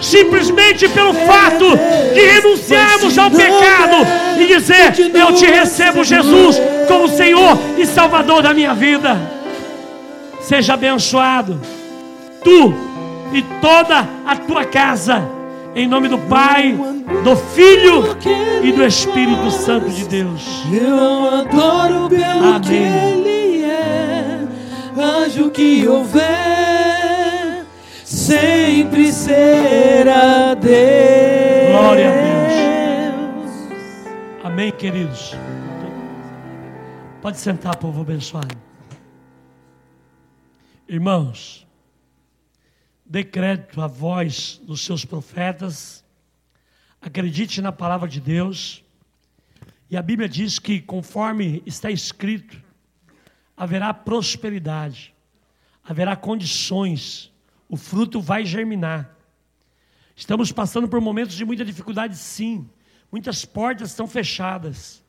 Simplesmente 0.00 0.88
pelo 0.88 1.14
fato 1.14 1.64
de 2.12 2.20
renunciarmos 2.20 3.16
ao 3.16 3.30
pecado 3.30 3.96
e 4.38 4.46
dizer: 4.46 4.92
Eu 5.14 5.32
te 5.32 5.46
recebo, 5.46 6.04
Jesus, 6.04 6.60
como 6.88 7.08
Senhor 7.08 7.58
e 7.78 7.86
Salvador 7.86 8.42
da 8.42 8.52
minha 8.52 8.74
vida. 8.74 9.18
Seja 10.40 10.74
abençoado. 10.74 11.60
Tu 12.42 12.74
e 13.32 13.42
toda 13.60 14.08
a 14.26 14.36
tua 14.36 14.64
casa. 14.64 15.41
Em 15.74 15.86
nome 15.86 16.06
do 16.08 16.18
Pai, 16.18 16.72
do 17.24 17.34
Filho 17.34 18.04
e 18.62 18.72
do 18.72 18.84
Espírito 18.84 19.50
Santo 19.50 19.88
de 19.88 20.06
Deus. 20.06 20.62
Eu 20.70 21.28
adoro 21.40 22.08
pelo 22.10 22.54
Amém. 22.54 22.60
que 22.60 22.74
Ele 22.74 23.64
é. 23.64 24.46
Anjo 24.98 25.50
que 25.50 25.88
houver, 25.88 27.64
sempre 28.04 29.10
será 29.12 30.54
Deus. 30.54 31.70
Glória 31.70 32.10
a 32.10 32.32
Amém, 34.46 34.70
queridos. 34.70 35.34
Pode 37.22 37.38
sentar, 37.38 37.76
povo 37.76 38.02
abençoado. 38.02 38.54
Irmãos, 40.86 41.66
dê 43.12 43.22
crédito 43.22 43.78
à 43.82 43.86
voz 43.86 44.58
dos 44.64 44.80
seus 44.80 45.04
profetas, 45.04 46.02
acredite 46.98 47.60
na 47.60 47.70
palavra 47.70 48.08
de 48.08 48.18
Deus, 48.18 48.82
e 49.90 49.98
a 49.98 50.00
Bíblia 50.00 50.26
diz 50.26 50.58
que, 50.58 50.80
conforme 50.80 51.62
está 51.66 51.90
escrito, 51.90 52.58
haverá 53.54 53.92
prosperidade, 53.92 55.14
haverá 55.84 56.16
condições, 56.16 57.30
o 57.68 57.76
fruto 57.76 58.18
vai 58.18 58.46
germinar. 58.46 59.14
Estamos 60.16 60.50
passando 60.50 60.88
por 60.88 60.98
momentos 60.98 61.36
de 61.36 61.44
muita 61.44 61.66
dificuldade, 61.66 62.16
sim. 62.16 62.66
Muitas 63.12 63.44
portas 63.44 63.90
estão 63.90 64.06
fechadas. 64.06 65.04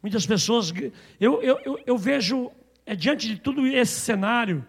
Muitas 0.00 0.24
pessoas. 0.24 0.72
Eu, 1.20 1.42
eu, 1.42 1.60
eu, 1.62 1.78
eu 1.84 1.98
vejo, 1.98 2.50
é, 2.86 2.96
diante 2.96 3.28
de 3.28 3.36
tudo 3.36 3.66
esse 3.66 4.00
cenário, 4.00 4.66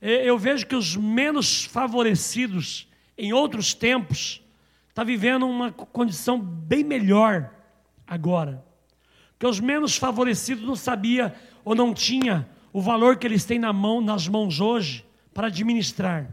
eu 0.00 0.38
vejo 0.38 0.66
que 0.66 0.76
os 0.76 0.96
menos 0.96 1.64
favorecidos, 1.64 2.88
em 3.16 3.32
outros 3.32 3.74
tempos, 3.74 4.42
estão 4.88 5.04
vivendo 5.04 5.46
uma 5.46 5.72
condição 5.72 6.38
bem 6.40 6.84
melhor 6.84 7.50
agora. 8.06 8.64
Que 9.38 9.46
os 9.46 9.60
menos 9.60 9.96
favorecidos 9.96 10.64
não 10.64 10.76
sabia 10.76 11.34
ou 11.64 11.74
não 11.74 11.92
tinha 11.92 12.48
o 12.72 12.80
valor 12.80 13.16
que 13.16 13.26
eles 13.26 13.44
têm 13.44 13.58
na 13.58 13.72
mão, 13.72 14.00
nas 14.00 14.28
mãos 14.28 14.60
hoje 14.60 15.04
para 15.32 15.48
administrar. 15.48 16.28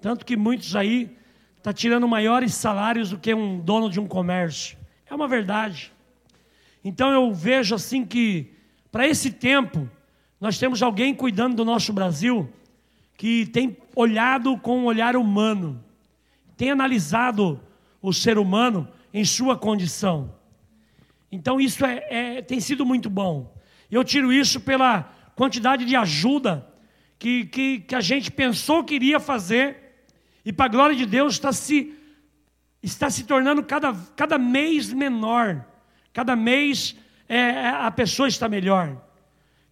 Tanto 0.00 0.24
que 0.24 0.36
muitos 0.36 0.76
aí 0.76 1.10
está 1.56 1.72
tirando 1.72 2.06
maiores 2.06 2.54
salários 2.54 3.10
do 3.10 3.18
que 3.18 3.34
um 3.34 3.58
dono 3.58 3.90
de 3.90 3.98
um 3.98 4.06
comércio. 4.06 4.78
É 5.06 5.14
uma 5.14 5.26
verdade. 5.26 5.92
Então 6.84 7.10
eu 7.10 7.32
vejo 7.32 7.74
assim 7.74 8.04
que, 8.04 8.52
para 8.92 9.06
esse 9.06 9.30
tempo, 9.30 9.88
nós 10.40 10.58
temos 10.58 10.82
alguém 10.82 11.14
cuidando 11.14 11.56
do 11.56 11.64
nosso 11.64 11.92
Brasil 11.92 12.50
que 13.18 13.46
tem 13.46 13.76
olhado 13.96 14.56
com 14.56 14.78
um 14.78 14.84
olhar 14.84 15.16
humano, 15.16 15.84
tem 16.56 16.70
analisado 16.70 17.60
o 18.00 18.12
ser 18.12 18.38
humano 18.38 18.88
em 19.12 19.24
sua 19.24 19.58
condição. 19.58 20.32
Então 21.30 21.60
isso 21.60 21.84
é, 21.84 22.06
é, 22.08 22.42
tem 22.42 22.60
sido 22.60 22.86
muito 22.86 23.10
bom. 23.10 23.52
Eu 23.90 24.04
tiro 24.04 24.32
isso 24.32 24.60
pela 24.60 25.02
quantidade 25.34 25.84
de 25.84 25.96
ajuda 25.96 26.72
que, 27.18 27.46
que, 27.46 27.80
que 27.80 27.94
a 27.96 28.00
gente 28.00 28.30
pensou 28.30 28.84
que 28.84 28.94
iria 28.94 29.18
fazer 29.18 30.06
e 30.44 30.52
para 30.52 30.66
a 30.66 30.68
glória 30.68 30.94
de 30.94 31.04
Deus 31.04 31.34
está 31.34 31.52
se, 31.52 31.92
está 32.80 33.10
se 33.10 33.24
tornando 33.24 33.64
cada, 33.64 33.92
cada 34.14 34.38
mês 34.38 34.92
menor. 34.92 35.64
Cada 36.12 36.36
mês 36.36 36.94
é, 37.28 37.68
a 37.68 37.90
pessoa 37.90 38.28
está 38.28 38.48
melhor. 38.48 38.96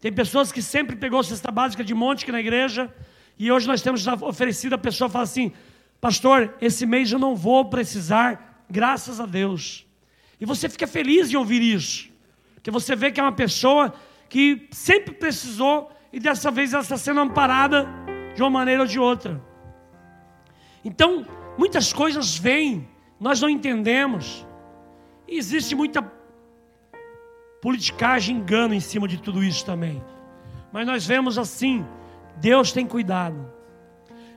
Tem 0.00 0.12
pessoas 0.12 0.50
que 0.50 0.60
sempre 0.60 0.96
pegou 0.96 1.22
cesta 1.22 1.52
básica 1.52 1.84
de 1.84 1.94
monte 1.94 2.24
aqui 2.24 2.32
na 2.32 2.40
igreja, 2.40 2.92
e 3.38 3.52
hoje 3.52 3.66
nós 3.66 3.82
temos 3.82 4.06
oferecido 4.06 4.74
a 4.74 4.78
pessoa 4.78 5.10
fala 5.10 5.24
assim: 5.24 5.52
Pastor, 6.00 6.54
esse 6.60 6.86
mês 6.86 7.10
eu 7.12 7.18
não 7.18 7.36
vou 7.36 7.64
precisar, 7.66 8.64
graças 8.68 9.20
a 9.20 9.26
Deus. 9.26 9.86
E 10.40 10.44
você 10.44 10.68
fica 10.68 10.86
feliz 10.86 11.32
em 11.32 11.36
ouvir 11.36 11.62
isso, 11.62 12.08
porque 12.54 12.70
você 12.70 12.94
vê 12.94 13.10
que 13.10 13.20
é 13.20 13.22
uma 13.22 13.32
pessoa 13.32 13.94
que 14.28 14.68
sempre 14.70 15.14
precisou 15.14 15.90
e 16.12 16.20
dessa 16.20 16.50
vez 16.50 16.72
ela 16.72 16.82
está 16.82 16.96
sendo 16.96 17.20
amparada 17.20 17.86
de 18.34 18.42
uma 18.42 18.50
maneira 18.50 18.82
ou 18.82 18.86
de 18.86 18.98
outra. 18.98 19.42
Então, 20.84 21.26
muitas 21.58 21.92
coisas 21.92 22.38
vêm, 22.38 22.88
nós 23.18 23.40
não 23.40 23.48
entendemos. 23.48 24.46
E 25.26 25.36
existe 25.36 25.74
muita 25.74 26.00
politicagem, 27.60 28.36
engano 28.36 28.74
em 28.74 28.80
cima 28.80 29.08
de 29.08 29.18
tudo 29.18 29.42
isso 29.42 29.64
também. 29.64 30.02
Mas 30.72 30.86
nós 30.86 31.04
vemos 31.04 31.38
assim, 31.38 31.84
Deus 32.36 32.72
tem 32.72 32.86
cuidado. 32.86 33.50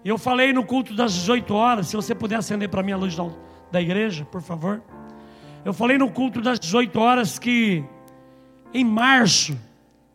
Eu 0.04 0.18
falei 0.18 0.54
no 0.54 0.66
culto 0.66 0.96
das 0.96 1.14
18 1.14 1.54
horas, 1.54 1.88
se 1.88 1.96
você 1.96 2.16
puder 2.16 2.38
acender 2.38 2.70
para 2.70 2.82
mim 2.82 2.94
a 2.94 2.98
luz 2.98 3.16
da, 3.16 3.30
da 3.72 3.82
igreja, 3.82 4.26
por 4.26 4.42
favor. 4.42 4.82
Eu 5.66 5.74
falei 5.74 5.98
no 5.98 6.10
culto 6.10 6.42
das 6.42 6.60
18 6.60 7.00
horas 7.00 7.38
que 7.38 7.84
em 8.74 8.86
março 8.86 9.60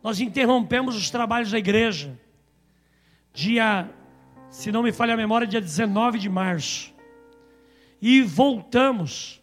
nós 0.03 0.19
interrompemos 0.19 0.95
os 0.95 1.09
trabalhos 1.09 1.51
da 1.51 1.57
igreja. 1.57 2.19
Dia, 3.33 3.89
se 4.49 4.71
não 4.71 4.81
me 4.81 4.91
falha 4.91 5.13
a 5.13 5.17
memória, 5.17 5.45
dia 5.45 5.61
19 5.61 6.17
de 6.17 6.29
março. 6.29 6.93
E 8.01 8.21
voltamos. 8.21 9.41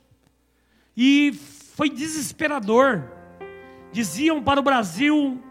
E 0.96 1.32
foi 1.76 1.88
desesperador. 1.88 3.04
Diziam 3.92 4.42
para 4.42 4.58
o 4.58 4.62
Brasil 4.62 5.42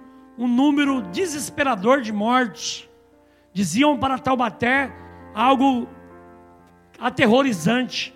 um 0.42 0.48
número 0.48 1.04
desesperador 1.04 2.02
de 2.02 2.12
mortes. 2.12 2.90
Diziam 3.54 3.96
para 4.00 4.18
Taubaté 4.18 4.92
algo 5.36 5.88
aterrorizante. 7.00 8.12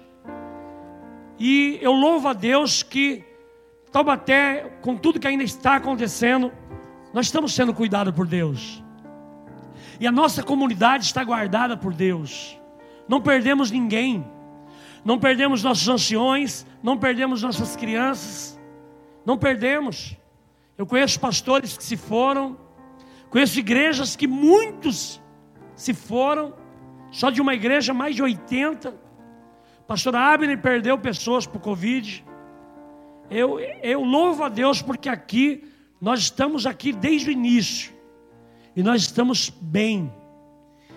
E 1.38 1.78
eu 1.84 1.91
louvo 1.91 2.28
a 2.28 2.34
Deus 2.34 2.82
que 2.82 3.23
Taubaté, 3.91 4.80
com 4.82 4.97
tudo 4.97 5.19
que 5.19 5.28
ainda 5.28 5.43
está 5.43 5.76
acontecendo, 5.76 6.51
nós 7.13 7.28
estamos 7.28 7.53
sendo 7.53 7.76
cuidados 7.76 8.11
por 8.15 8.26
Deus. 8.26 8.84
E 9.99 10.07
a 10.07 10.11
nossa 10.11 10.41
comunidade 10.41 11.05
está 11.05 11.23
guardada 11.23 11.78
por 11.78 11.93
Deus. 11.93 12.59
Não 13.07 13.21
perdemos 13.21 13.69
ninguém. 13.69 14.26
Não 15.05 15.19
perdemos 15.19 15.61
nossos 15.61 15.88
anciões, 15.88 16.65
não 16.82 16.97
perdemos 16.97 17.43
nossas 17.43 17.76
crianças. 17.76 18.59
Não 19.23 19.38
perdemos. 19.38 20.17
Eu 20.78 20.86
conheço 20.86 21.19
pastores 21.19 21.78
que 21.78 21.84
se 21.84 21.95
foram, 21.95 22.58
conheço 23.29 23.58
igrejas 23.59 24.16
que 24.16 24.28
muitos 24.28 25.21
se 25.75 25.93
foram, 25.93 26.54
só 27.12 27.29
de 27.29 27.41
uma 27.41 27.54
igreja 27.54 27.93
mais 27.93 28.16
de 28.16 28.21
80. 28.21 28.93
Pastor 29.87 30.16
Abner 30.16 30.62
perdeu 30.62 30.97
pessoas 30.97 31.47
por 31.47 31.62
Covid. 31.62 32.25
Eu, 33.29 33.59
eu 33.59 34.04
louvo 34.04 34.43
a 34.43 34.50
Deus 34.50 34.82
porque 34.82 35.08
aqui, 35.08 35.63
nós 36.01 36.20
estamos 36.20 36.66
aqui 36.66 36.91
desde 36.91 37.29
o 37.29 37.32
início. 37.32 37.93
E 38.75 38.83
nós 38.83 39.04
estamos 39.04 39.50
bem, 39.50 40.13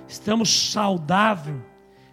estamos 0.08 0.72
saudáveis, 0.72 1.56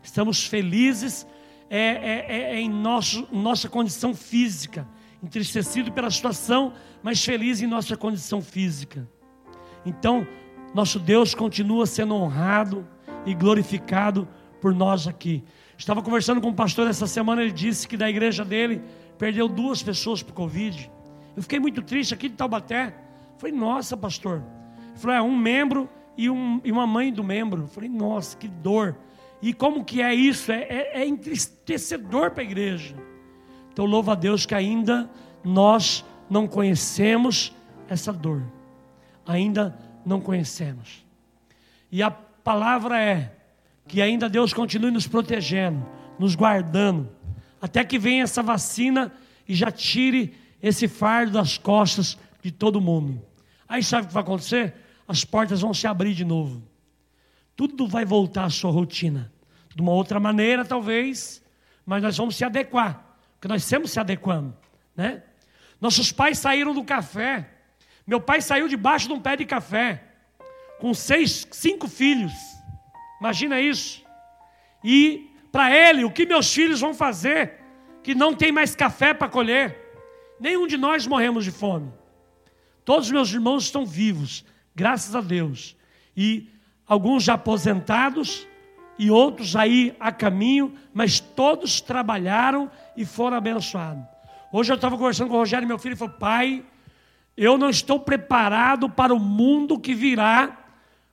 estamos 0.04 0.46
felizes 0.46 1.26
é, 1.68 1.80
é, 1.80 2.26
é, 2.28 2.56
é 2.56 2.60
em 2.60 2.70
nosso, 2.70 3.28
nossa 3.32 3.68
condição 3.68 4.14
física, 4.14 4.88
entristecido 5.24 5.92
pela 5.92 6.10
situação, 6.10 6.74
mas 7.02 7.24
feliz 7.24 7.62
em 7.62 7.68
nossa 7.68 7.96
condição 7.96 8.42
física. 8.42 9.08
Então, 9.86 10.28
nosso 10.74 11.00
Deus 11.00 11.34
continua 11.34 11.86
sendo 11.86 12.16
honrado 12.16 12.88
e 13.26 13.34
glorificado 13.34 14.28
por 14.60 14.74
nós 14.74 15.08
aqui. 15.08 15.44
Estava 15.78 16.02
conversando 16.02 16.42
com 16.42 16.50
um 16.50 16.54
pastor 16.54 16.88
essa 16.88 17.08
semana, 17.08 17.42
ele 17.42 17.52
disse 17.52 17.88
que 17.88 17.98
da 17.98 18.10
igreja 18.10 18.46
dele 18.46 18.82
perdeu 19.18 19.48
duas 19.48 19.84
pessoas 19.84 20.24
por 20.24 20.34
Covid. 20.34 20.92
Eu 21.36 21.42
fiquei 21.42 21.60
muito 21.60 21.82
triste 21.82 22.14
aqui 22.14 22.30
de 22.30 22.36
Taubaté. 22.36 22.96
Falei, 23.38 23.56
nossa, 23.56 23.98
pastor. 23.98 24.42
Ele 24.90 24.98
falou, 24.98 25.16
é 25.16 25.22
um 25.22 25.36
membro 25.36 25.90
e, 26.18 26.30
um, 26.30 26.62
e 26.64 26.72
uma 26.72 26.88
mãe 26.88 27.12
do 27.12 27.24
membro. 27.24 27.64
Eu 27.64 27.68
falei, 27.68 27.90
nossa, 27.90 28.38
que 28.38 28.48
dor. 28.48 28.98
E 29.42 29.54
como 29.54 29.84
que 29.84 30.02
é 30.02 30.14
isso? 30.14 30.52
É, 30.52 30.62
é, 30.64 31.02
é 31.02 31.06
entristecedor 31.06 32.32
para 32.32 32.42
a 32.42 32.46
igreja. 32.46 32.96
Então 33.76 33.86
louvo 33.86 34.10
a 34.10 34.16
Deus 34.16 34.46
que 34.46 34.56
ainda 34.56 35.10
nós 35.44 36.06
não 36.30 36.48
conhecemos 36.48 37.54
essa 37.90 38.14
dor. 38.14 38.42
Ainda 39.28 39.78
não 40.06 40.22
conhecemos. 40.22 41.06
E 41.92 42.02
a 42.02 42.10
palavra 42.10 42.98
é 42.98 43.36
que 43.86 44.02
ainda 44.02 44.30
Deus 44.30 44.54
continue 44.54 44.92
nos 44.92 45.08
protegendo, 45.08 45.86
nos 46.18 46.36
guardando, 46.36 47.10
até 47.62 47.84
que 47.84 48.00
venha 48.00 48.24
essa 48.24 48.42
vacina 48.42 49.12
e 49.46 49.54
já 49.54 49.70
tire 49.70 50.38
esse 50.64 50.88
fardo 50.88 51.34
das 51.34 51.58
costas 51.58 52.18
de 52.42 52.52
todo 52.52 52.80
mundo. 52.80 53.22
Aí 53.68 53.84
sabe 53.84 54.06
o 54.06 54.08
que 54.08 54.14
vai 54.14 54.24
acontecer? 54.24 54.74
As 55.06 55.26
portas 55.26 55.60
vão 55.60 55.74
se 55.74 55.86
abrir 55.86 56.14
de 56.14 56.24
novo. 56.24 56.64
Tudo 57.58 57.90
vai 57.90 58.06
voltar 58.06 58.46
à 58.46 58.50
sua 58.50 58.72
rotina. 58.72 59.30
De 59.76 59.82
uma 59.82 59.92
outra 59.92 60.18
maneira, 60.18 60.64
talvez, 60.64 61.44
mas 61.86 62.02
nós 62.02 62.16
vamos 62.16 62.38
se 62.38 62.46
adequar, 62.46 63.05
porque 63.46 63.54
nós 63.54 63.64
sempre 63.64 63.88
se 63.88 64.00
adequando, 64.00 64.58
né? 64.96 65.22
Nossos 65.80 66.12
pais 66.12 66.40
saíram 66.40 66.74
do 66.74 66.84
café. 66.84 67.48
Meu 68.08 68.20
pai 68.20 68.42
saiu 68.42 68.68
debaixo 68.68 69.08
de 69.08 69.14
um 69.14 69.22
pé 69.22 69.36
de 69.38 69.46
café, 69.46 70.04
com 70.80 70.96
seis, 70.96 71.48
cinco 71.52 71.88
filhos. 71.88 72.34
Imagina 73.20 73.62
isso. 73.62 74.04
E 74.84 75.30
para 75.52 75.70
ele, 75.70 76.04
o 76.04 76.10
que 76.10 76.26
meus 76.26 76.52
filhos 76.52 76.82
vão 76.82 76.92
fazer? 76.92 77.60
Que 78.02 78.16
não 78.16 78.34
tem 78.34 78.52
mais 78.52 78.76
café 78.76 79.14
para 79.14 79.30
colher. 79.30 79.94
Nenhum 80.40 80.66
de 80.66 80.76
nós 80.76 81.06
morremos 81.06 81.46
de 81.46 81.52
fome. 81.52 81.94
Todos 82.84 83.06
os 83.06 83.12
meus 83.12 83.32
irmãos 83.32 83.66
estão 83.66 83.86
vivos, 83.86 84.44
graças 84.74 85.14
a 85.14 85.22
Deus. 85.22 85.78
E 86.18 86.50
alguns 86.88 87.24
já 87.24 87.36
aposentados 87.36 88.48
e 88.98 89.12
outros 89.12 89.56
aí 89.56 89.96
a 90.00 90.12
caminho, 90.12 90.74
mas 90.94 91.20
todos 91.20 91.82
trabalharam 91.82 92.70
e 92.96 93.06
foram 93.06 93.38
abençoados. 93.38 94.04
Hoje 94.52 94.72
eu 94.72 94.76
estava 94.76 94.98
conversando 94.98 95.30
com 95.30 95.36
o 95.36 95.40
Rogério, 95.40 95.68
meu 95.68 95.78
filho, 95.78 95.94
e 95.94 95.98
falou: 95.98 96.14
Pai, 96.16 96.64
eu 97.36 97.58
não 97.58 97.70
estou 97.70 98.00
preparado 98.00 98.90
para 98.90 99.14
o 99.14 99.20
mundo 99.20 99.80
que 99.80 99.94
virá 99.94 100.66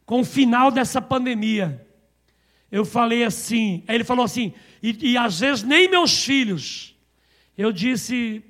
com 0.06 0.20
o 0.20 0.24
final 0.24 0.70
dessa 0.70 1.00
pandemia. 1.00 1.84
Eu 2.70 2.84
falei 2.84 3.24
assim, 3.24 3.82
aí 3.86 3.96
ele 3.96 4.04
falou 4.04 4.24
assim, 4.24 4.54
e, 4.82 5.12
e 5.12 5.16
às 5.18 5.40
vezes 5.40 5.62
nem 5.62 5.90
meus 5.90 6.24
filhos. 6.24 6.96
Eu 7.56 7.70
disse, 7.70 8.42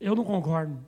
eu 0.00 0.14
não 0.14 0.24
concordo, 0.24 0.78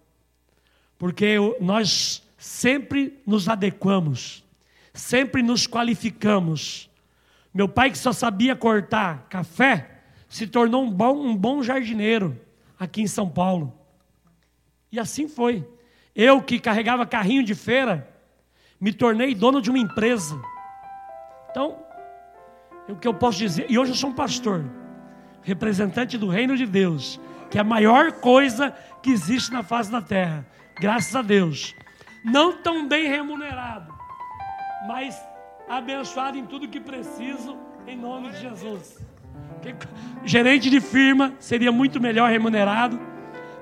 porque 0.97 1.37
nós 1.61 2.23
sempre 2.39 3.21
nos 3.27 3.49
adequamos, 3.49 4.43
sempre 4.95 5.43
nos 5.43 5.67
qualificamos. 5.67 6.89
Meu 7.55 7.69
pai, 7.69 7.91
que 7.91 7.99
só 7.99 8.13
sabia 8.13 8.57
cortar 8.57 9.27
café, 9.29 9.91
se 10.29 10.47
tornou 10.47 10.83
um 10.83 10.91
bom, 10.91 11.15
um 11.15 11.37
bom 11.37 11.63
jardineiro 11.63 12.41
aqui 12.79 13.03
em 13.03 13.07
São 13.07 13.29
Paulo. 13.29 13.79
E 14.91 14.99
assim 14.99 15.29
foi. 15.29 15.69
Eu 16.15 16.43
que 16.43 16.59
carregava 16.59 17.07
carrinho 17.07 17.45
de 17.45 17.55
feira, 17.55 18.09
me 18.81 18.93
tornei 18.93 19.35
dono 19.35 19.61
de 19.61 19.71
uma 19.71 19.79
empresa. 19.79 20.41
Então, 21.51 21.79
o 22.89 22.97
que 22.97 23.07
eu 23.07 23.15
posso 23.15 23.39
dizer, 23.39 23.67
e 23.71 23.79
hoje 23.79 23.93
eu 23.93 23.97
sou 23.97 24.11
um 24.11 24.15
pastor, 24.15 24.65
representante 25.43 26.17
do 26.17 26.29
reino 26.29 26.57
de 26.57 26.67
Deus, 26.67 27.21
que 27.51 27.59
é 27.59 27.61
a 27.61 27.65
maior 27.65 28.13
coisa 28.13 28.75
que 29.03 29.11
existe 29.11 29.53
na 29.53 29.63
face 29.63 29.91
da 29.91 30.01
terra, 30.01 30.47
graças 30.81 31.15
a 31.15 31.23
Deus. 31.23 31.75
Não 32.25 32.63
tão 32.63 32.89
bem 32.89 33.07
remunerado, 33.07 33.93
mas 34.87 35.21
abençoado 35.69 36.37
em 36.37 36.47
tudo 36.47 36.69
que 36.69 36.81
preciso, 36.81 37.57
em 37.87 37.97
nome 37.97 38.31
de 38.31 38.41
Jesus. 38.41 38.99
Gerente 40.25 40.69
de 40.69 40.81
firma 40.81 41.35
seria 41.39 41.73
muito 41.73 42.01
melhor 42.01 42.31
remunerado, 42.31 43.01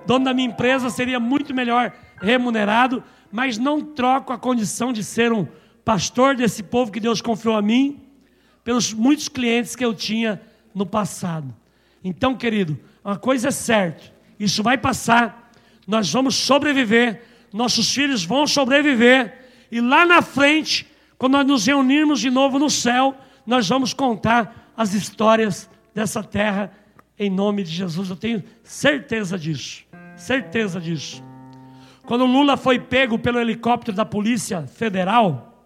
dono 0.07 0.25
da 0.25 0.35
minha 0.35 0.49
empresa 0.49 0.91
seria 0.91 1.21
muito 1.21 1.55
melhor 1.55 1.93
remunerado, 2.21 3.03
mas 3.31 3.59
não 3.59 3.81
troco 3.81 4.33
a 4.33 4.39
condição 4.39 4.93
de 4.93 5.05
ser 5.05 5.33
um 5.33 5.47
pastor 5.85 6.35
desse 6.35 6.63
povo 6.63 6.91
que 6.91 7.01
Deus 7.01 7.21
confiou 7.21 7.57
a 7.57 7.63
mim, 7.63 8.01
pelos 8.65 8.93
muitos 8.93 9.29
clientes 9.29 9.75
que 9.75 9.85
eu 9.85 9.95
tinha 9.95 10.41
no 10.75 10.85
passado. 10.85 11.55
Então, 12.03 12.37
querido, 12.37 12.79
uma 13.05 13.17
coisa 13.17 13.49
é 13.49 13.51
certa: 13.51 14.03
isso 14.39 14.63
vai 14.63 14.77
passar, 14.77 15.51
nós 15.87 16.13
vamos 16.13 16.35
sobreviver, 16.35 17.23
nossos 17.53 17.93
filhos 17.93 18.25
vão 18.25 18.47
sobreviver, 18.47 19.39
e 19.71 19.81
lá 19.81 20.05
na 20.05 20.23
frente, 20.23 20.90
quando 21.21 21.35
nós 21.35 21.47
nos 21.47 21.67
reunirmos 21.67 22.19
de 22.19 22.31
novo 22.31 22.59
no 22.59 22.71
céu, 22.71 23.15
nós 23.45 23.69
vamos 23.69 23.93
contar 23.93 24.73
as 24.75 24.95
histórias 24.95 25.69
dessa 25.95 26.25
terra 26.25 26.73
em 27.19 27.29
nome 27.29 27.63
de 27.63 27.71
Jesus. 27.71 28.09
Eu 28.09 28.17
tenho 28.17 28.43
certeza 28.63 29.39
disso. 29.39 29.85
Certeza 30.17 30.81
disso. 30.81 31.23
Quando 32.07 32.25
Lula 32.25 32.57
foi 32.57 32.79
pego 32.79 33.19
pelo 33.19 33.39
helicóptero 33.39 33.95
da 33.95 34.07
Polícia 34.07 34.67
Federal, 34.67 35.63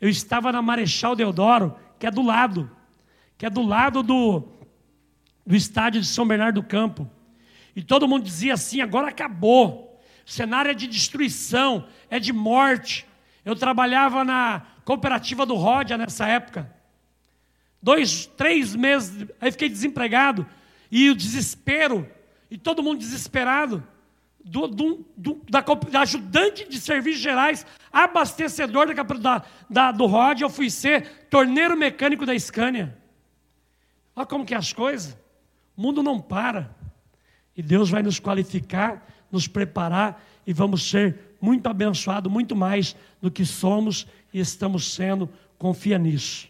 eu 0.00 0.08
estava 0.08 0.50
na 0.50 0.62
Marechal 0.62 1.14
Deodoro, 1.14 1.76
que 1.98 2.06
é 2.06 2.10
do 2.10 2.22
lado, 2.22 2.70
que 3.36 3.44
é 3.44 3.50
do 3.50 3.60
lado 3.60 4.02
do, 4.02 4.44
do 5.46 5.54
estádio 5.54 6.00
de 6.00 6.06
São 6.06 6.26
Bernardo 6.26 6.62
do 6.62 6.66
Campo. 6.66 7.06
E 7.76 7.82
todo 7.82 8.08
mundo 8.08 8.24
dizia 8.24 8.54
assim: 8.54 8.80
agora 8.80 9.08
acabou. 9.08 10.00
O 10.26 10.30
cenário 10.30 10.70
é 10.70 10.74
de 10.74 10.86
destruição, 10.86 11.86
é 12.08 12.18
de 12.18 12.32
morte. 12.32 13.06
Eu 13.44 13.54
trabalhava 13.54 14.24
na 14.24 14.62
cooperativa 14.86 15.44
do 15.44 15.56
Ródia 15.56 15.98
nessa 15.98 16.28
época. 16.28 16.72
Dois, 17.82 18.24
três 18.24 18.74
meses, 18.74 19.26
aí 19.40 19.50
fiquei 19.50 19.68
desempregado. 19.68 20.46
E 20.90 21.10
o 21.10 21.14
desespero, 21.14 22.08
e 22.48 22.56
todo 22.56 22.84
mundo 22.84 23.00
desesperado 23.00 23.82
do, 24.44 24.68
do, 24.68 25.04
do, 25.16 25.42
da, 25.50 25.60
da, 25.60 26.00
ajudante 26.02 26.68
de 26.68 26.80
serviços 26.80 27.20
gerais, 27.20 27.66
abastecedor 27.92 28.94
da, 28.94 29.44
da, 29.68 29.90
do 29.90 30.06
ROD, 30.06 30.42
eu 30.42 30.48
fui 30.48 30.70
ser 30.70 31.26
torneiro 31.28 31.76
mecânico 31.76 32.24
da 32.24 32.38
Scania. 32.38 32.96
Olha 34.14 34.24
como 34.24 34.46
que 34.46 34.54
é 34.54 34.56
as 34.56 34.72
coisas. 34.72 35.18
O 35.76 35.82
mundo 35.82 36.00
não 36.00 36.20
para. 36.20 36.70
E 37.56 37.62
Deus 37.62 37.90
vai 37.90 38.04
nos 38.04 38.20
qualificar, 38.20 39.04
nos 39.32 39.48
preparar 39.48 40.24
e 40.46 40.52
vamos 40.52 40.88
ser 40.88 41.36
muito 41.40 41.68
abençoados, 41.68 42.30
muito 42.30 42.54
mais 42.54 42.94
do 43.20 43.32
que 43.32 43.44
somos 43.44 44.06
e 44.36 44.40
estamos 44.40 44.92
sendo. 44.92 45.30
Confia 45.56 45.96
nisso, 45.96 46.46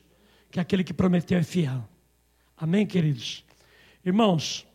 que 0.50 0.58
aquele 0.58 0.82
que 0.82 0.92
prometeu 0.92 1.38
é 1.38 1.44
fiel. 1.44 1.88
Amém, 2.56 2.84
queridos? 2.84 3.44
Irmãos, 4.04 4.65